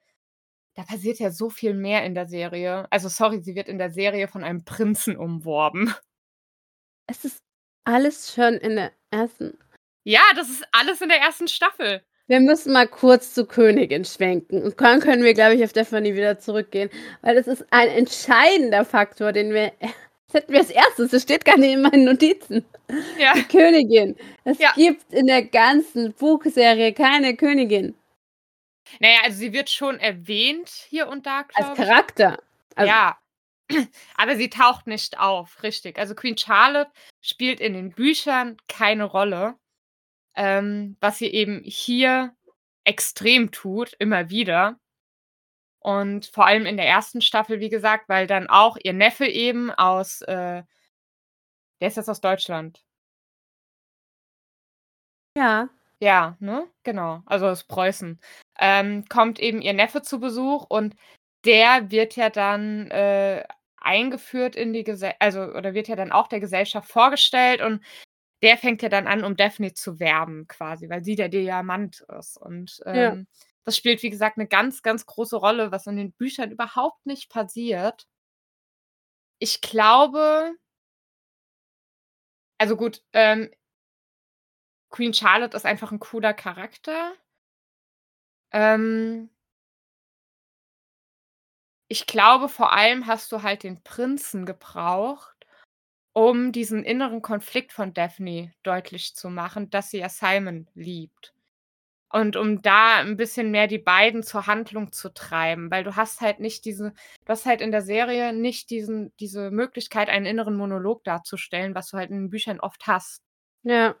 da 0.75 0.83
passiert 0.83 1.19
ja 1.19 1.31
so 1.31 1.51
viel 1.51 1.75
mehr 1.75 2.03
in 2.05 2.15
der 2.15 2.27
Serie. 2.27 2.87
Also 2.91 3.09
sorry, 3.09 3.43
sie 3.43 3.55
wird 3.55 3.69
in 3.69 3.77
der 3.77 3.91
Serie 3.91 4.27
von 4.27 4.43
einem 4.43 4.65
Prinzen 4.65 5.17
umworben. 5.17 5.93
Es 7.07 7.25
ist 7.25 7.37
alles 7.85 8.33
schon 8.33 8.55
in 8.55 8.75
der 8.77 8.91
ersten. 9.11 9.59
Ja, 10.03 10.21
das 10.35 10.49
ist 10.49 10.65
alles 10.71 11.01
in 11.01 11.09
der 11.09 11.19
ersten 11.19 11.47
Staffel. 11.47 12.03
Wir 12.27 12.39
müssen 12.39 12.71
mal 12.71 12.87
kurz 12.87 13.33
zur 13.33 13.47
Königin 13.47 14.05
schwenken. 14.05 14.63
Und 14.63 14.79
dann 14.79 15.01
können 15.01 15.23
wir, 15.23 15.33
glaube 15.33 15.55
ich, 15.55 15.63
auf 15.63 15.71
Stephanie 15.71 16.15
wieder 16.15 16.39
zurückgehen. 16.39 16.89
Weil 17.21 17.35
das 17.35 17.47
ist 17.47 17.65
ein 17.71 17.89
entscheidender 17.89 18.85
Faktor, 18.85 19.31
den 19.31 19.53
wir. 19.53 19.71
Das 20.31 20.41
hätten 20.41 20.53
wir 20.53 20.61
als 20.61 20.71
erstes, 20.71 21.11
das 21.11 21.21
steht 21.21 21.45
gar 21.45 21.59
nicht 21.59 21.73
in 21.73 21.83
meinen 21.83 22.05
Notizen. 22.05 22.65
Ja. 23.19 23.33
Die 23.35 23.43
Königin. 23.43 24.15
Es 24.45 24.57
ja. 24.57 24.71
gibt 24.75 25.13
in 25.13 25.27
der 25.27 25.43
ganzen 25.43 26.11
Buchserie 26.13 26.91
keine 26.93 27.35
Königin. 27.35 27.93
Naja, 28.99 29.19
also 29.23 29.37
sie 29.37 29.53
wird 29.53 29.69
schon 29.69 29.99
erwähnt 29.99 30.69
hier 30.89 31.07
und 31.07 31.27
da, 31.27 31.45
Als 31.53 31.77
Charakter. 31.77 32.39
Also, 32.73 32.89
ja. 32.89 33.17
Aber 34.17 34.35
sie 34.35 34.49
taucht 34.49 34.87
nicht 34.87 35.19
auf, 35.19 35.61
richtig. 35.61 35.99
Also 35.99 36.15
Queen 36.15 36.37
Charlotte 36.37 36.91
spielt 37.21 37.59
in 37.59 37.73
den 37.73 37.91
Büchern 37.91 38.57
keine 38.67 39.03
Rolle, 39.03 39.55
ähm, 40.35 40.97
was 40.99 41.17
sie 41.17 41.27
eben 41.27 41.61
hier 41.63 42.35
extrem 42.83 43.51
tut, 43.51 43.93
immer 43.99 44.29
wieder. 44.29 44.79
Und 45.79 46.27
vor 46.27 46.45
allem 46.45 46.65
in 46.65 46.77
der 46.77 46.87
ersten 46.87 47.21
Staffel, 47.21 47.59
wie 47.59 47.69
gesagt, 47.69 48.07
weil 48.09 48.27
dann 48.27 48.47
auch 48.47 48.77
ihr 48.81 48.93
Neffe 48.93 49.25
eben 49.25 49.71
aus, 49.71 50.21
äh, 50.21 50.63
der 51.81 51.87
ist 51.87 51.97
jetzt 51.97 52.09
aus 52.09 52.21
Deutschland. 52.21 52.83
Ja. 55.37 55.69
Ja, 55.99 56.35
ne? 56.39 56.67
Genau, 56.83 57.21
also 57.25 57.47
aus 57.47 57.63
Preußen. 57.63 58.19
Ähm, 58.59 59.05
kommt 59.07 59.39
eben 59.39 59.61
ihr 59.61 59.73
Neffe 59.73 60.01
zu 60.01 60.19
Besuch 60.19 60.65
und 60.69 60.95
der 61.45 61.91
wird 61.91 62.15
ja 62.17 62.29
dann 62.29 62.91
äh, 62.91 63.43
eingeführt 63.77 64.55
in 64.55 64.73
die 64.73 64.83
Gesellschaft, 64.83 65.21
also 65.21 65.41
oder 65.43 65.73
wird 65.73 65.87
ja 65.87 65.95
dann 65.95 66.11
auch 66.11 66.27
der 66.27 66.39
Gesellschaft 66.39 66.89
vorgestellt 66.89 67.61
und 67.61 67.81
der 68.43 68.57
fängt 68.57 68.81
ja 68.81 68.89
dann 68.89 69.07
an, 69.07 69.23
um 69.23 69.37
Daphne 69.37 69.73
zu 69.73 69.99
werben, 69.99 70.47
quasi, 70.47 70.89
weil 70.89 71.03
sie 71.03 71.15
der 71.15 71.29
Diamant 71.29 72.01
ist. 72.19 72.37
Und 72.37 72.81
ähm, 72.85 72.95
ja. 72.95 73.17
das 73.63 73.77
spielt, 73.77 74.03
wie 74.03 74.09
gesagt, 74.09 74.37
eine 74.37 74.47
ganz, 74.47 74.83
ganz 74.83 75.05
große 75.05 75.37
Rolle, 75.37 75.71
was 75.71 75.87
in 75.87 75.95
den 75.95 76.11
Büchern 76.11 76.51
überhaupt 76.51 77.05
nicht 77.05 77.29
passiert. 77.29 78.05
Ich 79.39 79.61
glaube, 79.61 80.51
also 82.57 82.75
gut, 82.75 83.01
ähm, 83.13 83.49
Queen 84.89 85.13
Charlotte 85.13 85.55
ist 85.55 85.65
einfach 85.65 85.91
ein 85.91 85.99
cooler 85.99 86.33
Charakter. 86.33 87.13
Ähm, 88.51 89.29
ich 91.87 92.07
glaube, 92.07 92.49
vor 92.49 92.73
allem 92.73 93.07
hast 93.07 93.31
du 93.31 93.41
halt 93.41 93.63
den 93.63 93.83
Prinzen 93.83 94.45
gebraucht, 94.45 95.32
um 96.13 96.51
diesen 96.51 96.83
inneren 96.83 97.21
Konflikt 97.21 97.73
von 97.73 97.93
Daphne 97.93 98.53
deutlich 98.63 99.15
zu 99.15 99.29
machen, 99.29 99.69
dass 99.69 99.89
sie 99.91 99.99
ja 99.99 100.09
Simon 100.09 100.67
liebt. 100.75 101.33
Und 102.11 102.35
um 102.37 102.61
da 102.61 102.97
ein 102.99 103.17
bisschen 103.17 103.51
mehr 103.51 103.67
die 103.67 103.79
beiden 103.79 104.23
zur 104.23 104.47
Handlung 104.47 104.91
zu 104.91 105.13
treiben, 105.13 105.71
weil 105.71 105.83
du 105.83 105.95
hast 105.95 106.21
halt 106.21 106.39
nicht 106.39 106.63
diese 106.65 106.91
du 106.91 107.29
hast 107.29 107.45
halt 107.47 107.59
in 107.61 107.71
der 107.71 107.81
Serie 107.81 108.33
nicht 108.33 108.69
diesen 108.69 109.13
diese 109.19 109.51
Möglichkeit, 109.51 110.09
einen 110.09 110.27
inneren 110.27 110.55
Monolog 110.55 111.03
darzustellen, 111.05 111.75
was 111.75 111.89
du 111.89 111.97
halt 111.97 112.11
in 112.11 112.17
den 112.17 112.29
Büchern 112.29 112.59
oft 112.59 112.85
hast. 112.87 113.21
Ja. 113.63 113.95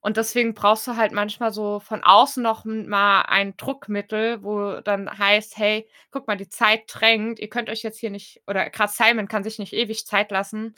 Und 0.00 0.16
deswegen 0.18 0.54
brauchst 0.54 0.86
du 0.86 0.96
halt 0.96 1.12
manchmal 1.12 1.52
so 1.52 1.80
von 1.80 2.04
außen 2.04 2.42
noch 2.42 2.64
mal 2.64 3.22
ein 3.22 3.56
Druckmittel, 3.56 4.42
wo 4.44 4.80
dann 4.80 5.10
heißt: 5.18 5.56
„Hey, 5.58 5.88
guck 6.12 6.28
mal, 6.28 6.36
die 6.36 6.48
Zeit 6.48 6.84
drängt. 6.88 7.40
Ihr 7.40 7.48
könnt 7.48 7.68
euch 7.70 7.82
jetzt 7.82 7.98
hier 7.98 8.10
nicht“ 8.10 8.40
oder 8.46 8.70
grad 8.70 8.90
Simon 8.92 9.28
kann 9.28 9.42
sich 9.44 9.58
nicht 9.58 9.72
ewig 9.72 10.06
Zeit 10.06 10.30
lassen, 10.30 10.74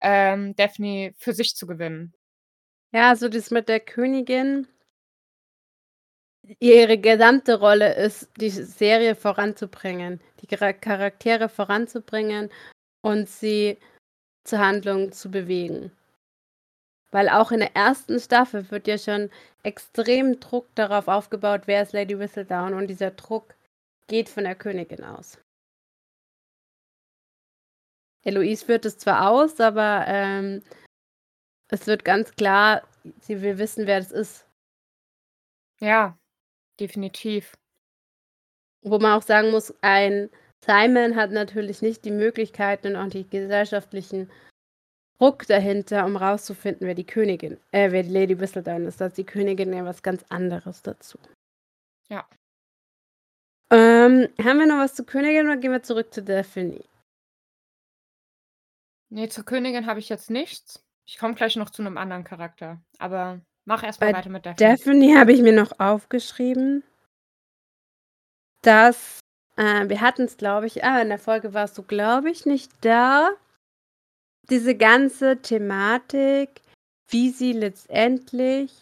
ähm, 0.00 0.54
Daphne 0.56 1.12
für 1.18 1.32
sich 1.32 1.54
zu 1.56 1.66
gewinnen. 1.66 2.14
Ja, 2.92 3.14
so 3.16 3.28
das 3.28 3.50
mit 3.50 3.68
der 3.68 3.80
Königin 3.80 4.66
ihre 6.58 6.98
gesamte 6.98 7.58
Rolle 7.58 7.94
ist, 7.94 8.28
die 8.36 8.50
Serie 8.50 9.14
voranzubringen, 9.14 10.20
die 10.40 10.46
Charaktere 10.46 11.48
voranzubringen 11.48 12.50
und 13.02 13.28
sie 13.28 13.78
zur 14.44 14.58
Handlung 14.58 15.12
zu 15.12 15.30
bewegen. 15.30 15.92
Weil 17.12 17.28
auch 17.28 17.52
in 17.52 17.60
der 17.60 17.74
ersten 17.76 18.18
Staffel 18.20 18.70
wird 18.70 18.86
ja 18.86 18.96
schon 18.98 19.30
extrem 19.62 20.40
Druck 20.40 20.66
darauf 20.74 21.08
aufgebaut, 21.08 21.62
wer 21.66 21.82
ist 21.82 21.92
Lady 21.92 22.18
Whistledown 22.18 22.74
und 22.74 22.86
dieser 22.88 23.10
Druck 23.10 23.54
geht 24.06 24.28
von 24.28 24.44
der 24.44 24.54
Königin 24.54 25.04
aus. 25.04 25.38
Eloise 28.22 28.64
führt 28.64 28.84
es 28.84 28.98
zwar 28.98 29.30
aus, 29.30 29.60
aber 29.60 30.04
ähm, 30.06 30.62
es 31.68 31.86
wird 31.86 32.04
ganz 32.04 32.32
klar, 32.32 32.82
sie 33.20 33.40
will 33.42 33.58
wissen, 33.58 33.86
wer 33.86 34.00
das 34.00 34.12
ist. 34.12 34.46
Ja, 35.80 36.18
definitiv. 36.78 37.56
Wo 38.82 38.98
man 38.98 39.18
auch 39.18 39.22
sagen 39.22 39.50
muss, 39.50 39.74
ein 39.82 40.30
Simon 40.64 41.16
hat 41.16 41.30
natürlich 41.30 41.80
nicht 41.80 42.04
die 42.04 42.10
Möglichkeiten 42.10 42.88
und 42.88 42.96
auch 42.96 43.08
die 43.08 43.28
gesellschaftlichen 43.28 44.30
Druck 45.18 45.46
dahinter, 45.46 46.04
um 46.06 46.16
rauszufinden, 46.16 46.86
wer 46.86 46.94
die 46.94 47.06
Königin, 47.06 47.58
äh, 47.72 47.90
wer 47.90 48.02
die 48.02 48.10
Lady 48.10 48.38
Whistledown 48.38 48.86
ist. 48.86 49.00
Da 49.00 49.06
ist 49.06 49.18
die 49.18 49.24
Königin 49.24 49.72
ja 49.72 49.84
was 49.84 50.02
ganz 50.02 50.24
anderes 50.28 50.82
dazu. 50.82 51.18
Ja. 52.08 52.26
Ähm, 53.70 54.28
haben 54.42 54.58
wir 54.58 54.66
noch 54.66 54.78
was 54.78 54.94
zur 54.94 55.06
Königin 55.06 55.46
oder 55.46 55.56
gehen 55.56 55.72
wir 55.72 55.82
zurück 55.82 56.12
zu 56.12 56.22
Daphne? 56.22 56.82
Nee, 59.10 59.28
zur 59.28 59.44
Königin 59.44 59.86
habe 59.86 59.98
ich 59.98 60.08
jetzt 60.08 60.30
nichts. 60.30 60.84
Ich 61.04 61.18
komme 61.18 61.34
gleich 61.34 61.56
noch 61.56 61.70
zu 61.70 61.82
einem 61.82 61.98
anderen 61.98 62.24
Charakter. 62.24 62.80
Aber 62.98 63.40
mach 63.64 63.82
erstmal 63.82 64.12
weiter 64.12 64.30
mit 64.30 64.46
Daphne. 64.46 64.76
Daphne 64.76 65.18
habe 65.18 65.32
ich 65.32 65.42
mir 65.42 65.52
noch 65.52 65.78
aufgeschrieben, 65.80 66.84
dass 68.62 69.18
äh, 69.56 69.88
wir 69.88 70.00
hatten 70.00 70.22
es, 70.22 70.36
glaube 70.36 70.66
ich, 70.66 70.84
ah, 70.84 71.00
in 71.02 71.08
der 71.08 71.18
Folge 71.18 71.52
warst 71.52 71.76
du, 71.76 71.82
glaube 71.82 72.30
ich, 72.30 72.46
nicht 72.46 72.70
da 72.82 73.30
diese 74.48 74.76
ganze 74.76 75.42
Thematik, 75.42 76.62
wie 77.08 77.30
sie 77.30 77.52
letztendlich 77.52 78.72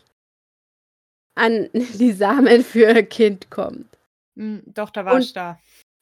an 1.35 1.71
die 1.73 2.13
Samen 2.13 2.63
für 2.65 2.91
ihr 2.93 3.07
Kind 3.07 3.51
kommt. 3.51 3.97
Hm, 4.37 4.63
doch, 4.67 4.91
da 4.91 5.05
war 5.05 5.19
ich 5.19 5.33
da. 5.33 5.59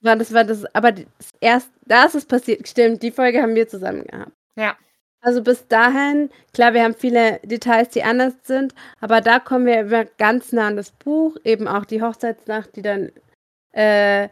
War 0.07 0.17
das, 0.17 0.33
war 0.33 0.45
das, 0.45 0.65
aber 0.75 0.93
das 0.93 1.05
erst, 1.41 1.71
da 1.85 2.05
ist 2.05 2.15
es 2.15 2.25
passiert. 2.25 2.67
Stimmt, 2.67 3.03
die 3.03 3.11
Folge 3.11 3.43
haben 3.43 3.55
wir 3.55 3.69
zusammen 3.69 4.05
gehabt. 4.05 4.33
Ja. 4.57 4.77
Also 5.21 5.43
bis 5.43 5.67
dahin, 5.67 6.31
klar, 6.55 6.73
wir 6.73 6.85
haben 6.85 6.95
viele 6.95 7.41
Details, 7.43 7.89
die 7.89 8.05
anders 8.05 8.35
sind, 8.45 8.75
aber 9.01 9.21
da 9.21 9.41
kommen 9.41 9.67
wir 9.67 10.05
ganz 10.19 10.53
nah 10.53 10.69
an 10.69 10.77
das 10.77 10.93
Buch, 10.93 11.37
eben 11.43 11.67
auch 11.67 11.85
die 11.85 12.01
Hochzeitsnacht, 12.01 12.77
die 12.77 12.83
dann 12.83 13.11
äh, 13.73 14.29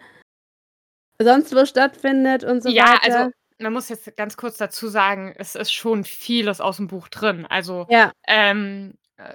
sonst 1.20 1.54
wo 1.54 1.64
stattfindet 1.66 2.44
und 2.44 2.62
so 2.62 2.68
ja, 2.68 2.84
weiter. 2.84 3.08
Ja, 3.08 3.16
also 3.16 3.30
man 3.58 3.72
muss 3.72 3.88
jetzt 3.88 4.16
ganz 4.16 4.36
kurz 4.36 4.56
dazu 4.56 4.88
sagen, 4.88 5.34
es 5.36 5.54
ist 5.54 5.72
schon 5.72 6.04
vieles 6.04 6.60
aus 6.60 6.76
dem 6.76 6.86
Buch 6.86 7.08
drin. 7.08 7.46
Also, 7.46 7.86
ja. 7.88 8.12
ähm, 8.26 8.94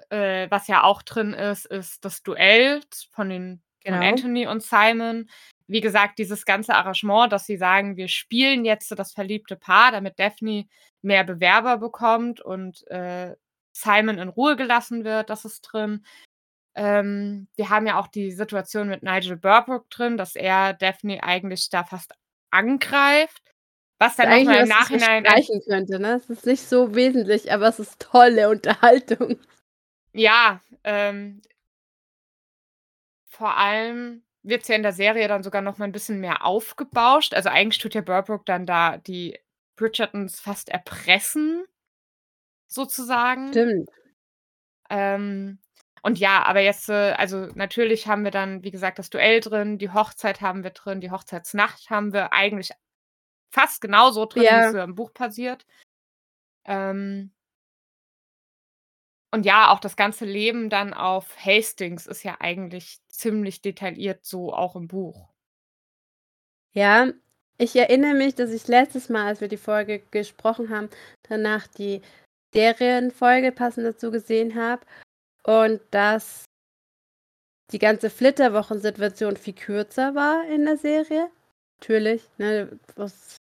äh, 0.10 0.48
was 0.50 0.68
ja 0.68 0.84
auch 0.84 1.02
drin 1.02 1.34
ist, 1.34 1.66
ist 1.66 2.04
das 2.06 2.24
Duell 2.24 2.82
von, 3.12 3.30
den, 3.30 3.62
genau. 3.84 3.98
von 3.98 4.06
Anthony 4.06 4.48
und 4.48 4.64
Simon. 4.64 5.30
Wie 5.70 5.82
gesagt, 5.82 6.20
dieses 6.20 6.46
ganze 6.46 6.76
Arrangement, 6.76 7.32
dass 7.32 7.46
sie 7.46 7.58
sagen, 7.58 7.96
wir 7.96 8.08
spielen 8.08 8.66
jetzt 8.66 8.92
das 8.98 9.14
verliebte 9.14 9.56
Paar, 9.56 9.92
damit 9.92 10.20
Daphne 10.20 10.68
mehr 11.02 11.24
Bewerber 11.24 11.78
bekommt 11.78 12.42
und 12.42 12.86
äh, 12.88 13.36
Simon 13.72 14.18
in 14.18 14.30
Ruhe 14.30 14.56
gelassen 14.56 15.04
wird, 15.04 15.30
das 15.30 15.46
ist 15.46 15.62
drin. 15.62 16.04
Ähm, 16.76 17.48
wir 17.56 17.70
haben 17.70 17.88
ja 17.88 18.00
auch 18.00 18.08
die 18.08 18.32
Situation 18.32 18.90
mit 18.90 19.04
Nigel 19.04 19.38
Burbrook 19.38 19.90
drin, 19.90 20.18
dass 20.18 20.36
er 20.36 20.74
Daphne 20.74 21.24
eigentlich 21.24 21.70
da 21.70 21.84
fast 21.84 22.14
angreift 22.52 23.42
was 24.00 24.16
dann 24.16 24.30
nochmal 24.30 24.64
im 24.64 24.70
Nachhinein. 24.70 25.26
Streichen 25.26 25.62
könnte, 25.68 26.00
ne? 26.00 26.14
Es 26.14 26.30
ist 26.30 26.46
nicht 26.46 26.64
so 26.68 26.96
wesentlich, 26.96 27.52
aber 27.52 27.68
es 27.68 27.80
ist 27.80 28.00
tolle 28.00 28.50
Unterhaltung. 28.50 29.38
Ja, 30.14 30.62
ähm, 30.86 31.42
vor 33.28 33.58
allem 33.58 34.24
wird 34.44 34.64
es 34.64 34.68
ja 34.68 34.76
in 34.76 34.84
der 34.84 34.94
Serie 34.94 35.28
dann 35.28 35.44
sogar 35.44 35.62
noch 35.62 35.78
mal 35.78 35.86
ein 35.86 35.92
bisschen 35.92 36.20
mehr 36.20 36.46
aufgebauscht. 36.46 37.34
Also 37.34 37.50
eigentlich 37.50 37.80
tut 37.80 37.94
ja 37.94 38.02
Burbrook 38.02 38.46
dann 38.46 38.66
da 38.66 38.98
die 38.98 39.38
Bridgertons 39.76 40.40
fast 40.40 40.70
erpressen, 40.70 41.66
sozusagen. 42.68 43.50
Stimmt. 43.50 43.90
Ähm, 44.90 45.60
und 46.02 46.18
ja, 46.18 46.44
aber 46.44 46.62
jetzt, 46.62 46.90
äh, 46.90 47.12
also 47.12 47.48
natürlich 47.56 48.08
haben 48.08 48.24
wir 48.24 48.32
dann, 48.32 48.64
wie 48.64 48.72
gesagt, 48.72 49.00
das 49.00 49.10
Duell 49.10 49.40
drin, 49.42 49.78
die 49.78 49.92
Hochzeit 49.92 50.42
haben 50.42 50.64
wir 50.64 50.72
drin, 50.72 51.02
die 51.02 51.12
Hochzeitsnacht 51.12 51.90
haben 51.90 52.14
wir 52.14 52.34
eigentlich 52.34 52.72
fast 53.52 53.82
genauso 53.82 54.26
drin, 54.26 54.44
ja. 54.44 54.72
wie 54.74 54.78
es 54.78 54.84
im 54.84 54.96
Buch 54.96 55.14
passiert. 55.14 55.66
Ähm, 56.66 57.32
und 59.32 59.46
ja, 59.46 59.72
auch 59.72 59.80
das 59.80 59.96
ganze 59.96 60.26
Leben 60.26 60.70
dann 60.70 60.94
auf 60.94 61.38
Hastings 61.38 62.08
ist 62.08 62.24
ja 62.24 62.38
eigentlich 62.40 63.00
ziemlich 63.10 63.62
detailliert 63.62 64.26
so 64.26 64.54
auch 64.54 64.76
im 64.76 64.88
Buch. 64.88 65.30
Ja, 66.74 67.12
ich 67.58 67.76
erinnere 67.76 68.14
mich, 68.14 68.36
dass 68.36 68.52
ich 68.52 68.68
letztes 68.68 69.10
Mal, 69.10 69.28
als 69.28 69.42
wir 69.42 69.48
die 69.48 69.58
Folge 69.58 70.00
gesprochen 70.12 70.70
haben, 70.70 70.90
danach 71.24 71.68
die 71.68 72.02
Serienfolge 72.54 73.52
passend 73.52 73.86
dazu 73.86 74.12
gesehen 74.12 74.56
habe 74.56 74.82
und 75.44 75.82
dass 75.92 76.46
die 77.72 77.80
ganze 77.80 78.10
Flitterwochensituation 78.10 79.38
viel 79.38 79.54
kürzer 79.54 80.16
war 80.16 80.48
in 80.48 80.66
der 80.66 80.78
Serie. 80.78 81.30
Natürlich, 81.80 82.24
ne, 82.38 82.80
was 82.96 83.38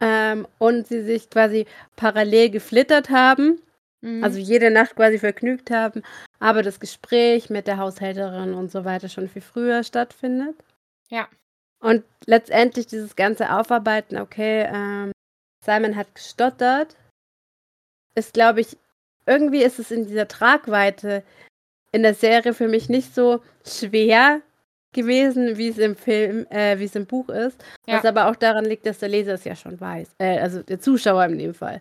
ähm, 0.00 0.46
und 0.58 0.86
sie 0.86 1.02
sich 1.02 1.30
quasi 1.30 1.66
parallel 1.96 2.50
geflittert 2.50 3.10
haben. 3.10 3.60
Mhm. 4.00 4.22
Also 4.22 4.38
jede 4.38 4.70
Nacht 4.70 4.96
quasi 4.96 5.18
vergnügt 5.18 5.70
haben, 5.70 6.02
aber 6.38 6.62
das 6.62 6.80
Gespräch 6.80 7.50
mit 7.50 7.66
der 7.66 7.78
Haushälterin 7.78 8.54
und 8.54 8.70
so 8.70 8.84
weiter 8.84 9.08
schon 9.08 9.28
viel 9.28 9.42
früher 9.42 9.82
stattfindet. 9.82 10.56
Ja. 11.08 11.28
Und 11.80 12.04
letztendlich 12.26 12.86
dieses 12.86 13.16
ganze 13.16 13.52
Aufarbeiten, 13.52 14.18
okay, 14.18 14.68
ähm, 14.72 15.12
Simon 15.64 15.96
hat 15.96 16.14
gestottert, 16.14 16.96
ist, 18.14 18.34
glaube 18.34 18.60
ich, 18.60 18.76
irgendwie 19.26 19.62
ist 19.62 19.78
es 19.78 19.90
in 19.90 20.06
dieser 20.06 20.28
Tragweite 20.28 21.22
in 21.92 22.02
der 22.02 22.14
Serie 22.14 22.54
für 22.54 22.68
mich 22.68 22.88
nicht 22.88 23.14
so 23.14 23.42
schwer 23.64 24.42
gewesen, 24.92 25.58
wie 25.58 25.68
es 25.68 25.78
im 25.78 25.96
Film, 25.96 26.46
äh, 26.50 26.78
wie 26.78 26.84
es 26.84 26.96
im 26.96 27.06
Buch 27.06 27.28
ist. 27.28 27.62
Ja. 27.86 27.98
Was 27.98 28.04
aber 28.04 28.28
auch 28.28 28.36
daran 28.36 28.64
liegt, 28.64 28.86
dass 28.86 28.98
der 28.98 29.08
Leser 29.08 29.34
es 29.34 29.44
ja 29.44 29.54
schon 29.54 29.80
weiß. 29.80 30.14
Äh, 30.18 30.38
also 30.38 30.62
der 30.62 30.80
Zuschauer 30.80 31.24
in 31.26 31.38
dem 31.38 31.54
Fall. 31.54 31.80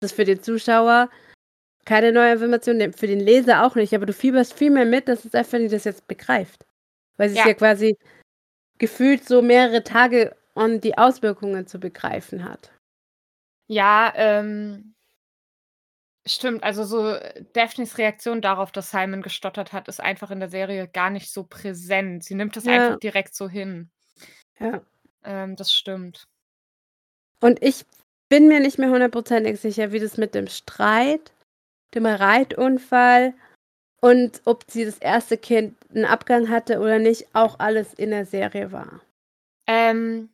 Das 0.00 0.12
ist 0.12 0.16
für 0.16 0.24
den 0.24 0.42
Zuschauer 0.42 1.08
keine 1.88 2.12
neue 2.12 2.34
Information, 2.34 2.92
für 2.92 3.06
den 3.06 3.18
Leser 3.18 3.64
auch 3.64 3.74
nicht, 3.74 3.94
aber 3.94 4.04
du 4.04 4.12
fieberst 4.12 4.52
viel 4.52 4.70
mehr 4.70 4.84
mit, 4.84 5.08
dass 5.08 5.24
es 5.24 5.34
einfach 5.34 5.58
nicht 5.58 5.72
das 5.72 5.84
jetzt 5.84 6.06
begreift. 6.06 6.66
Weil 7.16 7.30
sie 7.30 7.36
ja. 7.36 7.42
es 7.42 7.48
ja 7.48 7.54
quasi 7.54 7.96
gefühlt 8.76 9.26
so 9.26 9.40
mehrere 9.40 9.82
Tage 9.82 10.36
und 10.52 10.84
die 10.84 10.98
Auswirkungen 10.98 11.66
zu 11.66 11.80
begreifen 11.80 12.44
hat. 12.44 12.72
Ja, 13.68 14.12
ähm, 14.16 14.94
stimmt. 16.26 16.62
Also 16.62 16.84
so 16.84 17.08
äh, 17.08 17.42
Daphnes 17.54 17.96
Reaktion 17.96 18.42
darauf, 18.42 18.70
dass 18.70 18.90
Simon 18.90 19.22
gestottert 19.22 19.72
hat, 19.72 19.88
ist 19.88 20.00
einfach 20.00 20.30
in 20.30 20.40
der 20.40 20.50
Serie 20.50 20.88
gar 20.88 21.08
nicht 21.08 21.32
so 21.32 21.44
präsent. 21.44 22.22
Sie 22.22 22.34
nimmt 22.34 22.54
es 22.58 22.64
ja. 22.64 22.72
einfach 22.72 22.98
direkt 22.98 23.34
so 23.34 23.48
hin. 23.48 23.90
Ja. 24.60 24.82
Ähm, 25.24 25.56
das 25.56 25.72
stimmt. 25.72 26.28
Und 27.40 27.62
ich 27.62 27.86
bin 28.28 28.46
mir 28.46 28.60
nicht 28.60 28.78
mehr 28.78 28.90
hundertprozentig 28.90 29.58
sicher, 29.58 29.90
wie 29.90 30.00
das 30.00 30.18
mit 30.18 30.34
dem 30.34 30.48
Streit, 30.48 31.32
dem 31.94 32.06
Reitunfall 32.06 33.34
und 34.00 34.42
ob 34.44 34.64
sie 34.68 34.84
das 34.84 34.98
erste 34.98 35.36
Kind 35.36 35.76
einen 35.90 36.04
Abgang 36.04 36.48
hatte 36.48 36.80
oder 36.80 36.98
nicht, 36.98 37.26
auch 37.34 37.58
alles 37.58 37.94
in 37.94 38.10
der 38.10 38.26
Serie 38.26 38.72
war. 38.72 39.00
Ähm, 39.66 40.30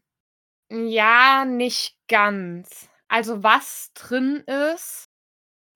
ja, 0.71 1.45
nicht 1.45 1.97
ganz. 2.09 2.89
Also 3.09 3.43
was 3.43 3.93
drin 3.95 4.45
ist, 4.71 5.09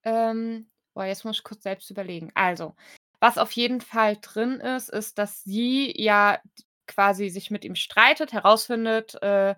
ähm, 0.05 0.69
boah, 0.95 1.05
jetzt 1.07 1.25
muss 1.25 1.39
ich 1.39 1.45
kurz 1.45 1.63
selbst 1.63 1.91
überlegen. 1.91 2.31
Also, 2.35 2.75
was 3.21 3.39
auf 3.39 3.53
jeden 3.53 3.81
Fall 3.81 4.19
drin 4.21 4.61
ist, 4.61 4.91
ist, 4.91 5.19
dass 5.19 5.45
sie 5.45 5.93
ja 6.01 6.41
quasi 6.87 7.29
sich 7.31 7.51
mit 7.51 7.65
ihm 7.65 7.75
streitet, 7.75 8.33
herausfindet, 8.33 9.21
äh, 9.23 9.55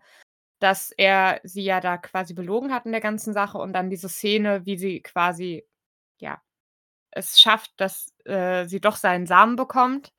dass 0.60 0.92
er 0.92 1.40
sie 1.44 1.62
ja 1.64 1.80
da 1.80 1.98
quasi 1.98 2.34
belogen 2.34 2.72
hat 2.74 2.86
in 2.86 2.92
der 2.92 3.00
ganzen 3.00 3.32
Sache 3.32 3.58
und 3.58 3.72
dann 3.72 3.90
diese 3.90 4.08
Szene, 4.08 4.66
wie 4.66 4.76
sie 4.78 5.00
quasi, 5.02 5.64
ja, 6.20 6.40
es 7.10 7.40
schafft, 7.40 7.72
dass 7.76 8.12
äh, 8.24 8.66
sie 8.66 8.80
doch 8.80 8.96
seinen 8.96 9.26
Samen 9.26 9.56
bekommt. 9.56 10.12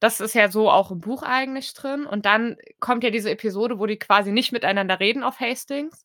Das 0.00 0.20
ist 0.20 0.34
ja 0.34 0.50
so 0.50 0.70
auch 0.70 0.90
im 0.90 1.00
Buch 1.00 1.22
eigentlich 1.22 1.74
drin. 1.74 2.06
Und 2.06 2.26
dann 2.26 2.56
kommt 2.78 3.02
ja 3.02 3.10
diese 3.10 3.30
Episode, 3.30 3.78
wo 3.78 3.86
die 3.86 3.98
quasi 3.98 4.30
nicht 4.30 4.52
miteinander 4.52 5.00
reden 5.00 5.24
auf 5.24 5.40
Hastings. 5.40 6.04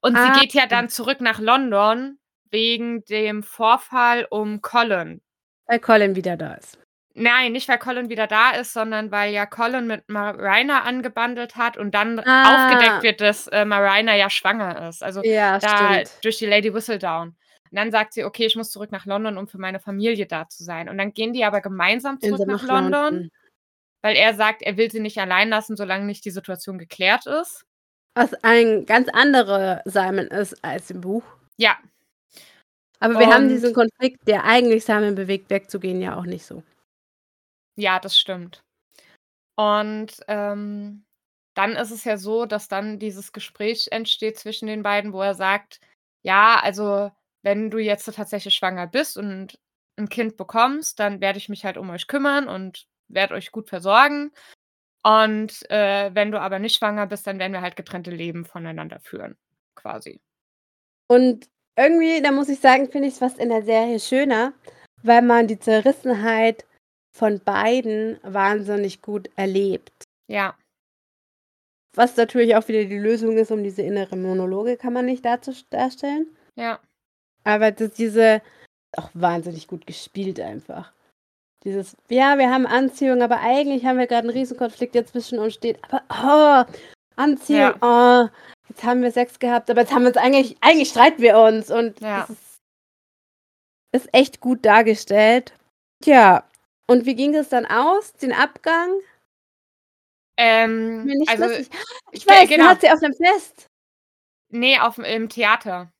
Und 0.00 0.16
ah. 0.16 0.32
sie 0.32 0.40
geht 0.40 0.54
ja 0.54 0.66
dann 0.66 0.88
zurück 0.88 1.20
nach 1.20 1.38
London 1.38 2.18
wegen 2.50 3.04
dem 3.04 3.42
Vorfall 3.42 4.26
um 4.30 4.62
Colin. 4.62 5.20
Weil 5.66 5.80
Colin 5.80 6.16
wieder 6.16 6.36
da 6.36 6.54
ist. 6.54 6.78
Nein, 7.14 7.52
nicht 7.52 7.68
weil 7.68 7.78
Colin 7.78 8.08
wieder 8.08 8.26
da 8.26 8.52
ist, 8.52 8.72
sondern 8.72 9.10
weil 9.10 9.32
ja 9.32 9.44
Colin 9.44 9.86
mit 9.86 10.08
Marina 10.08 10.82
angebandelt 10.82 11.56
hat 11.56 11.76
und 11.76 11.94
dann 11.94 12.18
ah. 12.20 12.68
aufgedeckt 12.68 13.02
wird, 13.02 13.20
dass 13.20 13.48
äh, 13.48 13.64
Marina 13.64 14.16
ja 14.16 14.30
schwanger 14.30 14.88
ist. 14.88 15.02
Also 15.02 15.22
ja, 15.22 15.58
da 15.58 16.02
stimmt. 16.02 16.24
durch 16.24 16.38
die 16.38 16.46
Lady 16.46 16.72
Whistledown. 16.72 17.36
Und 17.70 17.76
dann 17.76 17.92
sagt 17.92 18.14
sie, 18.14 18.24
okay, 18.24 18.46
ich 18.46 18.56
muss 18.56 18.70
zurück 18.70 18.90
nach 18.90 19.06
London, 19.06 19.38
um 19.38 19.46
für 19.46 19.58
meine 19.58 19.78
Familie 19.78 20.26
da 20.26 20.48
zu 20.48 20.64
sein. 20.64 20.88
Und 20.88 20.98
dann 20.98 21.12
gehen 21.12 21.32
die 21.32 21.44
aber 21.44 21.60
gemeinsam 21.60 22.20
zurück 22.20 22.40
nach, 22.46 22.62
nach 22.62 22.68
London, 22.68 22.92
London, 22.92 23.30
weil 24.02 24.16
er 24.16 24.34
sagt, 24.34 24.62
er 24.62 24.76
will 24.76 24.90
sie 24.90 25.00
nicht 25.00 25.18
allein 25.18 25.48
lassen, 25.50 25.76
solange 25.76 26.04
nicht 26.04 26.24
die 26.24 26.30
Situation 26.30 26.78
geklärt 26.78 27.26
ist. 27.26 27.64
Was 28.14 28.34
ein 28.42 28.86
ganz 28.86 29.08
anderer 29.08 29.82
Simon 29.84 30.26
ist 30.26 30.64
als 30.64 30.90
im 30.90 31.00
Buch. 31.00 31.22
Ja. 31.56 31.78
Aber 32.98 33.14
wir 33.14 33.26
Und, 33.28 33.34
haben 33.34 33.48
diesen 33.48 33.72
Konflikt, 33.72 34.26
der 34.26 34.44
eigentlich 34.44 34.84
Simon 34.84 35.14
bewegt, 35.14 35.48
wegzugehen, 35.48 36.02
ja 36.02 36.16
auch 36.16 36.26
nicht 36.26 36.44
so. 36.44 36.62
Ja, 37.76 38.00
das 38.00 38.18
stimmt. 38.18 38.62
Und 39.56 40.12
ähm, 40.26 41.04
dann 41.54 41.76
ist 41.76 41.90
es 41.90 42.04
ja 42.04 42.16
so, 42.16 42.46
dass 42.46 42.68
dann 42.68 42.98
dieses 42.98 43.32
Gespräch 43.32 43.88
entsteht 43.90 44.38
zwischen 44.38 44.66
den 44.66 44.82
beiden, 44.82 45.12
wo 45.12 45.22
er 45.22 45.34
sagt, 45.34 45.80
ja, 46.22 46.58
also 46.62 47.10
wenn 47.42 47.70
du 47.70 47.78
jetzt 47.78 48.12
tatsächlich 48.14 48.54
schwanger 48.54 48.86
bist 48.86 49.16
und 49.16 49.58
ein 49.98 50.08
Kind 50.08 50.36
bekommst, 50.36 50.98
dann 50.98 51.20
werde 51.20 51.38
ich 51.38 51.48
mich 51.48 51.64
halt 51.64 51.76
um 51.76 51.90
euch 51.90 52.06
kümmern 52.06 52.48
und 52.48 52.86
werde 53.08 53.34
euch 53.34 53.52
gut 53.52 53.68
versorgen. 53.68 54.32
Und 55.02 55.68
äh, 55.70 56.14
wenn 56.14 56.30
du 56.30 56.40
aber 56.40 56.58
nicht 56.58 56.76
schwanger 56.76 57.06
bist, 57.06 57.26
dann 57.26 57.38
werden 57.38 57.52
wir 57.52 57.62
halt 57.62 57.76
getrennte 57.76 58.10
Leben 58.10 58.44
voneinander 58.44 59.00
führen, 59.00 59.36
quasi. 59.74 60.20
Und 61.08 61.48
irgendwie, 61.76 62.20
da 62.22 62.32
muss 62.32 62.48
ich 62.48 62.60
sagen, 62.60 62.90
finde 62.90 63.08
ich 63.08 63.14
es 63.14 63.18
fast 63.18 63.38
in 63.38 63.48
der 63.48 63.62
Serie 63.62 63.98
schöner, 63.98 64.52
weil 65.02 65.22
man 65.22 65.46
die 65.46 65.58
Zerrissenheit 65.58 66.66
von 67.16 67.40
beiden 67.40 68.18
wahnsinnig 68.22 69.00
gut 69.02 69.30
erlebt. 69.36 70.04
Ja. 70.28 70.56
Was 71.94 72.16
natürlich 72.16 72.54
auch 72.54 72.68
wieder 72.68 72.84
die 72.84 72.98
Lösung 72.98 73.36
ist, 73.38 73.50
um 73.50 73.64
diese 73.64 73.82
innere 73.82 74.16
Monologe 74.16 74.76
kann 74.76 74.92
man 74.92 75.06
nicht 75.06 75.24
darstellen. 75.24 76.36
Ja. 76.54 76.78
Aber 77.50 77.70
das, 77.70 77.90
diese, 77.92 78.42
auch 78.96 79.10
wahnsinnig 79.14 79.68
gut 79.68 79.86
gespielt 79.86 80.40
einfach. 80.40 80.92
Dieses, 81.64 81.96
ja, 82.08 82.38
wir 82.38 82.50
haben 82.50 82.66
Anziehung, 82.66 83.22
aber 83.22 83.40
eigentlich 83.40 83.84
haben 83.84 83.98
wir 83.98 84.06
gerade 84.06 84.28
einen 84.28 84.36
Riesenkonflikt, 84.36 84.94
der 84.94 85.06
zwischen 85.06 85.38
uns 85.38 85.54
steht. 85.54 85.78
Aber, 85.84 86.02
oh, 86.68 86.72
Anziehung, 87.16 87.74
ja. 87.82 88.26
oh, 88.26 88.28
jetzt 88.68 88.82
haben 88.82 89.02
wir 89.02 89.12
Sex 89.12 89.38
gehabt, 89.38 89.70
aber 89.70 89.82
jetzt 89.82 89.92
haben 89.92 90.02
wir 90.02 90.08
uns 90.08 90.16
eigentlich, 90.16 90.56
eigentlich 90.62 90.88
streiten 90.88 91.20
wir 91.20 91.38
uns. 91.38 91.70
Und 91.70 92.00
ja. 92.00 92.20
das 92.20 92.30
ist, 92.30 92.60
ist 93.92 94.14
echt 94.14 94.40
gut 94.40 94.64
dargestellt. 94.64 95.52
Tja, 96.02 96.44
und 96.86 97.04
wie 97.04 97.14
ging 97.14 97.34
es 97.34 97.50
dann 97.50 97.66
aus, 97.66 98.14
den 98.14 98.32
Abgang? 98.32 98.90
Ähm, 100.38 101.22
also, 101.28 101.50
ich, 101.50 101.68
ich 102.12 102.26
weiß, 102.26 102.48
genau. 102.48 102.64
hat 102.64 102.80
sie 102.80 102.90
auf 102.90 103.02
einem 103.02 103.14
Fest. 103.14 103.66
Nee, 104.48 104.78
auf, 104.78 104.98
im 104.98 105.28
Theater. 105.28 105.92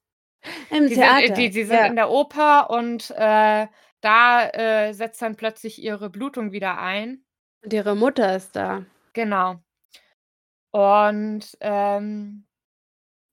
Im 0.70 0.88
die 0.88 0.94
Theater. 0.94 1.26
Sind, 1.26 1.38
die, 1.38 1.50
die 1.50 1.64
sind 1.64 1.76
ja. 1.76 1.86
in 1.86 1.96
der 1.96 2.10
Oper 2.10 2.70
und 2.70 3.10
äh, 3.10 3.66
da 4.00 4.48
äh, 4.48 4.92
setzt 4.92 5.20
dann 5.22 5.36
plötzlich 5.36 5.82
ihre 5.82 6.10
Blutung 6.10 6.52
wieder 6.52 6.78
ein. 6.78 7.24
Und 7.62 7.72
ihre 7.72 7.94
Mutter 7.94 8.34
ist 8.34 8.56
da. 8.56 8.84
Genau. 9.12 9.56
Und 10.72 11.56
ähm, 11.60 12.46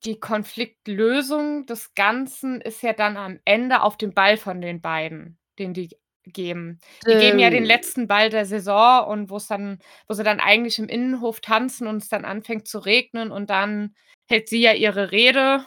die 0.04 0.20
Konfliktlösung 0.20 1.66
des 1.66 1.94
Ganzen 1.96 2.62
ist 2.62 2.82
ja 2.82 2.94
dann 2.94 3.18
am 3.18 3.40
Ende 3.46 3.82
auf 3.82 3.98
dem 3.98 4.14
Ball 4.14 4.38
von 4.38 4.62
den 4.62 4.82
beiden, 4.82 5.38
den 5.60 5.74
die 5.74 5.90
geben. 6.26 6.80
Die 7.06 7.12
ähm. 7.12 7.20
geben 7.20 7.40
ja 7.40 7.50
den 7.50 7.66
letzten 7.66 8.08
Ball 8.08 8.30
der 8.30 8.46
Saison 8.46 9.08
und 9.08 9.30
wo 9.30 9.38
es 9.38 9.48
dann, 9.48 9.80
wo 10.08 10.14
sie 10.14 10.24
dann 10.24 10.40
eigentlich 10.40 10.80
im 10.80 10.90
Innenhof 10.90 11.40
tanzen 11.40 11.88
und 11.88 11.98
es 11.98 12.10
dann 12.10 12.26
anfängt 12.26 12.68
zu 12.68 12.80
regnen 12.80 13.32
und 13.32 13.50
dann 13.50 13.96
hält 14.30 14.50
sie 14.50 14.60
ja 14.60 14.74
ihre 14.74 15.12
Rede 15.12 15.66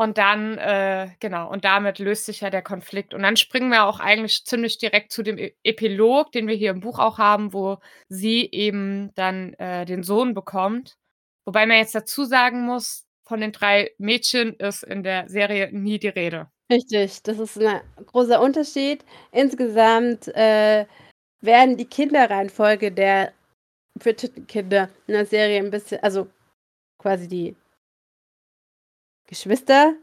und 0.00 0.16
dann, 0.16 0.56
äh, 0.56 1.10
genau, 1.20 1.50
und 1.50 1.66
damit 1.66 1.98
löst 1.98 2.24
sich 2.24 2.40
ja 2.40 2.48
der 2.48 2.62
Konflikt. 2.62 3.12
Und 3.12 3.22
dann 3.22 3.36
springen 3.36 3.68
wir 3.68 3.84
auch 3.84 4.00
eigentlich 4.00 4.46
ziemlich 4.46 4.78
direkt 4.78 5.12
zu 5.12 5.22
dem 5.22 5.36
e 5.36 5.52
Epilog, 5.62 6.32
den 6.32 6.46
wir 6.46 6.54
hier 6.54 6.70
im 6.70 6.80
Buch 6.80 6.98
auch 6.98 7.18
haben, 7.18 7.52
wo 7.52 7.76
sie 8.08 8.48
eben 8.50 9.12
dann 9.14 9.52
äh, 9.58 9.84
den 9.84 10.02
Sohn 10.02 10.32
bekommt. 10.32 10.96
Wobei 11.44 11.66
man 11.66 11.76
jetzt 11.76 11.94
dazu 11.94 12.24
sagen 12.24 12.64
muss, 12.64 13.04
von 13.28 13.42
den 13.42 13.52
drei 13.52 13.90
Mädchen 13.98 14.54
ist 14.54 14.84
in 14.84 15.02
der 15.02 15.28
Serie 15.28 15.68
nie 15.70 15.98
die 15.98 16.08
Rede. 16.08 16.48
Richtig, 16.72 17.22
das 17.24 17.38
ist 17.38 17.58
ein 17.58 17.82
großer 18.06 18.40
Unterschied. 18.40 19.04
Insgesamt 19.32 20.28
äh, 20.28 20.86
werden 21.42 21.76
die 21.76 21.84
Kinderreihenfolge 21.84 22.90
der 22.90 23.34
Bridgerton-Kinder 23.98 24.88
in 25.06 25.12
der 25.12 25.26
Serie 25.26 25.58
ein 25.58 25.70
bisschen, 25.70 26.02
also 26.02 26.26
quasi 26.96 27.28
die 27.28 27.54
Geschwister, 29.30 29.94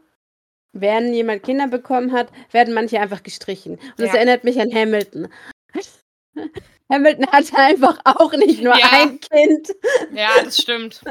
wenn 0.72 1.14
jemand 1.14 1.44
Kinder 1.44 1.68
bekommen 1.68 2.12
hat, 2.12 2.28
werden 2.50 2.74
manche 2.74 3.00
einfach 3.00 3.22
gestrichen. 3.22 3.74
Und 3.74 4.00
das 4.00 4.14
erinnert 4.14 4.42
mich 4.42 4.60
an 4.60 4.74
Hamilton. 4.74 5.28
Hamilton 6.90 7.26
hatte 7.26 7.56
einfach 7.56 8.00
auch 8.04 8.32
nicht 8.32 8.62
nur 8.62 8.76
ja. 8.76 8.88
ein 8.92 9.20
Kind. 9.20 9.74
Ja, 10.12 10.30
das 10.42 10.58
stimmt. 10.58 11.02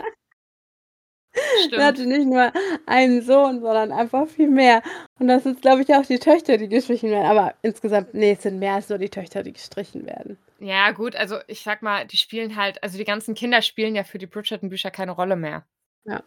Stimmt. 1.59 1.73
Er 1.73 1.85
hatte 1.85 2.07
nicht 2.07 2.25
nur 2.25 2.51
einen 2.87 3.21
Sohn, 3.21 3.61
sondern 3.61 3.91
einfach 3.91 4.27
viel 4.27 4.49
mehr. 4.49 4.81
Und 5.19 5.27
das 5.27 5.43
sind, 5.43 5.61
glaube 5.61 5.83
ich, 5.83 5.93
auch 5.93 6.05
die 6.05 6.17
Töchter, 6.17 6.57
die 6.57 6.67
gestrichen 6.67 7.11
werden. 7.11 7.27
Aber 7.27 7.53
insgesamt, 7.61 8.15
nee, 8.15 8.31
es 8.31 8.41
sind 8.41 8.57
mehr 8.57 8.73
als 8.73 8.89
nur 8.89 8.97
die 8.97 9.09
Töchter, 9.09 9.43
die 9.43 9.53
gestrichen 9.53 10.07
werden. 10.07 10.39
Ja, 10.59 10.89
gut, 10.91 11.15
also 11.15 11.37
ich 11.45 11.61
sag 11.61 11.83
mal, 11.83 12.07
die 12.07 12.17
spielen 12.17 12.55
halt, 12.55 12.81
also 12.81 12.97
die 12.97 13.03
ganzen 13.03 13.35
Kinder 13.35 13.61
spielen 13.61 13.95
ja 13.95 14.03
für 14.03 14.17
die 14.17 14.25
Bridgerton-Bücher 14.25 14.89
keine 14.89 15.11
Rolle 15.11 15.35
mehr. 15.35 15.67
Ja. 16.05 16.23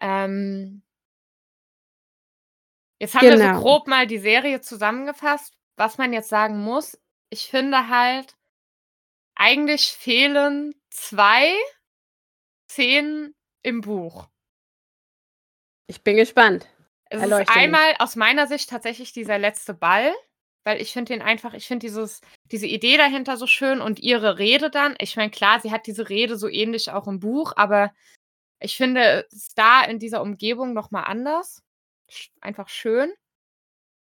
Ähm, 0.00 0.82
jetzt 2.98 3.14
haben 3.14 3.22
wir 3.22 3.38
so 3.38 3.44
genau. 3.44 3.60
grob 3.60 3.86
mal 3.86 4.06
die 4.06 4.18
Serie 4.18 4.60
zusammengefasst. 4.60 5.54
Was 5.76 5.98
man 5.98 6.12
jetzt 6.12 6.28
sagen 6.28 6.58
muss, 6.62 6.98
ich 7.30 7.48
finde 7.48 7.88
halt, 7.88 8.34
eigentlich 9.34 9.88
fehlen 9.92 10.74
zwei 10.90 11.54
Szenen 12.70 13.34
im 13.62 13.82
Buch. 13.82 14.28
Ich 15.86 16.02
bin 16.02 16.16
gespannt. 16.16 16.66
Es 17.10 17.22
ist 17.22 17.30
mich. 17.30 17.48
einmal 17.50 17.94
aus 17.98 18.16
meiner 18.16 18.46
Sicht 18.46 18.70
tatsächlich 18.70 19.12
dieser 19.12 19.38
letzte 19.38 19.74
Ball, 19.74 20.12
weil 20.64 20.80
ich 20.80 20.92
finde 20.92 21.12
den 21.12 21.22
einfach, 21.22 21.54
ich 21.54 21.66
finde 21.68 21.86
dieses, 21.86 22.20
diese 22.50 22.66
Idee 22.66 22.96
dahinter 22.96 23.36
so 23.36 23.46
schön 23.46 23.80
und 23.80 24.00
ihre 24.00 24.38
Rede 24.38 24.70
dann. 24.70 24.96
Ich 24.98 25.16
meine, 25.16 25.30
klar, 25.30 25.60
sie 25.60 25.70
hat 25.70 25.86
diese 25.86 26.08
Rede 26.08 26.36
so 26.36 26.48
ähnlich 26.48 26.90
auch 26.90 27.06
im 27.06 27.20
Buch, 27.20 27.52
aber 27.56 27.92
ich 28.60 28.76
finde 28.76 29.26
es 29.30 29.54
da 29.54 29.84
in 29.84 29.98
dieser 29.98 30.22
Umgebung 30.22 30.72
nochmal 30.72 31.04
anders. 31.04 31.62
Einfach 32.40 32.68
schön. 32.68 33.12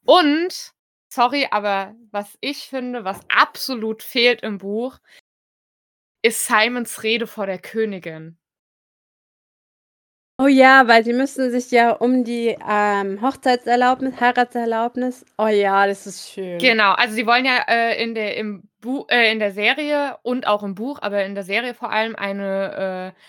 Und, 0.05 0.73
sorry, 1.13 1.49
aber 1.51 1.95
was 2.11 2.37
ich 2.41 2.69
finde, 2.69 3.05
was 3.05 3.21
absolut 3.29 4.03
fehlt 4.03 4.43
im 4.43 4.59
Buch, 4.59 4.99
ist 6.23 6.47
Simons 6.47 7.03
Rede 7.03 7.27
vor 7.27 7.47
der 7.47 7.59
Königin. 7.59 8.37
Oh 10.39 10.47
ja, 10.47 10.89
weil 10.89 11.05
sie 11.05 11.13
müssen 11.13 11.51
sich 11.51 11.71
ja 11.71 11.91
um 11.93 12.25
die 12.25 12.57
ähm, 12.67 13.21
Hochzeitserlaubnis, 13.21 14.19
Heiratserlaubnis. 14.19 15.27
Oh 15.37 15.49
ja, 15.49 15.87
das 15.87 16.07
ist 16.07 16.31
schön. 16.31 16.59
Genau, 16.59 16.93
also 16.93 17.15
sie 17.15 17.27
wollen 17.27 17.45
ja 17.45 17.63
äh, 17.69 18.03
in, 18.03 18.15
der, 18.15 18.39
im 18.39 18.63
Bu 18.81 19.05
äh, 19.11 19.31
in 19.31 19.39
der 19.39 19.53
Serie 19.53 20.17
und 20.23 20.47
auch 20.47 20.63
im 20.63 20.75
Buch, 20.75 20.99
aber 21.03 21.27
in 21.27 21.35
der 21.35 21.45
Serie 21.45 21.75
vor 21.75 21.91
allem 21.91 22.17
eine 22.17 23.15
äh, 23.15 23.21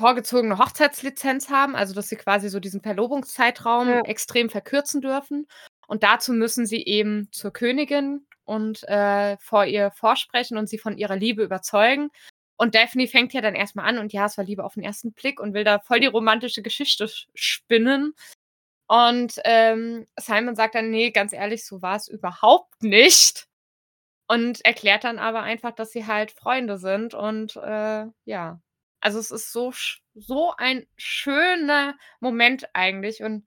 vorgezogene 0.00 0.58
Hochzeitslizenz 0.58 1.48
haben, 1.50 1.76
also 1.76 1.94
dass 1.94 2.08
sie 2.08 2.16
quasi 2.16 2.48
so 2.48 2.58
diesen 2.58 2.80
Verlobungszeitraum 2.82 3.88
Ja. 3.88 4.00
extrem 4.00 4.50
verkürzen 4.50 5.00
dürfen. 5.00 5.46
Und 5.86 6.02
dazu 6.02 6.32
müssen 6.32 6.66
sie 6.66 6.84
eben 6.84 7.28
zur 7.32 7.52
Königin 7.52 8.26
und 8.44 8.82
äh, 8.88 9.36
vor 9.38 9.64
ihr 9.66 9.90
vorsprechen 9.92 10.56
und 10.58 10.68
sie 10.68 10.78
von 10.78 10.96
ihrer 10.98 11.16
Liebe 11.16 11.42
überzeugen. 11.44 12.10
Und 12.56 12.74
Daphne 12.74 13.06
fängt 13.06 13.32
ja 13.32 13.40
dann 13.40 13.54
erstmal 13.54 13.86
an 13.86 13.98
und 13.98 14.12
ja, 14.12 14.26
es 14.26 14.36
war 14.36 14.44
Liebe 14.44 14.64
auf 14.64 14.74
den 14.74 14.82
ersten 14.82 15.12
Blick 15.12 15.40
und 15.40 15.54
will 15.54 15.64
da 15.64 15.78
voll 15.78 16.00
die 16.00 16.06
romantische 16.06 16.62
Geschichte 16.62 17.04
sch- 17.06 17.26
spinnen. 17.34 18.14
Und 18.86 19.34
ähm, 19.44 20.06
Simon 20.18 20.56
sagt 20.56 20.74
dann, 20.74 20.90
nee, 20.90 21.10
ganz 21.10 21.32
ehrlich, 21.32 21.64
so 21.64 21.80
war 21.80 21.96
es 21.96 22.08
überhaupt 22.08 22.82
nicht. 22.82 23.46
Und 24.28 24.64
erklärt 24.64 25.04
dann 25.04 25.18
aber 25.18 25.42
einfach, 25.42 25.72
dass 25.72 25.90
sie 25.92 26.06
halt 26.06 26.32
Freunde 26.32 26.78
sind. 26.78 27.14
Und 27.14 27.56
äh, 27.56 28.06
ja, 28.24 28.60
also 29.00 29.18
es 29.18 29.30
ist 29.30 29.52
so, 29.52 29.72
so 30.14 30.54
ein 30.56 30.86
schöner 30.96 31.98
Moment 32.20 32.68
eigentlich. 32.74 33.22
Und 33.22 33.46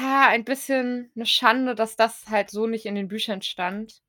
ja, 0.00 0.28
ein 0.28 0.44
bisschen 0.44 1.10
eine 1.14 1.26
Schande, 1.26 1.74
dass 1.74 1.96
das 1.96 2.26
halt 2.28 2.50
so 2.50 2.66
nicht 2.66 2.86
in 2.86 2.94
den 2.94 3.08
Büchern 3.08 3.42
stand. 3.42 4.02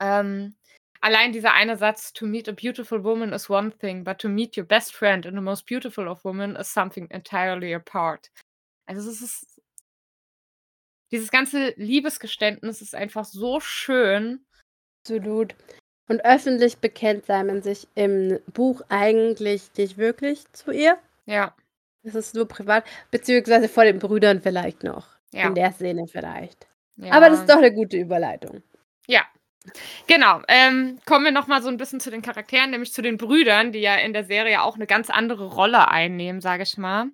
Ähm, 0.00 0.56
allein 1.00 1.32
dieser 1.32 1.52
eine 1.52 1.76
Satz, 1.76 2.12
to 2.12 2.26
meet 2.26 2.48
a 2.48 2.52
beautiful 2.52 3.04
woman 3.04 3.32
is 3.32 3.48
one 3.48 3.76
thing, 3.78 4.04
but 4.04 4.18
to 4.18 4.28
meet 4.28 4.56
your 4.56 4.64
best 4.64 4.94
friend 4.94 5.26
and 5.26 5.36
the 5.36 5.42
most 5.42 5.66
beautiful 5.66 6.08
of 6.08 6.24
women 6.24 6.56
is 6.56 6.72
something 6.72 7.08
entirely 7.10 7.74
apart. 7.74 8.30
Also 8.86 9.08
es 9.08 9.22
ist 9.22 9.60
dieses 11.12 11.30
ganze 11.30 11.74
Liebesgeständnis 11.76 12.80
ist 12.80 12.94
einfach 12.94 13.24
so 13.24 13.60
schön. 13.60 14.44
Absolut. 15.04 15.54
Und 16.08 16.24
öffentlich 16.24 16.78
bekennt 16.78 17.24
Simon 17.26 17.62
sich 17.62 17.88
im 17.94 18.38
Buch 18.52 18.82
eigentlich 18.88 19.70
nicht 19.76 19.96
wirklich 19.96 20.44
zu 20.52 20.70
ihr. 20.70 20.98
Ja, 21.26 21.54
Es 22.02 22.14
ist 22.14 22.34
nur 22.34 22.46
privat, 22.46 22.84
beziehungsweise 23.10 23.68
vor 23.68 23.84
den 23.84 23.98
Brüdern 23.98 24.42
vielleicht 24.42 24.82
noch. 24.84 25.06
ja. 25.32 25.48
In 25.48 25.54
der 25.54 25.72
Szene 25.72 26.06
vielleicht. 26.06 26.66
ja. 26.96 27.12
Aber 27.12 27.30
das 27.30 27.40
ist 27.40 27.48
doch 27.48 27.56
eine 27.56 27.72
gute 27.72 27.96
Überleitung. 27.96 28.62
Ja. 29.06 29.22
Genau. 30.06 30.42
Ähm, 30.46 30.98
kommen 31.06 31.24
wir 31.24 31.32
noch 31.32 31.46
mal 31.46 31.62
so 31.62 31.68
ein 31.70 31.78
bisschen 31.78 31.98
zu 32.00 32.10
den 32.10 32.20
Charakteren, 32.20 32.70
nämlich 32.70 32.92
zu 32.92 33.00
den 33.00 33.16
Brüdern, 33.16 33.72
die 33.72 33.80
ja 33.80 33.96
in 33.96 34.12
der 34.12 34.24
Serie 34.24 34.62
auch 34.62 34.74
eine 34.74 34.86
ganz 34.86 35.08
andere 35.08 35.46
Rolle 35.46 35.88
einnehmen, 35.88 36.42
sage 36.42 36.64
ich 36.64 36.76
mal. 36.76 37.06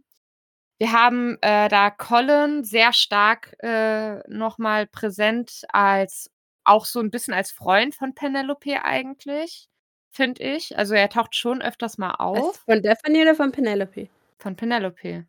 Wir 0.78 0.90
haben 0.92 1.38
äh, 1.42 1.68
da 1.68 1.90
Colin 1.90 2.64
sehr 2.64 2.92
stark 2.92 3.54
äh, 3.62 4.18
noch 4.28 4.58
mal 4.58 4.86
präsent 4.88 5.62
als 5.68 6.30
auch 6.64 6.84
so 6.84 7.00
ein 7.00 7.10
bisschen 7.10 7.34
als 7.34 7.50
Freund 7.50 7.94
von 7.94 8.14
Penelope 8.14 8.84
eigentlich, 8.84 9.68
finde 10.10 10.42
ich. 10.42 10.76
Also 10.78 10.94
er 10.94 11.08
taucht 11.08 11.34
schon 11.34 11.62
öfters 11.62 11.98
mal 11.98 12.14
auf 12.14 12.56
von 12.64 12.82
Daphne 12.82 13.22
oder 13.22 13.34
von 13.34 13.52
Penelope? 13.52 14.08
von 14.40 14.56
Penelope. 14.56 15.26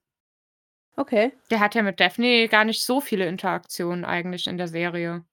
Okay. 0.96 1.32
Der 1.50 1.60
hat 1.60 1.76
ja 1.76 1.84
mit 1.84 2.00
Daphne 2.00 2.48
gar 2.48 2.66
nicht 2.66 2.84
so 2.84 3.02
viele 3.02 3.26
Interaktionen 3.28 4.06
eigentlich 4.06 4.48
in 4.48 4.58
der 4.58 4.68
Serie. 4.68 5.24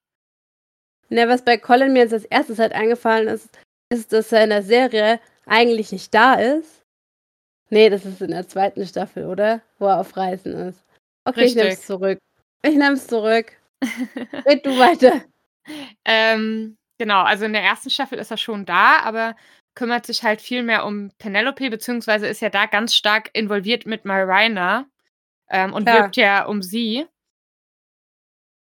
Ne, 1.08 1.28
was 1.28 1.44
bei 1.44 1.56
Colin 1.56 1.92
mir 1.92 2.00
jetzt 2.00 2.12
als 2.12 2.24
erstes 2.26 2.58
halt 2.58 2.72
eingefallen 2.72 3.28
ist, 3.28 3.48
ist, 3.90 4.12
dass 4.12 4.30
er 4.32 4.44
in 4.44 4.50
der 4.50 4.62
Serie 4.62 5.20
eigentlich 5.46 5.90
nicht 5.90 6.12
da 6.14 6.34
ist. 6.34 6.82
Nee, 7.70 7.90
das 7.90 8.04
ist 8.04 8.20
in 8.20 8.30
der 8.30 8.46
zweiten 8.48 8.86
Staffel, 8.86 9.26
oder? 9.26 9.62
Wo 9.78 9.86
er 9.86 10.00
auf 10.00 10.16
Reisen 10.16 10.54
ist. 10.54 10.84
Okay, 11.24 11.44
ich 11.44 11.54
nehme 11.54 11.68
es 11.68 11.72
Richtig. 11.74 11.86
zurück. 11.86 12.18
Ich 12.62 12.74
nehme 12.76 12.94
es 12.94 13.06
zurück. 13.06 13.52
Red 14.46 14.64
du 14.64 14.78
weiter. 14.78 15.24
Ähm, 16.04 16.76
genau, 16.98 17.22
also 17.22 17.44
in 17.44 17.52
der 17.52 17.62
ersten 17.62 17.90
Staffel 17.90 18.18
ist 18.18 18.30
er 18.30 18.36
schon 18.36 18.64
da, 18.64 19.00
aber 19.00 19.36
kümmert 19.74 20.06
sich 20.06 20.22
halt 20.22 20.40
viel 20.40 20.62
mehr 20.62 20.84
um 20.84 21.12
Penelope, 21.18 21.70
beziehungsweise 21.70 22.26
ist 22.26 22.40
ja 22.40 22.50
da 22.50 22.66
ganz 22.66 22.94
stark 22.94 23.30
involviert 23.32 23.86
mit 23.86 24.04
Marina 24.04 24.86
ähm, 25.50 25.72
und 25.72 25.84
Klar. 25.84 26.02
wirbt 26.02 26.16
ja 26.16 26.44
um 26.46 26.62
sie. 26.62 27.06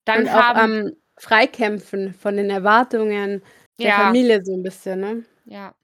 Dann 0.05 0.21
Und 0.21 0.29
auch 0.29 0.35
haben, 0.35 0.59
am 0.87 0.93
Freikämpfen 1.19 2.15
von 2.15 2.37
den 2.37 2.51
Erwartungen 2.51 3.43
der 3.79 3.89
ja, 3.89 4.05
Familie 4.05 4.45
so 4.45 4.55
ein 4.55 4.63
bisschen, 4.63 5.01
ne? 5.01 5.25
ja. 5.47 5.75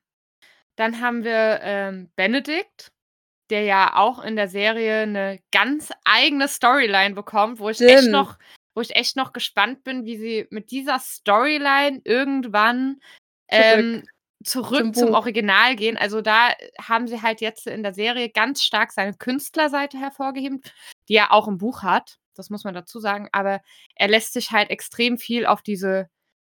Dann 0.76 1.00
haben 1.00 1.24
wir 1.24 1.60
ähm, 1.62 2.10
Benedikt, 2.16 2.92
der 3.50 3.62
ja 3.62 3.96
auch 3.96 4.22
in 4.22 4.36
der 4.36 4.48
Serie 4.48 5.00
eine 5.00 5.40
ganz 5.50 5.90
eigene 6.04 6.48
Storyline 6.48 7.14
bekommt, 7.14 7.58
wo 7.58 7.70
ich 7.70 7.80
echt 7.80 7.98
Stimmt. 7.98 8.12
noch, 8.12 8.38
wo 8.76 8.82
ich 8.82 8.94
echt 8.94 9.16
noch 9.16 9.32
gespannt 9.32 9.84
bin, 9.84 10.04
wie 10.04 10.18
sie 10.18 10.46
mit 10.50 10.70
dieser 10.70 10.98
Storyline 10.98 12.02
irgendwann 12.04 13.00
ähm, 13.48 14.04
zurück 14.44 14.78
Zum 14.78 14.94
zum. 14.94 15.14
Original 15.14 15.76
gehen. 15.76 15.96
Also 15.96 16.20
da 16.20 16.50
haben 16.78 17.08
sie 17.08 17.22
halt 17.22 17.40
jetzt 17.40 17.66
in 17.66 17.82
der 17.82 17.94
Serie 17.94 18.28
ganz 18.28 18.62
stark 18.62 18.92
seine 18.92 19.14
Künstlerseite 19.14 19.98
hervorgeheben, 19.98 20.60
die 21.08 21.14
er 21.14 21.32
auch 21.32 21.48
im 21.48 21.56
Buch 21.56 21.82
hat. 21.82 22.18
Das 22.34 22.50
muss 22.50 22.64
man 22.64 22.74
dazu 22.74 23.00
sagen. 23.00 23.30
Aber 23.32 23.62
er 23.94 24.08
lässt 24.08 24.34
sich 24.34 24.50
halt 24.50 24.68
extrem 24.68 25.16
viel 25.16 25.46
auf 25.46 25.62
diese, 25.62 26.10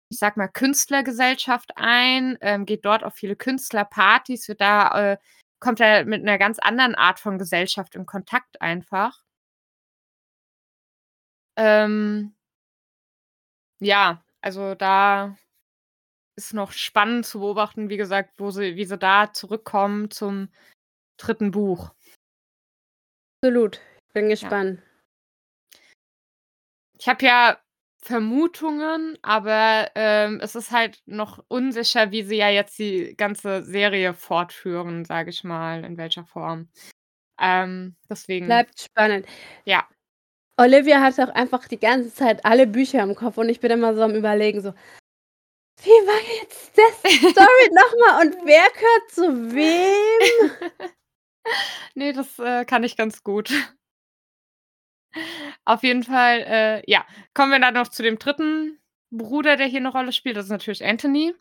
ich 0.10 0.18
sag 0.18 0.36
mal, 0.36 0.48
Künstlergesellschaft 0.48 1.74
ein, 1.76 2.40
ähm, 2.42 2.66
geht 2.66 2.86
dort 2.86 3.04
auf 3.04 3.14
viele 3.14 3.36
Künstlerpartys, 3.36 4.48
wird 4.48 4.62
da, 4.62 5.12
äh, 5.14 5.18
kommt 5.60 5.80
er 5.80 6.06
mit 6.06 6.24
einer 6.24 6.40
ganz 6.40 6.58
anderen 6.58 6.96
Art 6.96 7.20
von 7.20 7.38
Gesellschaft 7.38 7.94
in 7.94 8.08
Kontakt 8.08 8.62
einfach. 8.62 9.25
Ähm, 11.58 12.36
ja, 13.80 14.24
also 14.42 14.76
da 14.76 15.38
ist 16.38 16.54
noch 16.54 16.72
spannend 16.72 17.26
zu 17.26 17.40
beobachten, 17.40 17.90
wie 17.90 17.98
gesagt, 17.98 18.34
wo 18.38 18.52
sie, 18.52 18.76
wie 18.76 18.86
sie 18.86 18.98
da 18.98 19.32
zurückkommen 19.32 20.12
zum 20.12 20.50
dritten 21.18 21.52
Buch. 21.52 21.94
Absolut. 23.42 23.80
Ich 24.08 24.14
bin 24.14 24.30
gespannt. 24.30 24.82
Ich 26.98 27.08
habe 27.08 27.26
ja 27.26 27.58
Vermutungen, 28.02 29.18
aber 29.22 29.92
ähm, 29.96 30.40
es 30.42 30.56
ist 30.56 30.72
halt 30.72 31.02
noch 31.06 31.44
unsicher, 31.48 32.12
wie 32.12 32.24
sie 32.24 32.38
ja 32.38 32.50
jetzt 32.50 32.78
die 32.78 33.16
ganze 33.18 33.64
Serie 33.64 34.14
fortführen, 34.14 35.06
sage 35.06 35.32
ich 35.32 35.44
mal, 35.44 35.84
in 35.84 35.98
welcher 35.98 36.26
Form. 36.26 36.70
Ähm, 37.40 37.96
deswegen, 38.10 38.46
Bleibt 38.46 38.80
spannend. 38.80 39.26
ja. 39.66 39.88
Olivia 40.58 41.02
hat 41.02 41.20
auch 41.20 41.34
einfach 41.34 41.68
die 41.68 41.80
ganze 41.80 42.14
Zeit 42.14 42.46
alle 42.46 42.68
Bücher 42.68 43.04
im 43.04 43.16
Kopf 43.16 43.38
und 43.38 43.50
ich 43.50 43.60
bin 43.60 43.72
immer 43.72 43.94
so 43.96 44.04
am 44.04 44.16
überlegen, 44.16 44.62
so, 44.62 44.74
wie 45.82 45.90
war 45.90 46.42
jetzt 46.42 46.78
das 46.78 47.14
Story 47.32 47.70
nochmal 47.72 48.26
und 48.26 48.36
wer 48.46 48.70
gehört 48.72 49.12
zu 49.12 49.54
wem? 49.54 50.72
nee, 51.96 52.14
das 52.14 52.40
äh, 52.40 52.64
kann 52.66 52.84
ich 52.84 52.96
ganz 52.96 53.24
gut. 53.24 53.52
Auf 55.66 55.84
jeden 55.84 56.04
Fall, 56.04 56.42
äh, 56.48 56.92
ja. 56.92 57.06
Kommen 57.34 57.52
wir 57.52 57.60
dann 57.60 57.74
noch 57.74 57.88
zu 57.88 58.04
dem 58.04 58.20
dritten 58.20 58.80
Bruder, 59.12 59.56
der 59.58 59.68
hier 59.68 59.80
eine 59.80 59.92
Rolle 59.92 60.12
spielt. 60.12 60.38
Das 60.38 60.46
ist 60.46 60.52
natürlich 60.52 60.84
Anthony. 60.86 61.34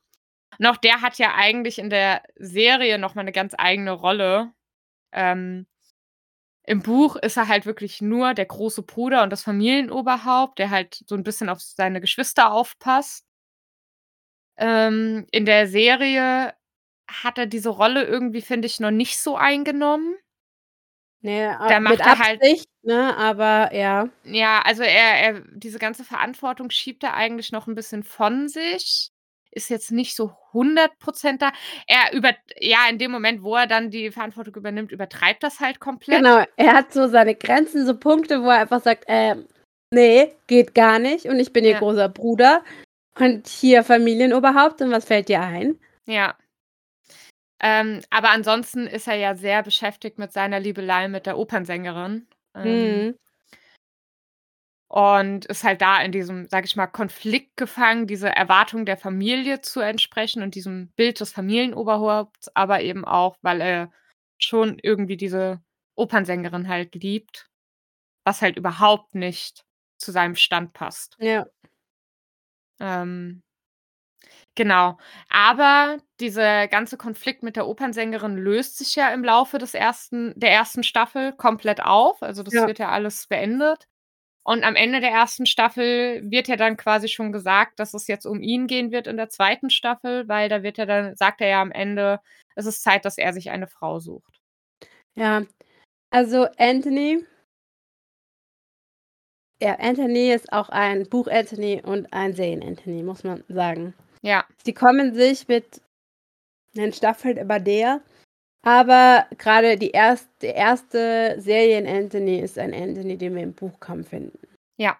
Und 0.58 0.66
auch 0.66 0.76
der 0.76 1.00
hat 1.00 1.18
ja 1.18 1.34
eigentlich 1.34 1.78
in 1.78 1.90
der 1.90 2.22
Serie 2.36 2.98
nochmal 2.98 3.24
eine 3.24 3.32
ganz 3.32 3.54
eigene 3.58 3.92
Rolle. 3.92 4.52
Ähm, 5.12 5.66
Im 6.66 6.80
Buch 6.82 7.16
ist 7.16 7.36
er 7.36 7.48
halt 7.48 7.66
wirklich 7.66 8.00
nur 8.00 8.32
der 8.34 8.46
große 8.46 8.82
Bruder 8.82 9.22
und 9.22 9.30
das 9.30 9.42
Familienoberhaupt, 9.42 10.58
der 10.58 10.70
halt 10.70 11.02
so 11.06 11.14
ein 11.14 11.22
bisschen 11.22 11.48
auf 11.50 11.60
seine 11.60 12.00
Geschwister 12.00 12.52
aufpasst. 12.52 13.24
Ähm, 14.56 15.26
in 15.30 15.44
der 15.46 15.66
Serie 15.66 16.54
hat 17.10 17.38
er 17.38 17.46
diese 17.46 17.68
Rolle 17.68 18.04
irgendwie, 18.04 18.40
finde 18.40 18.66
ich, 18.66 18.80
noch 18.80 18.90
nicht 18.90 19.18
so 19.18 19.36
eingenommen. 19.36 20.16
Nee, 21.20 21.46
Da 21.46 21.80
mit 21.80 21.98
macht 21.98 22.00
er 22.00 22.18
halt- 22.18 22.40
Absicht, 22.42 22.68
ne, 22.82 23.16
aber 23.16 23.74
ja. 23.74 24.08
Ja, 24.24 24.60
also 24.62 24.82
er, 24.82 25.14
er 25.22 25.40
diese 25.54 25.78
ganze 25.78 26.04
Verantwortung 26.04 26.70
schiebt 26.70 27.02
er 27.02 27.14
eigentlich 27.14 27.50
noch 27.50 27.66
ein 27.66 27.74
bisschen 27.74 28.02
von 28.02 28.48
sich. 28.48 29.10
Ist 29.54 29.70
jetzt 29.70 29.92
nicht 29.92 30.14
so 30.16 30.32
100 30.52 30.90
da. 31.38 31.52
Er 31.86 32.12
über 32.12 32.32
ja, 32.58 32.88
in 32.90 32.98
dem 32.98 33.10
Moment, 33.10 33.42
wo 33.42 33.56
er 33.56 33.66
dann 33.66 33.90
die 33.90 34.10
Verantwortung 34.10 34.54
übernimmt, 34.54 34.92
übertreibt 34.92 35.42
das 35.42 35.60
halt 35.60 35.80
komplett. 35.80 36.18
Genau, 36.18 36.44
er 36.56 36.72
hat 36.72 36.92
so 36.92 37.08
seine 37.08 37.34
Grenzen, 37.34 37.86
so 37.86 37.96
Punkte, 37.96 38.42
wo 38.42 38.48
er 38.48 38.60
einfach 38.60 38.82
sagt, 38.82 39.04
ähm, 39.08 39.46
nee, 39.90 40.32
geht 40.46 40.74
gar 40.74 40.98
nicht 40.98 41.26
und 41.26 41.38
ich 41.38 41.52
bin 41.52 41.64
ihr 41.64 41.72
Ja. 41.72 41.78
großer 41.78 42.08
Bruder 42.08 42.62
und 43.18 43.48
hier 43.48 43.84
Familienoberhaupt 43.84 44.82
und 44.82 44.90
was 44.90 45.04
fällt 45.04 45.28
dir 45.28 45.40
ein? 45.40 45.78
Ja. 46.06 46.36
Ähm, 47.60 48.00
aber 48.10 48.30
ansonsten 48.30 48.86
ist 48.86 49.08
er 49.08 49.14
ja 49.14 49.34
sehr 49.36 49.62
beschäftigt 49.62 50.18
mit 50.18 50.32
seiner 50.32 50.60
Liebelei 50.60 51.08
mit 51.08 51.26
der 51.26 51.38
Opernsängerin. 51.38 52.26
Ähm, 52.54 53.06
Mhm. 53.06 53.14
Und 54.94 55.44
ist 55.46 55.64
halt 55.64 55.82
da 55.82 56.00
in 56.02 56.12
diesem, 56.12 56.46
sage 56.46 56.66
ich 56.66 56.76
mal, 56.76 56.86
Konflikt 56.86 57.56
gefangen, 57.56 58.06
diese 58.06 58.28
Erwartung 58.28 58.86
der 58.86 58.96
Familie 58.96 59.60
zu 59.60 59.80
entsprechen 59.80 60.40
und 60.42 60.54
diesem 60.54 60.92
Bild 60.94 61.18
des 61.18 61.32
Familienoberhaupts, 61.32 62.54
aber 62.54 62.80
eben 62.82 63.04
auch, 63.04 63.36
weil 63.42 63.60
er 63.60 63.90
schon 64.38 64.78
irgendwie 64.80 65.16
diese 65.16 65.60
Opernsängerin 65.96 66.68
halt 66.68 66.94
liebt, 66.94 67.50
was 68.24 68.42
halt 68.42 68.56
überhaupt 68.56 69.14
nicht 69.14 69.64
zu 69.98 70.12
seinem 70.12 70.36
Stand 70.36 70.74
passt. 70.74 71.16
Ja. 71.20 71.46
Ähm, 72.80 73.42
genau. 74.54 74.98
Aber 75.28 75.98
dieser 76.20 76.68
ganze 76.68 76.96
Konflikt 76.96 77.42
mit 77.42 77.56
der 77.56 77.66
Opernsängerin 77.66 78.36
löst 78.36 78.78
sich 78.78 78.94
ja 78.96 79.08
im 79.10 79.24
Laufe 79.24 79.58
des 79.58 79.74
ersten 79.74 80.32
der 80.38 80.52
ersten 80.52 80.82
Staffel 80.82 81.32
komplett 81.32 81.82
auf. 81.82 82.22
Also, 82.22 82.42
das 82.42 82.54
Ja. 82.54 82.66
wird 82.66 82.78
ja 82.78 82.90
alles 82.90 83.26
beendet. 83.26 83.86
Und 84.46 84.62
am 84.62 84.76
Ende 84.76 85.00
der 85.00 85.10
ersten 85.10 85.46
Staffel 85.46 86.22
wird 86.30 86.48
ja 86.48 86.56
dann 86.56 86.76
quasi 86.76 87.08
schon 87.08 87.32
gesagt, 87.32 87.80
dass 87.80 87.94
es 87.94 88.06
jetzt 88.06 88.26
um 88.26 88.42
ihn 88.42 88.66
gehen 88.66 88.92
wird 88.92 89.06
in 89.06 89.16
der 89.16 89.30
zweiten 89.30 89.70
Staffel, 89.70 90.28
weil 90.28 90.48
da 90.48 90.62
wird 90.62 90.78
er 90.78 90.86
dann 90.86 91.16
sagt 91.16 91.40
er 91.40 91.48
ja 91.48 91.62
am 91.62 91.72
Ende, 91.72 92.20
es 92.54 92.66
ist 92.66 92.82
Zeit, 92.82 93.04
dass 93.04 93.18
er 93.18 93.32
sich 93.32 93.50
eine 93.50 93.66
Frau 93.66 94.00
sucht. 94.00 94.40
Ja. 95.14 95.42
Also, 96.10 96.46
Anthony 96.58 97.24
ja, 99.64 99.78
Anthony 99.78 100.30
ist 100.30 100.52
auch 100.52 100.68
ein 100.68 101.08
Buch-Anthony 101.08 101.80
und 101.82 102.12
ein 102.12 102.34
Serien-Anthony, 102.34 103.02
muss 103.02 103.24
man 103.24 103.44
sagen. 103.48 103.94
Ja. 104.20 104.44
Sie 104.62 104.74
kommen 104.74 105.14
sich 105.14 105.48
mit 105.48 105.80
den 106.74 106.92
Staffeln 106.92 107.38
immer 107.38 107.58
näher, 107.60 108.02
aber 108.64 109.26
grade 109.38 109.76
die 109.76 109.90
erst 109.90 110.28
der 110.40 110.54
erste 110.54 111.36
Serien-Anthony 111.38 112.40
ist 112.40 112.58
ein 112.58 112.74
Anthony, 112.74 113.18
den 113.18 113.34
wir 113.34 113.42
im 113.42 113.54
Buch 113.54 113.78
kaum 113.80 114.04
finden. 114.04 114.38
Ja. 114.76 114.98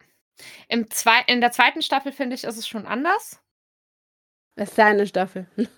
Im 0.69 0.91
zwei 0.91 1.23
in 1.27 1.41
der 1.41 1.53
zweiten 1.53 1.83
Staffel, 1.83 2.13
finde 2.13 2.35
ich, 2.35 2.45
ist 2.45 2.59
es 2.59 2.69
schon 2.69 2.87
anders. 2.87 3.41
Das 4.57 4.69
ist 4.69 4.77
seine 4.77 5.07
Staffel. 5.07 5.47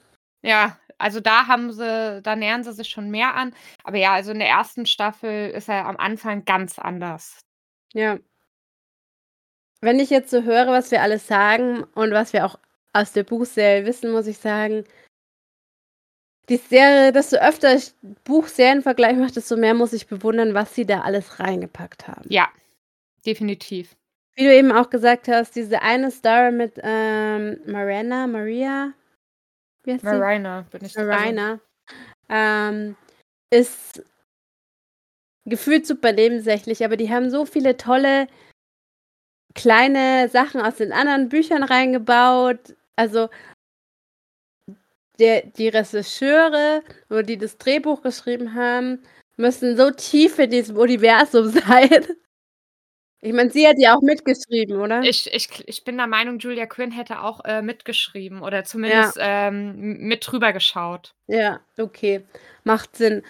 Ja, 0.43 0.79
also 0.99 1.19
da 1.19 1.49
haben 1.49 1.73
sie 1.73 2.23
da 2.23 2.37
nähern 2.37 2.63
sie 2.63 2.73
sich 2.73 2.89
schon 2.89 3.11
mehr 3.11 3.35
an. 3.35 3.53
Aber 3.83 3.97
ja, 3.97 4.13
also 4.13 4.31
in 4.31 4.39
der 4.39 4.49
ersten 4.49 4.87
Staffel 4.87 5.51
ist 5.51 5.69
er 5.69 5.87
am 5.87 5.97
Anfang 5.97 6.45
ganz 6.45 6.79
anders. 6.79 7.41
Ja. 7.93 8.19
Wenn 9.81 9.99
ich 9.99 10.09
jetzt 10.11 10.31
so 10.31 10.45
höre, 10.45 10.69
was 10.69 10.93
wir 10.93 11.03
alles 11.03 11.27
sagen 11.27 11.83
und 11.83 12.13
was 12.13 12.33
wir 12.33 12.47
auch 12.47 12.61
aus 12.93 13.13
der 13.13 13.25
Buchserie 13.25 13.87
wissen, 13.87 14.13
muss 14.13 14.29
ich 14.29 14.39
sagen 14.39 14.85
die 16.49 16.57
Serie 16.57 17.13
desto 17.13 17.37
öfter 17.37 17.75
ich 17.75 17.93
Buch-Serien-Vergleich 18.25 19.17
mache, 19.17 19.33
desto 19.33 19.57
mehr 19.57 19.75
muss 19.75 19.93
ich 19.93 20.07
bewundern, 20.07 20.55
was 20.55 20.75
sie 20.75 20.87
da 20.87 21.01
alles 21.01 21.41
reingepackt 21.41 22.07
haben. 22.07 22.25
Ja, 22.29 22.49
definitiv. 23.25 23.97
Wie 24.35 24.45
du 24.45 24.55
eben 24.55 24.71
auch 24.71 24.91
gesagt 24.91 25.29
hast, 25.29 25.57
diese 25.57 25.83
eine 25.83 26.11
Story 26.11 26.53
mit, 26.53 26.79
ähm, 26.83 27.59
Marina 27.67 28.27
Maria? 28.27 28.93
Wie 29.85 29.93
heißt 29.93 30.05
sie? 30.05 30.11
Marina 30.11 30.67
bin 30.71 30.85
ich 30.85 30.95
Marina, 30.97 31.59
ähm, 32.29 32.97
ist 33.51 34.03
gefühlt 35.47 35.87
super 35.87 36.13
nebensächlich, 36.13 36.85
aber 36.85 36.97
die 36.97 37.11
haben 37.11 37.31
so 37.31 37.47
viele 37.47 37.77
tolle 37.77 38.27
kleine 39.55 40.29
Sachen 40.29 40.61
aus 40.61 40.77
den 40.77 40.93
anderen 40.93 41.29
Büchern 41.29 41.63
reingebaut. 41.63 42.77
Also 42.95 43.29
der 45.19 45.43
die 45.47 45.69
Regisseure 45.69 46.83
oder 47.11 47.23
die 47.23 47.39
das 47.39 47.59
Drehbuch 47.59 48.03
geschrieben 48.03 48.55
haben, 48.55 49.03
müssen 49.37 49.77
so 49.77 49.91
tief 49.91 50.39
in 50.39 50.51
diesem 50.51 50.77
Universum 50.77 51.49
sein. 51.51 52.07
Ich 53.23 53.33
meine, 53.33 53.51
sie 53.51 53.67
hat 53.67 53.77
ja 53.79 53.97
auch 53.97 54.03
mitgeschrieben, 54.03 54.79
oder? 54.81 55.03
Ich 55.03 55.33
ich 55.33 55.49
ich 55.67 55.85
bin 55.85 55.97
der 55.97 56.07
Meinung, 56.07 56.39
Julia 56.39 56.67
Quinn 56.67 56.91
hätte 56.93 57.23
auch, 57.23 57.45
äh, 57.45 57.63
mitgeschrieben 57.63 58.43
oder 58.43 58.65
zumindest, 58.65 59.17
ähm, 59.21 59.71
m 60.01 60.09
mit 60.09 60.27
drüber 60.31 60.53
geschaut. 60.53 61.15
Ja, 61.27 61.61
okay. 61.79 62.25
Macht 62.65 62.97
Sinn, 62.97 63.23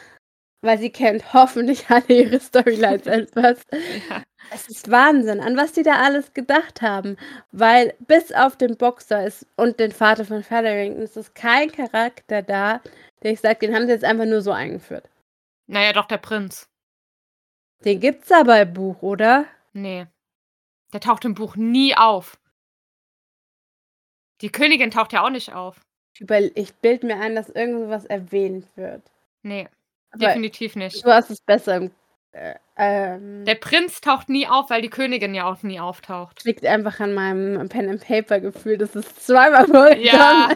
weil 0.67 0.79
sie 0.79 0.91
kennt 0.91 1.33
hoffentlich 1.33 1.85
alle 1.91 2.07
ihre 2.09 2.41
Storylines 2.41 3.07
etwas. 3.07 3.63
Ja. 4.09 4.23
Es 4.53 4.69
ist 4.69 4.91
Wahnsinn, 4.91 5.41
an 5.41 5.57
was 5.57 5.73
die 5.73 5.83
da 5.83 5.95
alles 5.95 6.33
gedacht 6.33 6.83
haben, 6.83 7.17
weil 7.51 7.95
bis 8.01 8.33
auf 8.33 8.57
den 8.57 8.77
Boxer 8.77 9.27
ist 9.27 9.47
und 9.57 9.81
den 9.81 9.91
Vater 9.93 10.25
von 10.25 10.43
Featherington 10.43 11.03
ist 11.03 11.17
es 11.17 11.35
kein 11.35 11.73
Charakter 11.73 12.43
da, 12.43 12.81
der 13.23 13.33
ich 13.33 13.41
sage, 13.41 13.59
den 13.61 13.75
haben 13.75 13.87
sie 13.87 13.93
jetzt 13.93 14.05
einfach 14.05 14.27
nur 14.27 14.43
so 14.43 14.53
eingeführt. 14.53 15.09
Na 15.67 15.83
ja, 15.83 15.93
doch 15.93 16.07
der 16.07 16.19
Prinz. 16.19 16.69
Den 17.85 18.01
gibt's 18.01 18.31
aber 18.31 18.61
im 18.61 18.73
Buch, 18.73 19.03
oder? 19.03 19.47
Ne. 19.73 20.09
Der 20.93 21.01
taucht 21.01 21.25
im 21.25 21.35
Buch 21.35 21.57
nie 21.57 21.97
auf. 21.97 22.39
Die 24.41 24.51
Königin 24.51 24.91
taucht 24.91 25.13
ja 25.13 25.25
auch 25.25 25.31
nicht 25.31 25.53
auf. 25.53 25.81
Ich 26.19 26.29
ich 26.55 26.75
bilde 26.77 27.07
mir 27.07 27.21
ein, 27.21 27.35
dass 27.35 27.49
irgend 27.49 27.81
so 27.81 27.89
was 27.89 28.05
erwähnt 28.07 28.67
wird. 28.77 29.03
Ne, 29.43 29.69
Aber 29.69 29.76
definitiv 30.17 30.77
nicht. 30.77 31.05
du 31.05 31.11
hast 31.11 31.31
es 31.31 31.41
besser 31.41 31.77
im 31.77 31.91
äh, 32.33 32.55
ähm 32.77 33.45
Der 33.45 33.55
Prinz 33.55 34.01
taucht 34.01 34.29
nie 34.29 34.47
auf, 34.47 34.71
weil 34.71 34.83
die 34.83 34.91
Königin 34.91 35.35
ja 35.35 35.51
auch 35.51 35.63
nie 35.63 35.81
auftaucht. 35.81 36.45
liegt 36.45 36.65
einfach 36.65 37.01
an 37.01 37.15
meinem 37.15 37.69
Pen 37.69 37.89
and 37.89 38.05
Paper 38.05 38.41
Gefühl, 38.41 38.79
das 38.79 38.95
ist 38.97 39.25
zweimal 39.27 39.67
vorgekommen 39.67 40.05
Ja. 40.05 40.51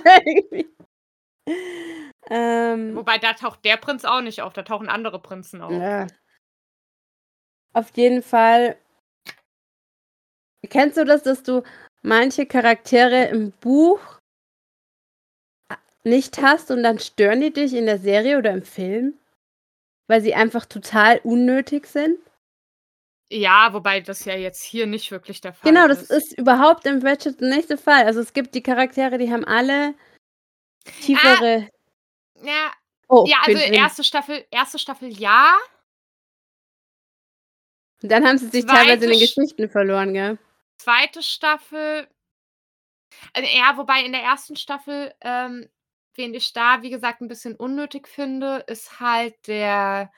Ähm, 2.32 2.94
Wobei, 2.94 3.18
da 3.18 3.32
taucht 3.32 3.64
der 3.64 3.76
Prinz 3.76 4.04
auch 4.04 4.20
nicht 4.20 4.40
auf, 4.40 4.52
da 4.52 4.62
tauchen 4.62 4.88
andere 4.88 5.20
Prinzen 5.20 5.62
auf. 5.62 5.72
ja. 5.72 6.06
Auf 7.72 7.96
jeden 7.96 8.22
Fall 8.22 8.76
kennst 10.68 10.96
du 10.96 11.04
das, 11.04 11.22
dass 11.22 11.42
du 11.42 11.62
manche 12.02 12.46
Charaktere 12.46 13.26
im 13.26 13.52
Buch 13.52 14.00
nicht 16.02 16.40
hast 16.42 16.70
und 16.70 16.82
dann 16.82 16.98
stören 16.98 17.40
die 17.40 17.52
dich 17.52 17.74
in 17.74 17.86
der 17.86 17.98
Serie 17.98 18.38
oder 18.38 18.52
im 18.52 18.62
Film? 18.62 19.14
Weil 20.10 20.22
sie 20.22 20.34
einfach 20.34 20.66
total 20.66 21.20
unnötig 21.22 21.86
sind? 21.86 22.18
Ja, 23.30 23.72
wobei 23.72 24.00
das 24.00 24.24
ja 24.24 24.34
jetzt 24.34 24.60
hier 24.60 24.88
nicht 24.88 25.12
wirklich 25.12 25.40
der 25.40 25.52
Fall 25.52 25.70
Genau, 25.70 25.86
das 25.86 26.02
ist. 26.02 26.10
ist 26.10 26.38
überhaupt 26.38 26.84
im 26.84 26.98
nicht 26.98 27.70
der 27.70 27.78
Fall. 27.78 28.04
Also, 28.06 28.18
es 28.18 28.32
gibt 28.32 28.56
die 28.56 28.62
Charaktere, 28.62 29.18
die 29.18 29.30
haben 29.30 29.44
alle 29.44 29.94
tiefere 31.02 31.68
Ja, 32.42 32.72
Oh, 33.06 33.24
ja, 33.28 33.38
also 33.44 33.58
erste 33.58 34.02
Staffel 34.02 34.44
erste 34.50 34.80
Staffel 34.80 35.08
ja. 35.16 35.56
Und 38.02 38.10
dann 38.10 38.26
haben 38.26 38.38
sie 38.38 38.48
sich 38.48 38.66
teilweise 38.66 39.04
in 39.04 39.10
den 39.10 39.18
Zweite 39.18 39.26
Sch 39.26 39.34
Geschichten 39.36 39.68
verloren, 39.68 40.12
gell? 40.12 40.38
Zweite 40.78 41.22
Staffel 41.22 42.08
äh, 43.34 43.58
ja, 43.58 43.76
wobei 43.76 44.02
in 44.04 44.12
der 44.12 44.22
ersten 44.22 44.56
Staffel, 44.56 45.14
ähm, 45.20 45.68
wen 46.16 46.34
ich 46.34 46.52
da, 46.52 46.82
wie 46.82 46.90
gesagt, 46.90 47.20
'n 47.22 47.28
bisschen 47.28 47.56
unnötig 47.56 48.08
finde, 48.08 48.64
ist 48.68 49.00
halt 49.00 49.34
der 49.48 50.10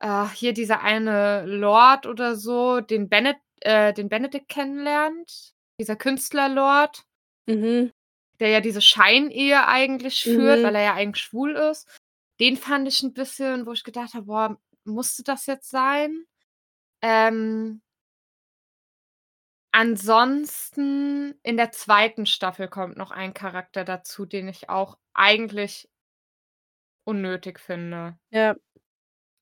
äh, 0.00 0.26
hier 0.34 0.54
dieser 0.54 0.82
eine 0.82 1.44
Lord 1.46 2.06
oder 2.06 2.36
so, 2.36 2.80
den 2.80 3.08
Bene 3.10 3.36
äh, 3.62 3.92
den 3.94 4.08
Benedict 4.10 4.48
kennenlernt, 4.48 5.54
dieser 5.80 5.96
Künstlerlord. 5.96 7.04
Mhm. 7.48 7.92
Der 8.40 8.48
ja 8.48 8.60
diese 8.60 8.80
Scheinehe 8.80 9.66
eigentlich 9.66 10.24
führt, 10.26 10.62
Mhm. 10.62 10.64
weil 10.64 10.74
er 10.76 10.82
ja 10.82 10.94
eigentlich 10.94 11.22
schwul 11.24 11.52
ist. 11.56 11.88
Den 12.40 12.56
fand 12.56 12.88
ich 12.88 13.02
'n 13.02 13.12
bisschen, 13.12 13.66
wo 13.66 13.72
ich 13.72 13.84
gedacht 13.84 14.14
habe: 14.14 14.26
„Boah, 14.26 14.58
musste 14.84 15.22
das 15.22 15.46
jetzt 15.46 15.70
sein?“ 15.70 16.24
Ähm 17.02 17.80
ansonsten 19.72 21.34
in 21.42 21.56
der 21.56 21.72
zweiten 21.72 22.26
Staffel 22.26 22.68
kommt 22.68 22.96
noch 22.96 23.10
ein 23.10 23.34
Charakter 23.34 23.84
dazu, 23.84 24.26
den 24.26 24.48
ich 24.48 24.68
auch 24.70 24.98
eigentlich 25.14 25.86
unnötig 27.08 27.58
finde. 27.60 28.16
Ja. 28.30 28.54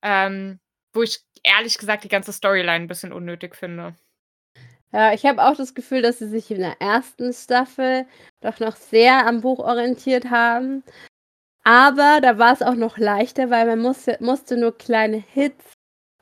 Ähm, 0.03 0.61
wo 0.95 1.03
ich 1.03 1.20
ehrlich 1.45 1.78
gesagt 1.78 2.05
die 2.05 2.09
ganze 2.09 2.33
Storyline 2.33 2.85
'n 2.85 2.89
bisschen 2.89 3.12
unnötig 3.12 3.57
finde. 3.57 3.97
Ja, 4.93 5.12
ich 5.12 5.24
habe 5.24 5.43
auch 5.45 5.55
das 5.57 5.74
Gefühl, 5.74 6.03
dass 6.03 6.18
sie 6.18 6.28
sich 6.28 6.51
in 6.51 6.59
der 6.59 6.81
ersten 6.81 7.33
Staffel 7.33 8.07
doch 8.41 8.59
noch 8.59 8.74
sehr 8.74 9.24
am 9.26 9.41
Buch 9.41 9.61
orientiert 9.61 10.31
haben. 10.31 10.83
Aber 11.64 12.20
da 12.22 12.39
war's 12.39 12.62
auch 12.62 12.74
noch 12.76 12.99
leichter, 12.99 13.51
weil 13.51 13.66
man 13.66 13.81
musste 13.81 14.18
musste 14.20 14.57
nur 14.59 14.76
kleine 14.78 15.18
Hits 15.18 15.72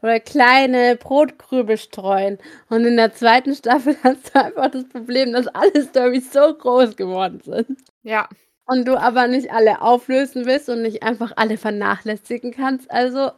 oder 0.03 0.21
kleine 0.21 0.97
Brotkrübel 0.97 1.77
streuen. 1.77 2.39
Und 2.69 2.85
in 2.85 2.97
der 2.97 3.15
zweiten 3.15 3.55
Staffel 3.55 3.97
hast 4.03 4.35
du 4.35 4.45
einfach 4.45 4.71
das 4.71 4.89
Problem, 4.89 5.33
dass 5.33 5.49
alle 5.49 5.83
Storys 5.83 6.33
so 6.33 6.55
groß 6.55 6.97
geworden 6.97 7.41
sind. 7.45 7.79
Ja. 8.03 8.29
Und 8.67 8.87
du 8.87 9.01
aber 9.01 9.29
nicht 9.29 9.51
alle 9.51 9.81
auflösen 9.81 10.45
willst 10.45 10.69
und 10.69 10.83
nicht 10.83 11.03
einfach 11.03 11.33
alle 11.37 11.57
vernachlässigen 11.57 12.53
kannst. 12.53 12.91
Also 12.91 13.31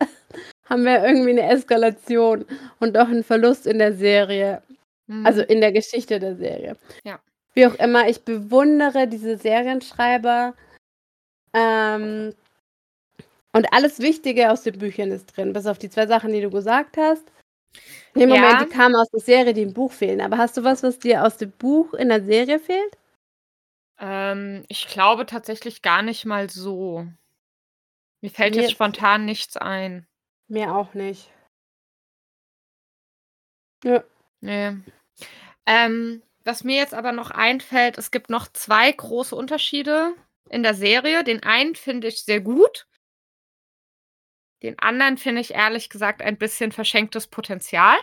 haben 0.66 0.84
wir 0.84 1.04
irgendwie 1.04 1.30
eine 1.30 1.50
Eskalation 1.50 2.44
und 2.78 2.96
auch 2.98 3.08
einen 3.08 3.24
Verlust 3.24 3.66
in 3.66 3.78
der 3.78 3.94
Serie. 3.94 4.62
Mhm. 5.06 5.26
Also 5.26 5.42
in 5.42 5.60
der 5.60 5.72
Geschichte 5.72 6.20
der 6.20 6.36
Serie. 6.36 6.76
Ja. 7.04 7.18
Wie 7.54 7.66
auch 7.66 7.74
immer, 7.76 8.08
ich 8.08 8.24
bewundere 8.24 9.08
diese 9.08 9.36
Serienschreiber. 9.36 10.54
Ähm, 11.54 12.34
und 13.58 13.72
alles 13.72 13.98
Wichtige 14.00 14.50
aus 14.50 14.62
den 14.62 14.78
Büchern 14.78 15.10
ist 15.10 15.36
drin, 15.36 15.52
bis 15.52 15.66
auf 15.66 15.78
die 15.78 15.90
zwei 15.90 16.06
Sachen, 16.06 16.32
die 16.32 16.40
du 16.40 16.50
gesagt 16.50 16.96
hast. 16.96 17.24
Moment, 18.14 18.36
Ja. 18.36 18.64
die 18.64 18.70
kamen 18.70 18.96
aus 18.96 19.08
der 19.10 19.20
Serie, 19.20 19.52
die 19.54 19.62
im 19.62 19.74
Buch 19.74 19.92
fehlen. 19.92 20.20
Aber 20.20 20.38
hast 20.38 20.56
du 20.56 20.64
was, 20.64 20.82
was 20.82 20.98
dir 20.98 21.24
aus 21.24 21.36
dem 21.36 21.50
Buch 21.52 21.92
in 21.94 22.08
der 22.08 22.24
Serie 22.24 22.58
fehlt? 22.58 22.96
Ähm, 24.00 24.64
ich 24.68 24.86
glaube 24.88 25.26
tatsächlich 25.26 25.82
gar 25.82 26.02
nicht 26.02 26.24
mal 26.24 26.48
so. 26.48 27.06
Mir 28.22 28.30
fällt 28.30 28.54
Mir- 28.54 28.62
jetzt 28.62 28.72
spontan 28.72 29.24
nichts 29.24 29.56
ein. 29.56 30.06
Mir 30.48 30.74
auch 30.74 30.94
nicht. 30.94 31.30
Ja. 33.84 34.02
Nee. 34.40 34.76
Ähm, 35.66 36.22
was 36.44 36.64
mir 36.64 36.76
jetzt 36.76 36.94
aber 36.94 37.12
noch 37.12 37.30
einfällt, 37.30 37.98
es 37.98 38.10
gibt 38.10 38.30
noch 38.30 38.48
zwei 38.52 38.90
große 38.90 39.36
Unterschiede 39.36 40.14
in 40.48 40.62
der 40.62 40.74
Serie. 40.74 41.22
Den 41.24 41.42
einen 41.42 41.74
finde 41.74 42.08
ich 42.08 42.24
sehr 42.24 42.40
gut. 42.40 42.86
Den 44.62 44.78
anderen 44.78 45.18
finde 45.18 45.40
ich 45.40 45.54
ehrlich 45.54 45.88
gesagt 45.88 46.22
ein 46.22 46.36
bisschen 46.36 46.72
verschenktes 46.72 47.28
Potenzial. 47.28 47.96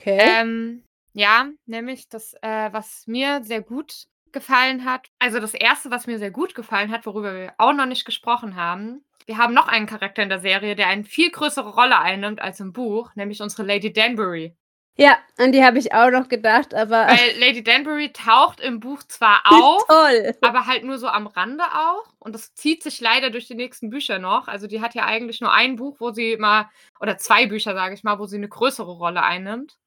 Okay. 0.00 0.18
Ähm, 0.18 0.84
ja, 1.12 1.48
nämlich 1.66 2.08
das, 2.08 2.34
äh, 2.42 2.72
was 2.72 3.06
mir 3.06 3.42
sehr 3.42 3.62
gut 3.62 4.06
gefallen 4.32 4.84
hat. 4.84 5.08
Also 5.18 5.40
das 5.40 5.54
erste, 5.54 5.90
was 5.90 6.06
mir 6.06 6.18
sehr 6.18 6.30
gut 6.30 6.54
gefallen 6.54 6.90
hat, 6.90 7.06
worüber 7.06 7.34
wir 7.34 7.54
auch 7.58 7.72
noch 7.72 7.86
nicht 7.86 8.04
gesprochen 8.04 8.54
haben. 8.54 9.04
Wir 9.26 9.38
haben 9.38 9.54
noch 9.54 9.68
einen 9.68 9.86
Charakter 9.86 10.22
in 10.22 10.28
der 10.28 10.40
Serie, 10.40 10.76
der 10.76 10.88
eine 10.88 11.04
viel 11.04 11.30
größere 11.30 11.70
Rolle 11.74 11.98
einnimmt 11.98 12.40
als 12.40 12.60
im 12.60 12.72
Buch, 12.72 13.14
nämlich 13.14 13.40
unsere 13.40 13.64
Lady 13.64 13.92
Danbury. 13.92 14.56
Ja, 15.00 15.18
an 15.38 15.50
die 15.52 15.64
habe 15.64 15.78
ich 15.78 15.94
auch 15.94 16.10
noch 16.10 16.28
gedacht, 16.28 16.74
aber 16.74 17.06
Weil 17.06 17.38
Lady 17.38 17.64
Danbury 17.64 18.12
taucht 18.12 18.60
im 18.60 18.80
Buch 18.80 19.02
zwar 19.04 19.40
auf, 19.46 19.86
toll. 19.86 20.34
aber 20.42 20.66
halt 20.66 20.84
nur 20.84 20.98
so 20.98 21.08
am 21.08 21.26
Rande 21.26 21.64
auch. 21.64 22.04
Und 22.18 22.34
das 22.34 22.54
zieht 22.54 22.82
sich 22.82 23.00
leider 23.00 23.30
durch 23.30 23.46
die 23.48 23.54
nächsten 23.54 23.88
Bücher 23.88 24.18
noch. 24.18 24.46
Also 24.46 24.66
die 24.66 24.82
hat 24.82 24.94
ja 24.94 25.06
eigentlich 25.06 25.40
nur 25.40 25.52
ein 25.52 25.76
Buch, 25.76 25.96
wo 26.00 26.10
sie 26.10 26.36
mal, 26.36 26.68
oder 27.00 27.16
zwei 27.16 27.46
Bücher, 27.46 27.74
sage 27.74 27.94
ich 27.94 28.04
mal, 28.04 28.18
wo 28.18 28.26
sie 28.26 28.36
eine 28.36 28.48
größere 28.48 28.92
Rolle 28.92 29.22
einnimmt. 29.22 29.78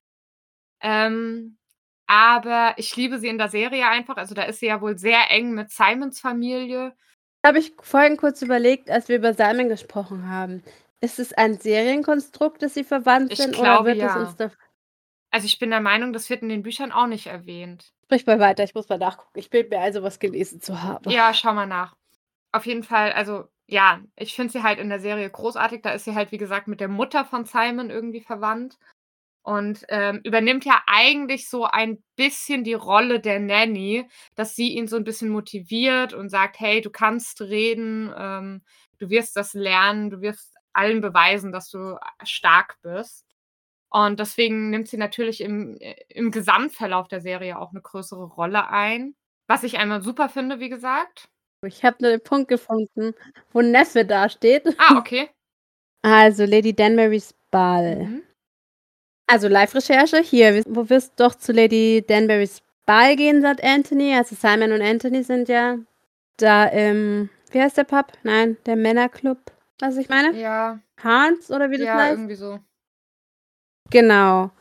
Ähm, 0.81 1.57
aber 2.07 2.73
ich 2.77 2.95
liebe 2.95 3.19
sie 3.19 3.27
in 3.27 3.37
der 3.37 3.49
Serie 3.49 3.87
einfach. 3.87 4.17
Also 4.17 4.33
da 4.33 4.43
ist 4.43 4.59
sie 4.59 4.67
ja 4.67 4.81
wohl 4.81 4.97
sehr 4.97 5.29
eng 5.29 5.53
mit 5.53 5.69
Simons 5.69 6.19
Familie. 6.19 6.95
Habe 7.45 7.59
ich 7.59 7.73
vorhin 7.81 8.17
kurz 8.17 8.41
überlegt, 8.41 8.89
als 8.89 9.09
wir 9.09 9.17
über 9.17 9.33
Simon 9.33 9.69
gesprochen 9.69 10.27
haben. 10.29 10.63
Ist 11.01 11.19
es 11.19 11.33
ein 11.33 11.59
Serienkonstrukt, 11.59 12.61
dass 12.63 12.73
sie 12.73 12.83
verwandt 12.83 13.33
Ich 13.33 13.39
sind? 13.39 13.53
glaube, 13.53 13.91
oder 13.91 13.95
wird 13.95 13.97
es 13.97 14.15
ja. 14.15 14.21
uns 14.21 14.35
da. 14.37 14.51
Also 15.33 15.47
ich 15.47 15.57
bin 15.57 15.71
der 15.71 15.81
Meinung, 15.81 16.13
das 16.13 16.29
wird 16.29 16.43
in 16.43 16.49
den 16.49 16.61
Büchern 16.61 16.91
auch 16.91 17.07
nicht 17.07 17.25
erwähnt. 17.25 17.91
Sprich 18.03 18.27
mal 18.27 18.39
weiter, 18.39 18.63
ich 18.63 18.75
muss 18.75 18.87
mal 18.87 18.99
nachgucken. 18.99 19.39
Ich 19.39 19.49
bin 19.49 19.67
mir 19.67 19.79
also 19.79 20.03
was 20.03 20.19
gelesen 20.19 20.61
zu 20.61 20.83
haben. 20.83 21.09
Ja, 21.09 21.33
schau 21.33 21.55
mal 21.55 21.65
nach. 21.65 21.95
Auf 22.51 22.67
jeden 22.67 22.83
Fall, 22.83 23.11
also 23.13 23.45
ja, 23.65 23.99
ich 24.15 24.35
finde 24.35 24.53
sie 24.53 24.61
halt 24.61 24.77
in 24.77 24.89
der 24.89 24.99
Serie 24.99 25.27
großartig. 25.27 25.81
Da 25.81 25.89
ist 25.93 26.05
sie 26.05 26.13
halt, 26.13 26.31
wie 26.31 26.37
gesagt, 26.37 26.67
mit 26.67 26.79
der 26.79 26.87
Mutter 26.87 27.25
von 27.25 27.45
Simon 27.45 27.89
irgendwie 27.89 28.21
verwandt. 28.21 28.77
Und 29.41 29.83
ähm, 29.89 30.21
übernimmt 30.23 30.65
ja 30.65 30.83
eigentlich 30.85 31.49
so 31.49 31.65
ein 31.65 32.03
bisschen 32.15 32.63
die 32.63 32.75
Rolle 32.75 33.19
der 33.19 33.39
Nanny, 33.39 34.07
dass 34.35 34.55
sie 34.55 34.75
ihn 34.75 34.87
so 34.87 34.97
ein 34.97 35.03
bisschen 35.03 35.29
motiviert 35.29 36.13
und 36.13 36.29
sagt, 36.29 36.59
hey, 36.59 36.79
du 36.79 36.91
kannst 36.91 37.41
reden, 37.41 38.13
ähm, 38.15 38.61
du 38.99 39.09
wirst 39.09 39.35
das 39.35 39.55
lernen, 39.55 40.11
du 40.11 40.21
wirst 40.21 40.53
allen 40.73 41.01
beweisen, 41.01 41.51
dass 41.51 41.71
du 41.71 41.97
stark 42.23 42.77
bist. 42.83 43.32
Und 43.93 44.19
deswegen 44.19 44.71
nimmt 44.71 44.87
sie 44.87 44.97
natürlich 44.97 45.39
im, 45.39 45.77
äh, 45.79 45.95
im 46.09 46.31
Gesamtverlauf 46.31 47.07
der 47.07 47.21
Serie 47.21 47.59
auch 47.59 47.69
eine 47.71 47.81
größere 47.81 48.23
Rolle 48.23 48.67
ein. 48.69 49.13
Was 49.47 49.63
ich 49.63 49.77
einmal 49.77 50.01
super 50.01 50.29
finde, 50.29 50.59
wie 50.59 50.69
gesagt. 50.69 51.29
Ich 51.63 51.85
habe 51.85 51.97
nur 52.01 52.09
den 52.09 52.23
Punkt 52.23 52.47
gefunden, 52.47 53.13
wo 53.51 53.61
Neffe 53.61 54.03
dasteht. 54.03 54.75
Ah, 54.79 54.97
okay. 54.97 55.29
Also 56.01 56.43
Lady 56.45 56.73
Danburys 56.73 57.35
Ball. 57.51 58.05
Mhm. 58.05 58.23
Also 59.27 59.47
Live-Recherche 59.47 60.21
hier. 60.21 60.63
Wo 60.67 60.89
wirst 60.89 61.19
doch 61.19 61.35
zu 61.35 61.51
Lady 61.51 62.03
Danburys 62.05 62.63
Ball 62.87 63.15
gehen, 63.15 63.43
sagt 63.43 63.63
Anthony. 63.63 64.15
Also 64.15 64.35
Simon 64.35 64.71
und 64.71 64.81
Anthony 64.81 65.21
sind 65.21 65.49
ja 65.49 65.77
da 66.37 66.65
im, 66.65 67.29
wie 67.51 67.61
heißt 67.61 67.77
der 67.77 67.83
Pub? 67.83 68.11
Nein, 68.23 68.57
der 68.65 68.75
Männerclub. 68.75 69.37
Was 69.79 69.97
ich 69.97 70.09
meine? 70.09 70.35
Ja, 70.39 70.79
Hans 71.01 71.51
oder 71.51 71.69
wie 71.69 71.77
das 71.77 71.85
ja, 71.85 71.95
heißt? 71.95 72.13
irgendwie 72.13 72.35
so. 72.35 72.59
Genau. 73.89 74.51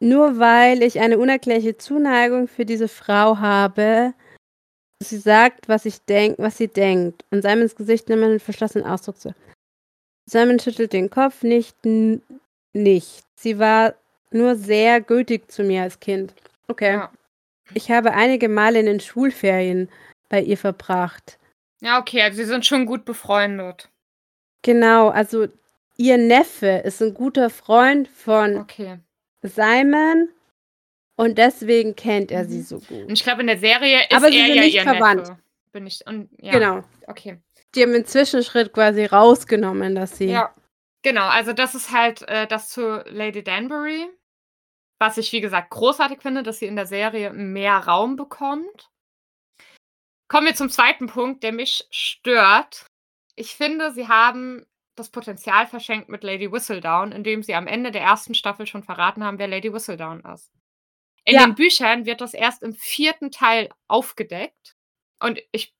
Nur 0.00 0.38
weil 0.38 0.82
ich 0.82 1.00
eine 1.00 1.18
unerklärliche 1.18 1.78
Zuneigung 1.78 2.48
für 2.48 2.64
diese 2.64 2.88
Frau 2.88 3.38
habe, 3.38 4.14
sie 5.00 5.18
sagt, 5.18 5.68
was 5.68 5.84
ich 5.84 6.00
denk, 6.02 6.38
was 6.38 6.58
sie 6.58 6.68
denkt. 6.68 7.24
Und 7.30 7.42
Simons 7.42 7.76
Gesicht 7.76 8.08
nimmt 8.08 8.24
einen 8.24 8.40
verschlossenen 8.40 8.86
Ausdruck 8.86 9.20
zu. 9.20 9.34
Simon 10.28 10.58
schüttelt 10.58 10.92
den 10.92 11.10
Kopf, 11.10 11.42
nicht, 11.42 11.76
nicht. 12.72 13.24
Sie 13.36 13.58
war 13.58 13.94
nur 14.30 14.56
sehr 14.56 15.00
gültig 15.00 15.50
zu 15.50 15.62
mir 15.62 15.82
als 15.82 16.00
Kind. 16.00 16.34
Okay. 16.68 16.94
Ja. 16.94 17.12
Ich 17.74 17.90
habe 17.90 18.12
einige 18.12 18.48
Male 18.48 18.80
in 18.80 18.86
den 18.86 19.00
Schulferien 19.00 19.88
bei 20.28 20.40
ihr 20.42 20.58
verbracht. 20.58 21.38
ja, 21.80 21.98
okay, 21.98 22.22
also 22.22 22.36
sie 22.38 22.44
sind 22.44 22.66
schon 22.66 22.86
gut 22.86 23.04
befreundet. 23.04 23.88
Genau, 24.62 25.08
also 25.08 25.48
ihr 25.96 26.18
Neffe 26.18 26.82
ist 26.84 27.00
ein 27.02 27.14
guter 27.14 27.50
Freund 27.50 28.08
von 28.08 28.58
Okay. 28.58 28.98
Simon 29.42 30.28
und 31.16 31.36
deswegen 31.38 31.94
kennt 31.96 32.30
er 32.30 32.44
sie 32.44 32.58
Mhm. 32.58 32.62
so 32.64 32.78
gut. 32.80 33.04
Und 33.06 33.12
ich 33.12 33.22
glaube, 33.24 33.40
in 33.42 33.46
der 33.48 33.58
Serie 33.58 34.00
ist 34.08 34.12
Aber 34.16 34.28
sie 34.30 34.38
er 34.38 34.46
sind 34.46 34.54
ja 34.56 34.62
nicht 34.62 34.80
verwandt. 34.82 35.28
Neffe. 35.28 35.38
Bin 35.72 35.86
ich, 35.86 36.06
und, 36.06 36.28
ja, 36.38 36.52
Genau. 36.52 36.82
Okay. 37.06 37.38
Die 37.74 37.82
haben 37.82 37.94
einen 37.94 38.04
Zwischenschritt 38.04 38.72
quasi 38.74 39.04
rausgenommen, 39.06 39.94
dass 39.94 40.18
sie. 40.18 40.26
Ja. 40.26 40.54
Genau, 41.02 41.26
also 41.28 41.52
das 41.52 41.74
ist 41.74 41.90
halt 41.90 42.22
äh, 42.28 42.46
das 42.46 42.68
zu 42.68 43.02
Lady 43.08 43.42
Danbury. 43.42 44.06
Was 45.00 45.16
ich, 45.18 45.32
wie 45.32 45.40
gesagt, 45.40 45.70
großartig 45.70 46.20
finde, 46.20 46.42
dass 46.44 46.58
sie 46.60 46.66
in 46.66 46.76
der 46.76 46.86
Serie 46.86 47.32
mehr 47.32 47.76
Raum 47.78 48.14
bekommt. 48.16 48.90
Kommen 50.28 50.46
wir 50.46 50.54
zum 50.54 50.70
zweiten 50.70 51.08
Punkt, 51.08 51.42
der 51.42 51.52
mich 51.52 51.86
stört. 51.90 52.86
Ich 53.34 53.56
finde, 53.56 53.92
sie 53.92 54.06
haben 54.08 54.64
das 54.94 55.10
Potenzial 55.10 55.66
verschenkt 55.66 56.08
mit 56.08 56.22
Lady 56.22 56.50
Whistledown, 56.52 57.12
indem 57.12 57.42
sie 57.42 57.54
am 57.54 57.66
Ende 57.66 57.90
der 57.90 58.02
ersten 58.02 58.34
Staffel 58.34 58.66
schon 58.66 58.82
verraten 58.82 59.24
haben, 59.24 59.38
wer 59.38 59.48
Lady 59.48 59.72
Whistledown 59.72 60.20
ist. 60.20 60.52
In 61.24 61.34
Ja. 61.36 61.46
den 61.46 61.54
Büchern 61.54 62.04
wird 62.04 62.20
das 62.20 62.34
erst 62.34 62.62
im 62.62 62.74
vierten 62.74 63.30
Teil 63.30 63.68
aufgedeckt. 63.88 64.76
Und 65.20 65.40
ich, 65.52 65.74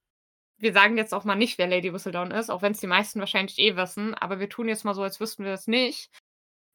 wir 0.59 0.73
sagen 0.73 0.97
jetzt 0.97 1.13
auch 1.13 1.25
mal 1.25 1.35
nicht, 1.35 1.59
wer 1.59 1.67
Lady 1.67 1.93
Whistledown 1.93 2.31
ist, 2.31 2.49
auch 2.51 2.63
wenn 2.63 2.73
es 2.73 2.81
die 2.81 2.87
meisten 2.87 3.21
wahrscheinlich 3.21 3.59
eh 3.59 3.77
wissen, 3.77 4.15
aber 4.15 4.39
wir 4.41 4.49
tun 4.49 4.69
jetzt 4.69 4.85
mal 4.85 4.95
so, 4.95 5.03
als 5.03 5.21
wüssten 5.21 5.45
wir 5.45 5.53
es 5.53 5.67
nicht. 5.67 6.11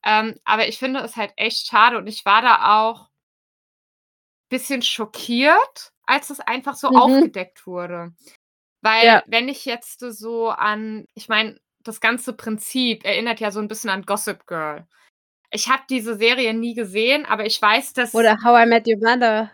Ähm, 0.04 0.40
aber 0.44 0.68
ich 0.68 0.78
finde 0.78 1.00
es 1.00 1.16
halt 1.16 1.34
echt 1.38 1.68
schade 1.68 1.98
und 1.98 2.08
ich 2.08 2.24
war 2.26 2.42
da 2.42 2.82
auch 2.82 3.04
ein 3.08 4.50
bisschen 4.50 4.82
schockiert, 4.82 5.92
als 6.04 6.30
es 6.30 6.40
einfach 6.40 6.76
so 6.76 6.90
Mhm. 6.90 6.98
aufgedeckt 6.98 7.66
wurde. 7.66 8.14
Weil, 8.82 9.06
Ja. 9.06 9.24
wenn 9.28 9.50
ich 9.50 9.66
jetzt 9.66 10.00
so 10.02 10.50
an, 10.50 11.06
ich 11.16 11.30
meine, 11.30 11.60
das 11.88 12.02
ganze 12.02 12.34
Prinzip 12.34 13.06
erinnert 13.06 13.40
ja 13.40 13.52
so 13.52 13.60
ein 13.60 13.68
bisschen 13.68 13.90
an 13.90 14.04
Gossip 14.04 14.46
Girl. 14.48 14.86
Ich 15.52 15.70
habe 15.70 15.84
diese 15.90 16.16
Serie 16.18 16.54
nie 16.54 16.74
gesehen, 16.74 17.26
aber 17.26 17.46
ich 17.46 17.62
weiß, 17.62 17.94
dass. 17.94 18.14
Oder 18.14 18.38
How 18.44 18.66
I 18.66 18.70
Met 18.70 18.88
Your 18.88 18.98
Mother, 18.98 19.50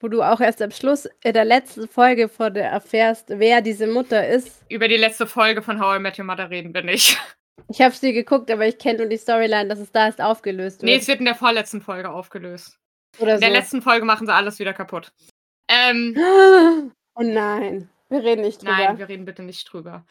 wo 0.00 0.08
du 0.08 0.22
auch 0.22 0.40
erst 0.40 0.62
am 0.62 0.70
Schluss 0.70 1.06
in 1.22 1.34
der 1.34 1.44
letzten 1.44 1.86
Folge 1.88 2.28
von 2.28 2.54
der 2.54 2.70
erfährst, 2.70 3.26
wer 3.28 3.60
diese 3.60 3.86
Mutter 3.86 4.26
ist. 4.26 4.62
über 4.70 4.88
die 4.88 4.96
letzte 4.96 5.26
Folge 5.26 5.60
von 5.62 5.78
How 5.80 5.96
I 5.98 6.00
Met 6.00 6.18
Your 6.18 6.24
Mother 6.24 6.50
reden 6.50 6.72
wir 6.74 6.82
nicht. 6.82 7.18
Ich 7.68 7.80
habe 7.82 7.94
sie 7.94 8.12
geguckt, 8.14 8.50
aber 8.50 8.66
ich 8.66 8.78
kenne 8.78 9.00
nur 9.00 9.06
die 9.08 9.18
Storyline, 9.18 9.68
dass 9.68 9.78
es 9.78 9.92
da 9.92 10.06
erst 10.06 10.20
aufgelöst 10.20 10.82
Nee, 10.82 10.92
wird. 10.92 11.02
es 11.02 11.08
wird 11.08 11.18
in 11.20 11.26
der 11.26 11.34
vorletzten 11.36 11.80
Folge 11.82 12.10
aufgelöst. 12.10 12.78
Oder 13.18 13.34
In 13.34 13.36
so. 13.36 13.40
der 13.42 13.50
letzten 13.50 13.82
Folge 13.82 14.04
machen 14.06 14.26
sie 14.26 14.32
alles 14.34 14.58
wieder 14.58 14.72
kaputt. 14.72 15.12
Ähm, 15.68 16.16
Oh 17.14 17.22
nein, 17.22 17.88
wir 18.10 18.22
reden 18.22 18.42
nicht 18.42 18.62
drüber. 18.62 18.72
nein, 18.72 18.98
wir 18.98 19.08
reden 19.08 19.24
bitte 19.24 19.42
nicht 19.42 19.72
drüber. 19.72 20.04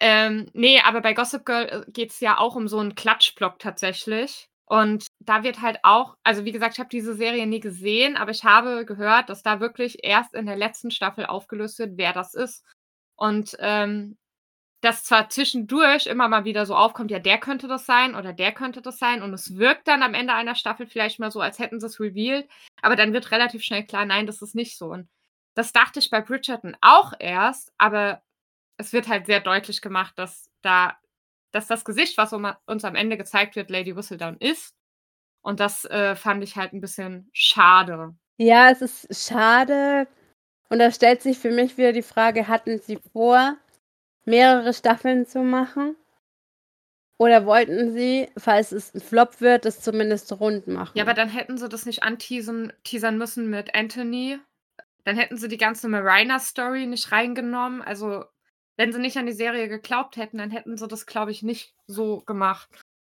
Ähm, 0.00 0.50
nee, 0.52 0.80
aber 0.84 1.00
bei 1.00 1.14
Gossip 1.14 1.46
Girl 1.46 1.86
geht 1.88 2.10
es 2.10 2.20
ja 2.20 2.38
auch 2.38 2.54
um 2.54 2.68
so 2.68 2.78
einen 2.78 2.94
Klatschblock 2.94 3.58
tatsächlich. 3.58 4.48
Und 4.68 5.06
da 5.20 5.44
wird 5.44 5.62
halt 5.62 5.78
auch, 5.84 6.16
also 6.24 6.44
wie 6.44 6.50
gesagt, 6.50 6.74
ich 6.74 6.80
habe 6.80 6.88
diese 6.88 7.14
Serie 7.14 7.46
nie 7.46 7.60
gesehen, 7.60 8.16
aber 8.16 8.32
ich 8.32 8.44
habe 8.44 8.84
gehört, 8.84 9.28
dass 9.28 9.44
da 9.44 9.60
wirklich 9.60 9.98
erst 10.02 10.34
in 10.34 10.46
der 10.46 10.56
letzten 10.56 10.90
Staffel 10.90 11.24
aufgelöst 11.24 11.78
wird, 11.78 11.92
wer 11.96 12.12
das 12.12 12.34
ist. 12.34 12.64
Und 13.14 13.56
ähm, 13.60 14.18
dass 14.80 15.04
zwar 15.04 15.28
zwischendurch 15.30 16.06
immer 16.06 16.28
mal 16.28 16.44
wieder 16.44 16.66
so 16.66 16.74
aufkommt, 16.74 17.10
ja, 17.10 17.18
der 17.18 17.38
könnte 17.38 17.68
das 17.68 17.86
sein 17.86 18.14
oder 18.14 18.32
der 18.32 18.52
könnte 18.52 18.82
das 18.82 18.98
sein 18.98 19.22
und 19.22 19.32
es 19.32 19.56
wirkt 19.56 19.88
dann 19.88 20.02
am 20.02 20.14
Ende 20.14 20.34
einer 20.34 20.54
Staffel 20.54 20.86
vielleicht 20.86 21.18
mal 21.18 21.30
so, 21.30 21.40
als 21.40 21.58
hätten 21.58 21.80
sie 21.80 21.86
es 21.86 21.98
revealed, 21.98 22.48
aber 22.82 22.94
dann 22.94 23.12
wird 23.12 23.30
relativ 23.30 23.62
schnell 23.62 23.84
klar, 23.84 24.04
nein, 24.04 24.26
das 24.26 24.42
ist 24.42 24.54
nicht 24.54 24.76
so. 24.76 24.86
Und 24.86 25.08
das 25.56 25.72
dachte 25.72 25.98
ich 25.98 26.10
bei 26.10 26.20
Bridgerton 26.20 26.76
auch 26.82 27.14
erst, 27.18 27.72
aber 27.78 28.22
es 28.76 28.92
wird 28.92 29.08
halt 29.08 29.26
sehr 29.26 29.40
deutlich 29.40 29.80
gemacht, 29.80 30.18
dass 30.18 30.50
da, 30.62 30.96
dass 31.50 31.66
das 31.66 31.84
Gesicht, 31.84 32.18
was 32.18 32.32
uns 32.32 32.84
am 32.84 32.94
Ende 32.94 33.16
gezeigt 33.16 33.56
wird, 33.56 33.70
Lady 33.70 33.96
Whistledown 33.96 34.36
ist. 34.38 34.76
Und 35.42 35.58
das 35.60 35.86
äh, 35.86 36.14
fand 36.14 36.44
ich 36.44 36.56
halt 36.56 36.74
ein 36.74 36.80
bisschen 36.80 37.30
schade. 37.32 38.14
Ja, 38.36 38.70
es 38.70 38.82
ist 38.82 39.28
schade. 39.28 40.06
Und 40.68 40.78
da 40.78 40.90
stellt 40.90 41.22
sich 41.22 41.38
für 41.38 41.50
mich 41.50 41.78
wieder 41.78 41.92
die 41.92 42.02
Frage, 42.02 42.48
hatten 42.48 42.78
sie 42.78 42.98
vor, 43.12 43.56
mehrere 44.26 44.74
Staffeln 44.74 45.24
zu 45.24 45.38
machen? 45.38 45.96
Oder 47.18 47.46
wollten 47.46 47.94
sie, 47.94 48.28
falls 48.36 48.72
es 48.72 48.92
ein 48.92 49.00
Flop 49.00 49.40
wird, 49.40 49.64
das 49.64 49.80
zumindest 49.80 50.38
rund 50.38 50.66
machen? 50.66 50.98
Ja, 50.98 51.04
aber 51.04 51.14
dann 51.14 51.30
hätten 51.30 51.56
sie 51.56 51.68
das 51.68 51.86
nicht 51.86 52.02
anteasern 52.02 52.74
teasern 52.84 53.16
müssen 53.16 53.48
mit 53.48 53.74
Anthony. 53.74 54.38
Dann 55.06 55.16
hätten 55.16 55.36
sie 55.36 55.46
die 55.46 55.56
ganze 55.56 55.88
Marina-Story 55.88 56.86
nicht 56.86 57.12
reingenommen. 57.12 57.80
Also, 57.80 58.24
wenn 58.76 58.92
sie 58.92 58.98
nicht 58.98 59.16
an 59.16 59.26
die 59.26 59.32
Serie 59.32 59.68
geglaubt 59.68 60.16
hätten, 60.16 60.38
dann 60.38 60.50
hätten 60.50 60.76
sie 60.76 60.88
das, 60.88 61.06
glaube 61.06 61.30
ich, 61.30 61.44
nicht 61.44 61.76
so 61.86 62.22
gemacht. 62.22 62.68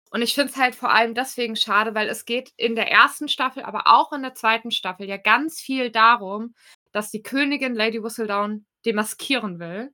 Und 0.10 0.22
ich 0.22 0.34
finde 0.34 0.54
es 0.54 0.58
halt 0.58 0.74
vor 0.74 0.94
allem 0.94 1.16
deswegen 1.16 1.58
schade, 1.58 1.94
weil 1.94 2.08
es 2.08 2.24
geht 2.24 2.54
in 2.56 2.76
der 2.76 2.89
ersten 2.89 3.28
Staffel, 3.28 3.64
aber 3.64 3.88
auch 3.88 4.14
in 4.14 4.22
der 4.22 4.36
zweiten 4.36 4.72
Staffel 4.72 5.06
ja 5.06 5.18
ganz 5.18 5.60
viel 5.60 5.92
darum, 5.92 6.56
dass 6.94 7.12
die 7.12 7.24
Königin 7.24 7.76
Lady 7.76 8.02
Whistledown 8.02 8.66
demaskieren 8.86 9.60
will 9.60 9.94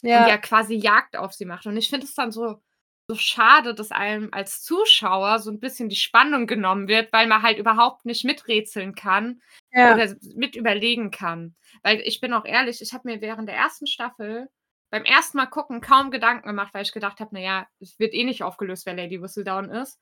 ja. 0.00 0.22
und 0.22 0.30
ja 0.30 0.38
quasi 0.38 0.76
Jagd 0.76 1.16
auf 1.16 1.34
sie 1.34 1.44
macht. 1.44 1.66
Und 1.66 1.76
ich 1.76 1.90
finde 1.90 2.06
es 2.06 2.14
dann 2.14 2.32
so, 2.32 2.62
so 3.06 3.16
schade, 3.16 3.74
dass 3.74 3.90
einem 3.90 4.30
als 4.32 4.62
Zuschauer 4.62 5.40
so 5.40 5.50
ein 5.50 5.60
bisschen 5.60 5.90
die 5.90 5.96
Spannung 5.96 6.46
genommen 6.46 6.88
wird, 6.88 7.12
weil 7.12 7.26
man 7.26 7.42
halt 7.42 7.58
überhaupt 7.58 8.06
nicht 8.06 8.24
miträtseln 8.24 8.94
kann 8.94 9.42
ja. 9.72 9.94
oder 9.94 10.14
mit 10.34 10.56
überlegen 10.56 11.10
kann. 11.10 11.54
Weil 11.82 12.00
ich 12.00 12.20
bin 12.20 12.32
auch 12.32 12.44
ehrlich, 12.44 12.80
ich 12.82 12.92
habe 12.92 13.08
mir 13.08 13.20
während 13.20 13.48
der 13.48 13.56
ersten 13.56 13.86
Staffel 13.86 14.48
beim 14.90 15.04
ersten 15.04 15.38
Mal 15.38 15.46
gucken 15.46 15.80
kaum 15.80 16.10
Gedanken 16.10 16.46
gemacht, 16.46 16.74
weil 16.74 16.82
ich 16.82 16.92
gedacht 16.92 17.18
habe, 17.20 17.34
naja, 17.34 17.66
es 17.80 17.98
wird 17.98 18.12
eh 18.12 18.24
nicht 18.24 18.42
aufgelöst, 18.42 18.84
wer 18.84 18.94
Lady 18.94 19.20
Whistledown 19.20 19.70
ist. 19.70 19.98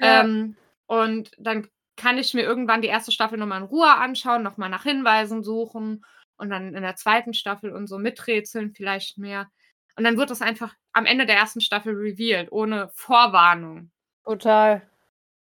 Ja. 0.00 0.22
Ähm, 0.22 0.56
und 0.86 1.30
dann 1.38 1.68
kann 1.96 2.18
ich 2.18 2.34
mir 2.34 2.42
irgendwann 2.42 2.82
die 2.82 2.88
erste 2.88 3.12
Staffel 3.12 3.38
nochmal 3.38 3.60
in 3.60 3.66
Ruhe 3.66 3.94
anschauen, 3.94 4.42
nochmal 4.42 4.70
nach 4.70 4.82
Hinweisen 4.82 5.42
suchen 5.44 6.04
und 6.36 6.50
dann 6.50 6.74
in 6.74 6.82
der 6.82 6.96
zweiten 6.96 7.34
Staffel 7.34 7.70
und 7.70 7.86
so 7.86 7.98
miträtseln 7.98 8.72
vielleicht 8.74 9.18
mehr. 9.18 9.48
Und 9.96 10.04
dann 10.04 10.16
wird 10.16 10.30
das 10.30 10.42
einfach 10.42 10.74
am 10.92 11.06
Ende 11.06 11.26
der 11.26 11.36
ersten 11.36 11.60
Staffel 11.60 11.94
revealed, 11.94 12.50
ohne 12.50 12.88
Vorwarnung. 12.94 13.90
Total. 14.24 14.82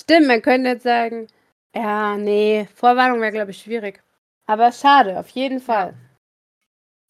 Stimmt, 0.02 0.28
man 0.28 0.42
könnte 0.42 0.70
jetzt 0.70 0.84
sagen, 0.84 1.28
ja, 1.76 2.18
nee, 2.18 2.68
Vorwarnung 2.76 3.22
wäre, 3.22 3.32
glaube 3.32 3.52
ich, 3.52 3.62
schwierig. 3.62 4.02
Aber 4.46 4.72
schade, 4.72 5.20
auf 5.20 5.30
jeden 5.30 5.60
Fall. 5.60 5.96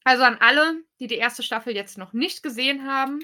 Also 0.04 0.24
an 0.24 0.38
alle, 0.40 0.84
die 1.00 1.08
die 1.08 1.16
erste 1.16 1.44
Staffel 1.44 1.76
jetzt 1.76 1.98
noch 1.98 2.14
nicht 2.14 2.44
gesehen 2.44 2.88
haben 2.88 3.22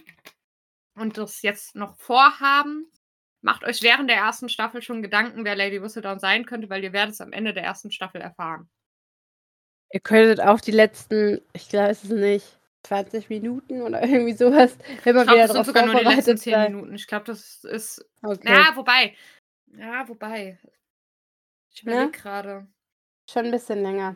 und 0.96 1.18
das 1.18 1.42
jetzt 1.42 1.76
noch 1.76 1.98
vorhaben, 1.98 2.90
macht 3.42 3.64
euch 3.64 3.82
während 3.82 4.10
der 4.10 4.18
ersten 4.18 4.50
Staffel 4.50 4.82
schon 4.82 5.02
Gedanken, 5.02 5.46
wer 5.46 5.56
Lady 5.56 5.82
Whistledown 5.82 6.20
sein 6.20 6.46
könnte, 6.46 6.70
weil 6.70 6.84
ihr 6.84 6.94
werdet 6.94 7.14
es 7.14 7.22
am 7.22 7.34
Ende 7.34 7.54
der 7.54 7.64
ersten 7.64 7.92
Staffel 7.92 8.22
erfahren. 8.22 8.70
Ihr 9.92 10.00
könntet 10.00 10.42
auch 10.42 10.62
die 10.62 10.72
letzten, 10.72 11.42
ich 11.54 11.70
glaube 11.70 11.90
es 11.90 12.04
ist 12.04 12.12
nicht, 12.12 12.60
20 12.84 13.30
Minuten 13.30 13.82
oder 13.82 14.04
irgendwie 14.04 14.34
sowas 14.34 14.78
immer 15.04 15.22
ich 15.22 15.28
glaub, 15.28 15.36
wieder 15.36 15.48
das 15.48 15.56
drauf 15.56 15.66
sind 15.66 15.76
sogar 15.76 15.86
nur 15.86 15.96
die 15.96 16.06
letzten 16.06 16.38
10 16.38 16.54
sein. 16.54 16.72
Minuten. 16.74 16.96
Ich 16.96 17.08
glaube, 17.08 17.26
das 17.26 17.64
ist. 17.64 18.06
Okay. 18.22 18.54
Ja, 18.54 18.76
wobei. 18.76 19.16
Ja, 19.78 20.08
wobei. 20.08 20.58
Ich 21.76 21.84
überlege 21.84 22.04
ja? 22.04 22.22
gerade. 22.22 22.68
Schon 23.30 23.46
ein 23.46 23.52
bisschen 23.52 23.82
länger. 23.82 24.16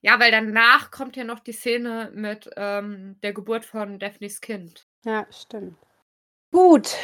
Ja, 0.00 0.18
weil 0.20 0.30
danach 0.30 0.90
kommt 0.90 1.16
ja 1.16 1.24
noch 1.24 1.40
die 1.40 1.52
Szene 1.52 2.10
mit 2.14 2.50
ähm, 2.56 3.16
der 3.22 3.32
Geburt 3.32 3.64
von 3.64 3.98
Daphnes 3.98 4.40
Kind. 4.40 4.86
Ja, 5.04 5.26
stimmt. 5.30 5.76
Gut. 6.52 6.96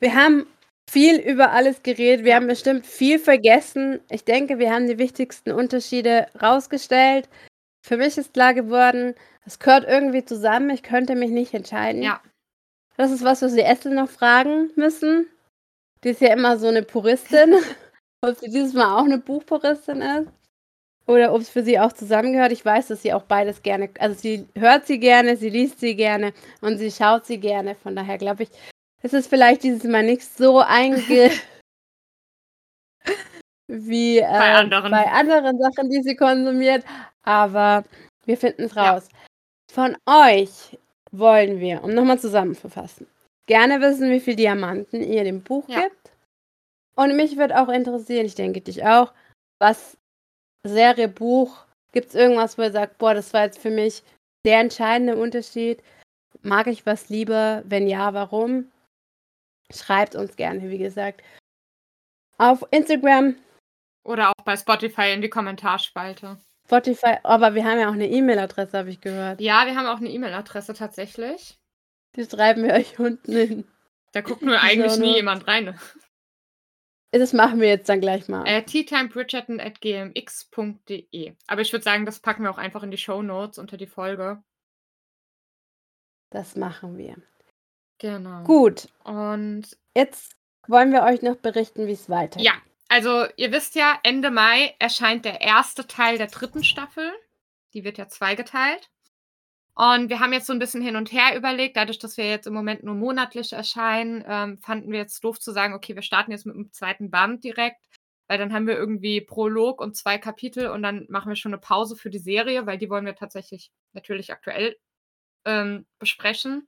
Wir 0.00 0.14
haben 0.14 0.46
viel 0.90 1.18
über 1.18 1.52
alles 1.52 1.82
geredet. 1.82 2.24
Wir 2.24 2.36
haben 2.36 2.46
bestimmt 2.46 2.86
viel 2.86 3.18
vergessen. 3.18 4.00
Ich 4.10 4.24
denke, 4.24 4.58
wir 4.58 4.72
haben 4.72 4.86
die 4.86 4.98
wichtigsten 4.98 5.52
Unterschiede 5.52 6.28
rausgestellt. 6.40 7.28
Für 7.84 7.96
mich 7.96 8.18
ist 8.18 8.34
klar 8.34 8.54
geworden, 8.54 9.14
es 9.44 9.58
gehört 9.58 9.84
irgendwie 9.86 10.24
zusammen. 10.24 10.70
Ich 10.70 10.82
könnte 10.82 11.14
mich 11.14 11.30
nicht 11.30 11.54
entscheiden. 11.54 12.02
Ja. 12.02 12.22
Das 12.96 13.12
ist 13.12 13.24
was, 13.24 13.42
was 13.42 13.54
wir 13.54 13.66
Essel 13.66 13.94
noch 13.94 14.08
fragen 14.08 14.70
müssen. 14.74 15.28
Die 16.02 16.10
ist 16.10 16.20
ja 16.20 16.32
immer 16.32 16.58
so 16.58 16.68
eine 16.68 16.82
Puristin. 16.82 17.54
ob 18.20 18.36
sie 18.36 18.48
dieses 18.48 18.74
Mal 18.74 18.96
auch 18.96 19.04
eine 19.04 19.18
Buchpuristin 19.18 20.02
ist. 20.02 20.28
Oder 21.06 21.32
ob 21.32 21.40
es 21.40 21.48
für 21.48 21.62
sie 21.62 21.78
auch 21.78 21.92
zusammengehört. 21.92 22.52
Ich 22.52 22.64
weiß, 22.64 22.88
dass 22.88 23.00
sie 23.00 23.14
auch 23.14 23.22
beides 23.22 23.62
gerne, 23.62 23.88
also 23.98 24.18
sie 24.18 24.46
hört 24.54 24.86
sie 24.86 24.98
gerne, 24.98 25.36
sie 25.38 25.48
liest 25.48 25.80
sie 25.80 25.96
gerne 25.96 26.34
und 26.60 26.76
sie 26.76 26.90
schaut 26.90 27.24
sie 27.24 27.38
gerne. 27.38 27.74
Von 27.76 27.96
daher 27.96 28.18
glaube 28.18 28.42
ich, 28.42 28.50
es 29.02 29.14
ist 29.14 29.28
vielleicht 29.28 29.62
dieses 29.62 29.84
Mal 29.84 30.02
nicht 30.02 30.22
so 30.22 30.60
einge... 30.60 31.30
wie 33.68 34.18
äh, 34.18 34.22
bei, 34.22 34.54
anderen. 34.54 34.90
bei 34.90 35.06
anderen 35.06 35.58
Sachen, 35.58 35.90
die 35.90 36.02
sie 36.02 36.16
konsumiert. 36.16 36.84
Aber 37.22 37.84
wir 38.24 38.36
finden 38.36 38.64
es 38.64 38.76
raus. 38.76 39.08
Ja. 39.10 39.18
Von 39.70 39.96
euch 40.06 40.78
wollen 41.12 41.60
wir, 41.60 41.84
um 41.84 41.94
nochmal 41.94 42.18
zusammenzufassen, 42.18 43.06
gerne 43.46 43.80
wissen, 43.80 44.10
wie 44.10 44.20
viele 44.20 44.36
Diamanten 44.36 45.02
ihr 45.02 45.24
dem 45.24 45.42
Buch 45.42 45.68
ja. 45.68 45.82
gibt. 45.82 45.97
Und 46.98 47.14
mich 47.14 47.36
würde 47.36 47.60
auch 47.60 47.68
interessieren, 47.68 48.26
ich 48.26 48.34
denke 48.34 48.60
dich 48.60 48.84
auch, 48.84 49.12
was 49.60 49.96
Serie, 50.66 51.06
Buch, 51.06 51.64
gibt 51.92 52.08
es 52.08 52.16
irgendwas, 52.16 52.58
wo 52.58 52.62
ihr 52.62 52.72
sagt, 52.72 52.98
boah, 52.98 53.14
das 53.14 53.32
war 53.32 53.44
jetzt 53.44 53.60
für 53.60 53.70
mich 53.70 54.02
der 54.44 54.58
entscheidende 54.58 55.16
Unterschied? 55.16 55.80
Mag 56.42 56.66
ich 56.66 56.86
was 56.86 57.08
lieber? 57.08 57.62
Wenn 57.66 57.86
ja, 57.86 58.14
warum? 58.14 58.72
Schreibt 59.72 60.16
uns 60.16 60.34
gerne, 60.34 60.70
wie 60.70 60.78
gesagt, 60.78 61.22
auf 62.36 62.66
Instagram. 62.72 63.36
Oder 64.02 64.30
auch 64.30 64.44
bei 64.44 64.56
Spotify 64.56 65.12
in 65.12 65.22
die 65.22 65.30
Kommentarspalte. 65.30 66.38
Spotify, 66.66 67.18
aber 67.22 67.54
wir 67.54 67.64
haben 67.64 67.78
ja 67.78 67.88
auch 67.90 67.94
eine 67.94 68.08
E-Mail-Adresse, 68.08 68.76
habe 68.76 68.90
ich 68.90 69.00
gehört. 69.00 69.40
Ja, 69.40 69.66
wir 69.66 69.76
haben 69.76 69.86
auch 69.86 69.98
eine 69.98 70.10
E-Mail-Adresse 70.10 70.74
tatsächlich. 70.74 71.58
Die 72.16 72.24
schreiben 72.24 72.64
wir 72.64 72.74
euch 72.74 72.98
unten 72.98 73.32
hin. 73.32 73.68
Da 74.10 74.20
guckt 74.20 74.42
nur 74.42 74.58
eigentlich 74.58 74.98
nie 74.98 75.14
jemand 75.14 75.46
rein. 75.46 75.78
Das 77.10 77.32
machen 77.32 77.60
wir 77.60 77.68
jetzt 77.68 77.88
dann 77.88 78.00
gleich 78.00 78.28
mal. 78.28 78.46
Äh, 78.46 78.62
teatimebridgerton 78.64 79.60
at 79.60 79.80
gmx.de. 79.80 81.32
Aber 81.46 81.60
ich 81.60 81.72
würde 81.72 81.82
sagen, 81.82 82.04
das 82.04 82.20
packen 82.20 82.42
wir 82.42 82.50
auch 82.50 82.58
einfach 82.58 82.82
in 82.82 82.90
die 82.90 82.98
Show 82.98 83.22
Notes 83.22 83.58
unter 83.58 83.76
die 83.76 83.86
Folge. 83.86 84.42
Das 86.30 86.56
machen 86.56 86.98
wir. 86.98 87.16
Genau. 87.98 88.44
Gut. 88.44 88.88
Und 89.04 89.76
jetzt 89.96 90.36
wollen 90.66 90.92
wir 90.92 91.02
euch 91.02 91.22
noch 91.22 91.36
berichten, 91.36 91.86
wie 91.86 91.92
es 91.92 92.10
weitergeht. 92.10 92.46
Ja, 92.46 92.52
also 92.88 93.26
ihr 93.36 93.52
wisst 93.52 93.74
ja, 93.74 93.98
Ende 94.02 94.30
Mai 94.30 94.74
erscheint 94.78 95.24
der 95.24 95.40
erste 95.40 95.86
Teil 95.86 96.18
der 96.18 96.28
dritten 96.28 96.62
Staffel. 96.62 97.10
Die 97.72 97.84
wird 97.84 97.96
ja 97.96 98.08
zweigeteilt. 98.08 98.90
Und 99.80 100.08
wir 100.08 100.18
haben 100.18 100.32
jetzt 100.32 100.48
so 100.48 100.52
ein 100.52 100.58
bisschen 100.58 100.82
hin 100.82 100.96
und 100.96 101.12
her 101.12 101.36
überlegt, 101.36 101.76
dadurch, 101.76 102.00
dass 102.00 102.16
wir 102.16 102.28
jetzt 102.28 102.48
im 102.48 102.52
Moment 102.52 102.82
nur 102.82 102.96
monatlich 102.96 103.52
erscheinen, 103.52 104.24
ähm, 104.26 104.58
fanden 104.58 104.90
wir 104.90 104.98
jetzt 104.98 105.22
doof 105.22 105.38
zu 105.38 105.52
sagen, 105.52 105.72
okay, 105.72 105.94
wir 105.94 106.02
starten 106.02 106.32
jetzt 106.32 106.46
mit 106.46 106.56
dem 106.56 106.72
zweiten 106.72 107.12
Band 107.12 107.44
direkt, 107.44 107.80
weil 108.26 108.38
dann 108.38 108.52
haben 108.52 108.66
wir 108.66 108.76
irgendwie 108.76 109.20
Prolog 109.20 109.80
und 109.80 109.96
zwei 109.96 110.18
Kapitel 110.18 110.68
und 110.70 110.82
dann 110.82 111.06
machen 111.08 111.28
wir 111.28 111.36
schon 111.36 111.52
eine 111.52 111.60
Pause 111.60 111.94
für 111.94 112.10
die 112.10 112.18
Serie, 112.18 112.66
weil 112.66 112.76
die 112.76 112.90
wollen 112.90 113.06
wir 113.06 113.14
tatsächlich 113.14 113.70
natürlich 113.92 114.32
aktuell 114.32 114.76
ähm, 115.44 115.86
besprechen. 116.00 116.66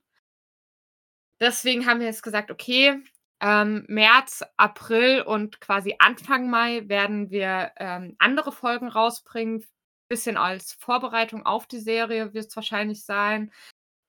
Deswegen 1.41 1.87
haben 1.87 1.99
wir 1.99 2.07
jetzt 2.07 2.23
gesagt, 2.23 2.49
okay, 2.49 2.97
ähm, 3.41 3.83
März, 3.89 4.41
April 4.55 5.23
und 5.23 5.59
quasi 5.59 5.95
Anfang 5.99 6.49
Mai 6.49 6.87
werden 6.87 7.29
wir 7.29 7.73
ähm, 7.75 8.15
andere 8.19 8.53
Folgen 8.53 8.87
rausbringen. 8.87 9.65
Bisschen 10.11 10.35
als 10.35 10.73
Vorbereitung 10.73 11.45
auf 11.45 11.67
die 11.67 11.79
Serie 11.79 12.33
wird 12.33 12.47
es 12.47 12.55
wahrscheinlich 12.57 13.05
sein. 13.05 13.49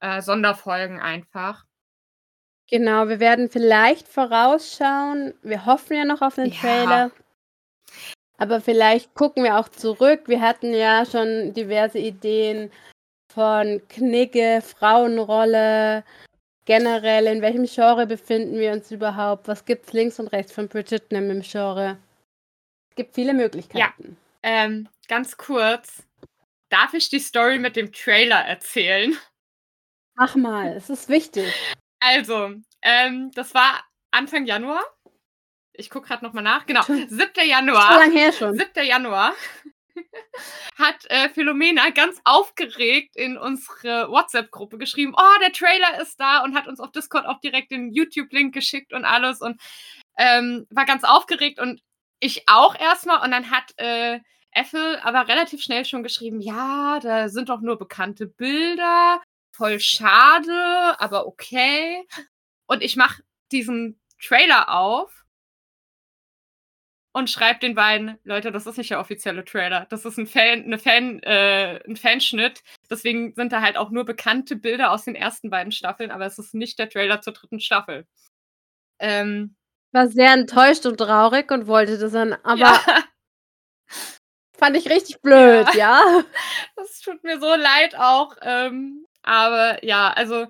Äh, 0.01 0.21
Sonderfolgen 0.21 0.99
einfach. 0.99 1.65
Genau, 2.69 3.07
wir 3.07 3.21
werden 3.21 3.49
vielleicht 3.49 4.09
vorausschauen. 4.09 5.33
Wir 5.43 5.65
hoffen 5.65 5.97
ja 5.97 6.05
noch 6.05 6.21
auf 6.21 6.35
den 6.35 6.47
ja. 6.47 6.59
Trailer. 6.59 7.11
Aber 8.37 8.61
vielleicht 8.61 9.15
gucken 9.15 9.45
wir 9.45 9.59
auch 9.59 9.69
zurück. 9.69 10.23
Wir 10.27 10.41
hatten 10.41 10.75
ja 10.75 11.07
schon 11.07 11.55
diverse 11.55 12.01
Ideen 12.01 12.73
von 13.33 13.81
Knigge, 13.89 14.61
Frauenrolle, 14.61 16.03
generell, 16.65 17.29
in 17.29 17.43
welchem 17.43 17.67
Genre 17.67 18.09
befinden 18.09 18.59
wir 18.59 18.73
uns 18.73 18.91
überhaupt? 18.91 19.47
Was 19.47 19.65
gibt 19.65 19.87
es 19.87 19.93
links 19.93 20.19
und 20.19 20.27
rechts 20.33 20.51
von 20.51 20.67
Bridgerton 20.67 21.31
im 21.31 21.43
Genre? 21.43 21.97
Es 22.91 22.97
gibt 22.97 23.15
viele 23.15 23.35
Möglichkeiten. 23.35 23.79
Ja, 23.79 24.22
ähm, 24.43 24.89
ganz 25.09 25.37
kurz. 25.37 26.05
Darf 26.69 26.95
ich 26.95 27.09
die 27.11 27.19
Story 27.19 27.59
mit 27.59 27.77
dem 27.77 27.93
Trailer 27.93 28.41
erzählen? 28.41 29.17
Mach 30.15 30.37
mal, 30.37 30.75
es 30.77 30.91
ist 30.91 31.09
wichtig. 31.09 31.53
Also, 32.01 32.55
ähm, 32.83 33.31
das 33.35 33.55
war 33.55 33.85
Anfang 34.11 34.47
Januar. 34.47 34.83
Ich 35.73 35.91
gucke 35.91 36.09
gerade 36.09 36.25
nochmal 36.25 36.45
nach. 36.45 36.67
Genau, 36.67 36.83
7. 36.83 37.09
Januar. 37.47 37.95
So 37.95 37.99
lange 37.99 38.19
her 38.19 38.33
schon. 38.33 38.57
7. 38.57 38.85
Januar 38.85 39.35
hat 40.79 41.07
äh, 41.11 41.29
Philomena 41.31 41.91
ganz 41.91 42.21
aufgeregt 42.25 43.17
in 43.17 43.39
unsere 43.39 44.11
WhatsApp-Gruppe 44.11 44.79
geschrieben, 44.79 45.15
oh, 45.17 45.41
der 45.41 45.53
Trailer 45.53 46.01
ist 46.01 46.19
da 46.21 46.43
und 46.43 46.55
hat 46.55 46.67
uns 46.67 46.81
auf 46.81 46.93
Discord 46.93 47.27
auch 47.27 47.41
direkt 47.41 47.71
den 47.71 47.93
YouTube-Link 47.93 48.53
geschickt 48.53 48.93
und 48.93 49.05
alles 49.05 49.41
und 49.41 49.61
ähm, 50.19 50.67
war 50.71 50.85
ganz 50.85 51.05
aufgeregt 51.05 51.59
und 51.59 51.81
ich 52.23 52.49
auch 52.49 52.79
erstmal 52.79 53.21
und 53.25 53.33
dann 53.33 53.51
hat 53.51 53.75
äh, 53.79 54.21
Ethel 54.53 54.99
aber 55.03 55.27
relativ 55.29 55.61
schnell 55.63 55.85
schon 55.85 56.05
geschrieben, 56.05 56.41
ja, 56.41 57.01
da 57.01 57.29
sind 57.29 57.49
doch 57.49 57.61
nur 57.61 57.79
bekannte 57.79 58.27
Bilder, 58.27 59.21
voll 59.53 59.81
schade, 59.81 61.01
aber 61.01 61.27
okay. 61.27 62.07
Und 62.67 62.83
ich 62.83 62.97
mache 62.97 63.23
diesen 63.51 64.01
Trailer 64.21 64.73
auf 64.73 65.25
und 67.13 67.29
schreibe 67.29 67.59
den 67.59 67.75
beiden, 67.75 68.19
Leute, 68.23 68.53
das 68.53 68.67
ist 68.67 68.79
nicht 68.79 68.91
der 68.91 69.01
offizielle 69.01 69.45
Trailer. 69.45 69.87
Das 69.91 70.05
ist 70.05 70.17
ein 70.17 70.29
Fan, 70.29 70.65
eine 70.65 70.79
Fan, 70.79 71.21
äh, 71.25 71.81
ein 71.87 71.97
Fanschnitt. 71.97 72.63
Deswegen 72.89 73.35
sind 73.35 73.53
da 73.53 73.63
halt 73.63 73.77
auch 73.77 73.91
nur 73.91 74.05
bekannte 74.05 74.55
Bilder 74.57 74.93
aus 74.93 75.05
den 75.05 75.17
ersten 75.17 75.51
beiden 75.51 75.73
Staffeln, 75.73 76.13
aber 76.13 76.27
es 76.27 76.39
ist 76.39 76.55
nicht 76.55 76.79
der 76.79 76.89
Trailer 76.89 77.21
zur 77.21 77.33
dritten 77.33 77.61
Staffel. 77.61 78.07
Ähm, 79.01 79.57
war 79.93 80.09
sehr 80.09 80.33
enttäuscht 80.33 80.87
und 80.87 80.99
traurig 80.99 81.51
und 81.51 81.67
wollte 81.67 81.99
das 81.99 82.13
dann, 82.13 82.35
aber 82.45 82.59
ja, 82.61 82.81
fand 84.59 84.77
ich 84.77 84.89
richtig 84.91 85.21
blöd, 85.23 85.67
Ja. 85.75 86.01
ja. 86.01 86.25
das 86.77 87.01
tut 87.01 87.23
mir 87.25 87.41
so 87.41 87.55
leid 87.55 87.97
auch. 87.99 88.37
Ähm, 88.43 89.07
aber 89.23 89.85
ja, 89.85 90.13
also 90.13 90.47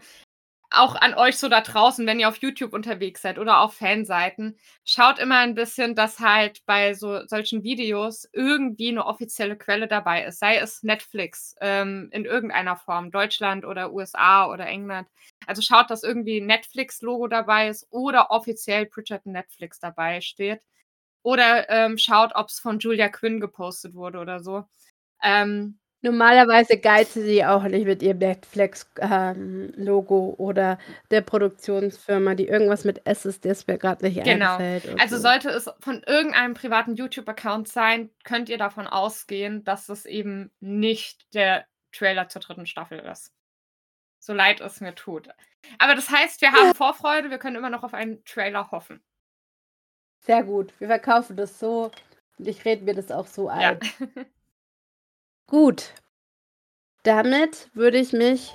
auch 0.73 0.95
an 0.95 1.15
euch 1.15 1.39
so 1.39 1.49
da 1.49 1.61
draußen, 1.61 2.07
wenn 2.07 2.21
ihr 2.21 2.29
auf 2.29 2.39
YouTube 2.39 2.73
unterwegs 2.73 3.23
seid 3.23 3.39
oder 3.39 3.61
auf 3.61 3.75
Fanseiten, 3.75 4.59
schaut 4.85 5.19
immer 5.19 5.39
ein 5.39 5.55
bisschen, 5.55 5.95
dass 5.95 6.21
halt 6.21 6.65
bei 6.67 6.95
so 6.95 7.27
solchen 7.27 7.63
Videos 7.63 8.29
irgendwie 8.33 8.89
eine 8.89 9.07
offizielle 9.07 9.57
Quelle 9.57 9.89
dabei 9.89 10.25
ist. 10.25 10.39
Sei 10.41 10.57
es 10.57 10.83
Netflix 10.83 11.55
ähm, 11.61 12.09
in 12.13 12.25
irgendeiner 12.25 12.77
Form, 12.77 13.11
Deutschland 13.11 13.65
oder 13.65 13.93
USA 13.93 14.47
oder 14.51 14.67
England. 14.67 15.09
Also 15.47 15.63
schaut, 15.63 15.91
dass 15.91 16.03
irgendwie 16.03 16.41
Netflix-Logo 16.41 17.29
dabei 17.29 17.69
ist 17.69 17.87
oder 17.91 18.31
offiziell 18.31 18.87
Bridgerton 18.87 19.33
Netflix 19.33 19.79
dabei 19.81 20.21
steht. 20.21 20.61
Oder 21.23 21.69
ähm, 21.71 21.99
schaut, 21.99 22.33
ob 22.35 22.49
es 22.49 22.59
von 22.59 22.79
Julia 22.81 23.09
Quinn 23.09 23.41
gepostet 23.41 23.95
wurde 23.95 24.19
oder 24.19 24.41
so. 24.41 24.65
Ähm, 25.23 25.79
Normalerweise 26.05 26.79
geizen 26.79 27.23
sie 27.25 27.45
auch 27.45 27.63
nicht 27.63 27.87
mit 27.87 28.03
ihrem 28.03 28.19
Netflix-Logo 28.19 30.35
oder 30.37 30.79
der 31.13 31.21
Produktionsfirma, 31.21 32.35
die 32.35 32.49
irgendwas 32.49 32.83
mit 32.85 33.07
S 33.07 33.25
ist, 33.25 33.45
das 33.45 33.67
mir 33.69 33.79
gerade 33.79 34.05
nicht 34.05 34.23
Genau. 34.25 34.57
einfällt. 34.57 34.87
und 34.87 35.01
Also 35.01 35.17
so. 35.17 35.23
sollte 35.23 35.51
es 35.51 35.71
von 35.81 36.03
irgendeinem 36.05 36.55
privaten 36.55 36.97
YouTube-Account 36.97 37.69
sein, 37.69 38.11
könnt 38.25 38.49
ihr 38.49 38.59
davon 38.59 38.87
ausgehen, 38.89 39.63
dass 39.65 39.89
es 39.89 40.05
eben 40.05 40.51
nicht 40.61 41.33
der 41.35 41.67
Trailer 41.93 42.29
zur 42.29 42.43
dritten 42.43 42.67
Staffel 42.67 42.99
ist. 42.99 43.33
So 44.19 44.33
leid 44.35 44.61
es 44.61 44.81
mir 44.81 44.95
tut. 44.95 45.29
Aber 45.79 45.95
das 45.95 46.11
heißt, 46.11 46.41
wir 46.41 46.53
haben 46.53 46.75
Vorfreude, 46.75 47.31
wir 47.31 47.39
können 47.39 47.57
immer 47.57 47.71
noch 47.71 47.85
auf 47.85 47.95
einen 47.95 48.25
Trailer 48.25 48.71
hoffen. 48.73 49.01
Sehr 50.25 50.43
gut. 50.43 50.73
Wir 50.81 50.89
verkaufen 50.89 51.37
das 51.37 51.59
so 51.59 51.91
und 52.39 52.49
ich 52.49 52.65
rede 52.65 52.85
mir 52.85 52.95
das 52.95 53.11
auch 53.13 53.27
so 53.27 53.49
Ja. 53.51 53.77
Gut. 55.53 55.93
Damit 57.03 57.69
würde 57.75 57.99
ich 57.99 58.15
mich 58.15 58.55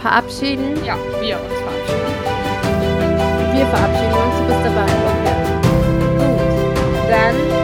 verabschieden. 0.00 0.76
ja, 0.84 0.96
wir 1.20 1.40
uns 1.40 1.54
verabschieden. 1.58 2.06
Wir 3.52 3.66
verabschieden 3.66 4.14
uns. 4.14 4.36
Du 4.38 4.46
bist 4.46 4.64
dabei. 4.64 4.86
Okay. 5.10 5.34
Gut. 6.20 7.10
Dann 7.10 7.59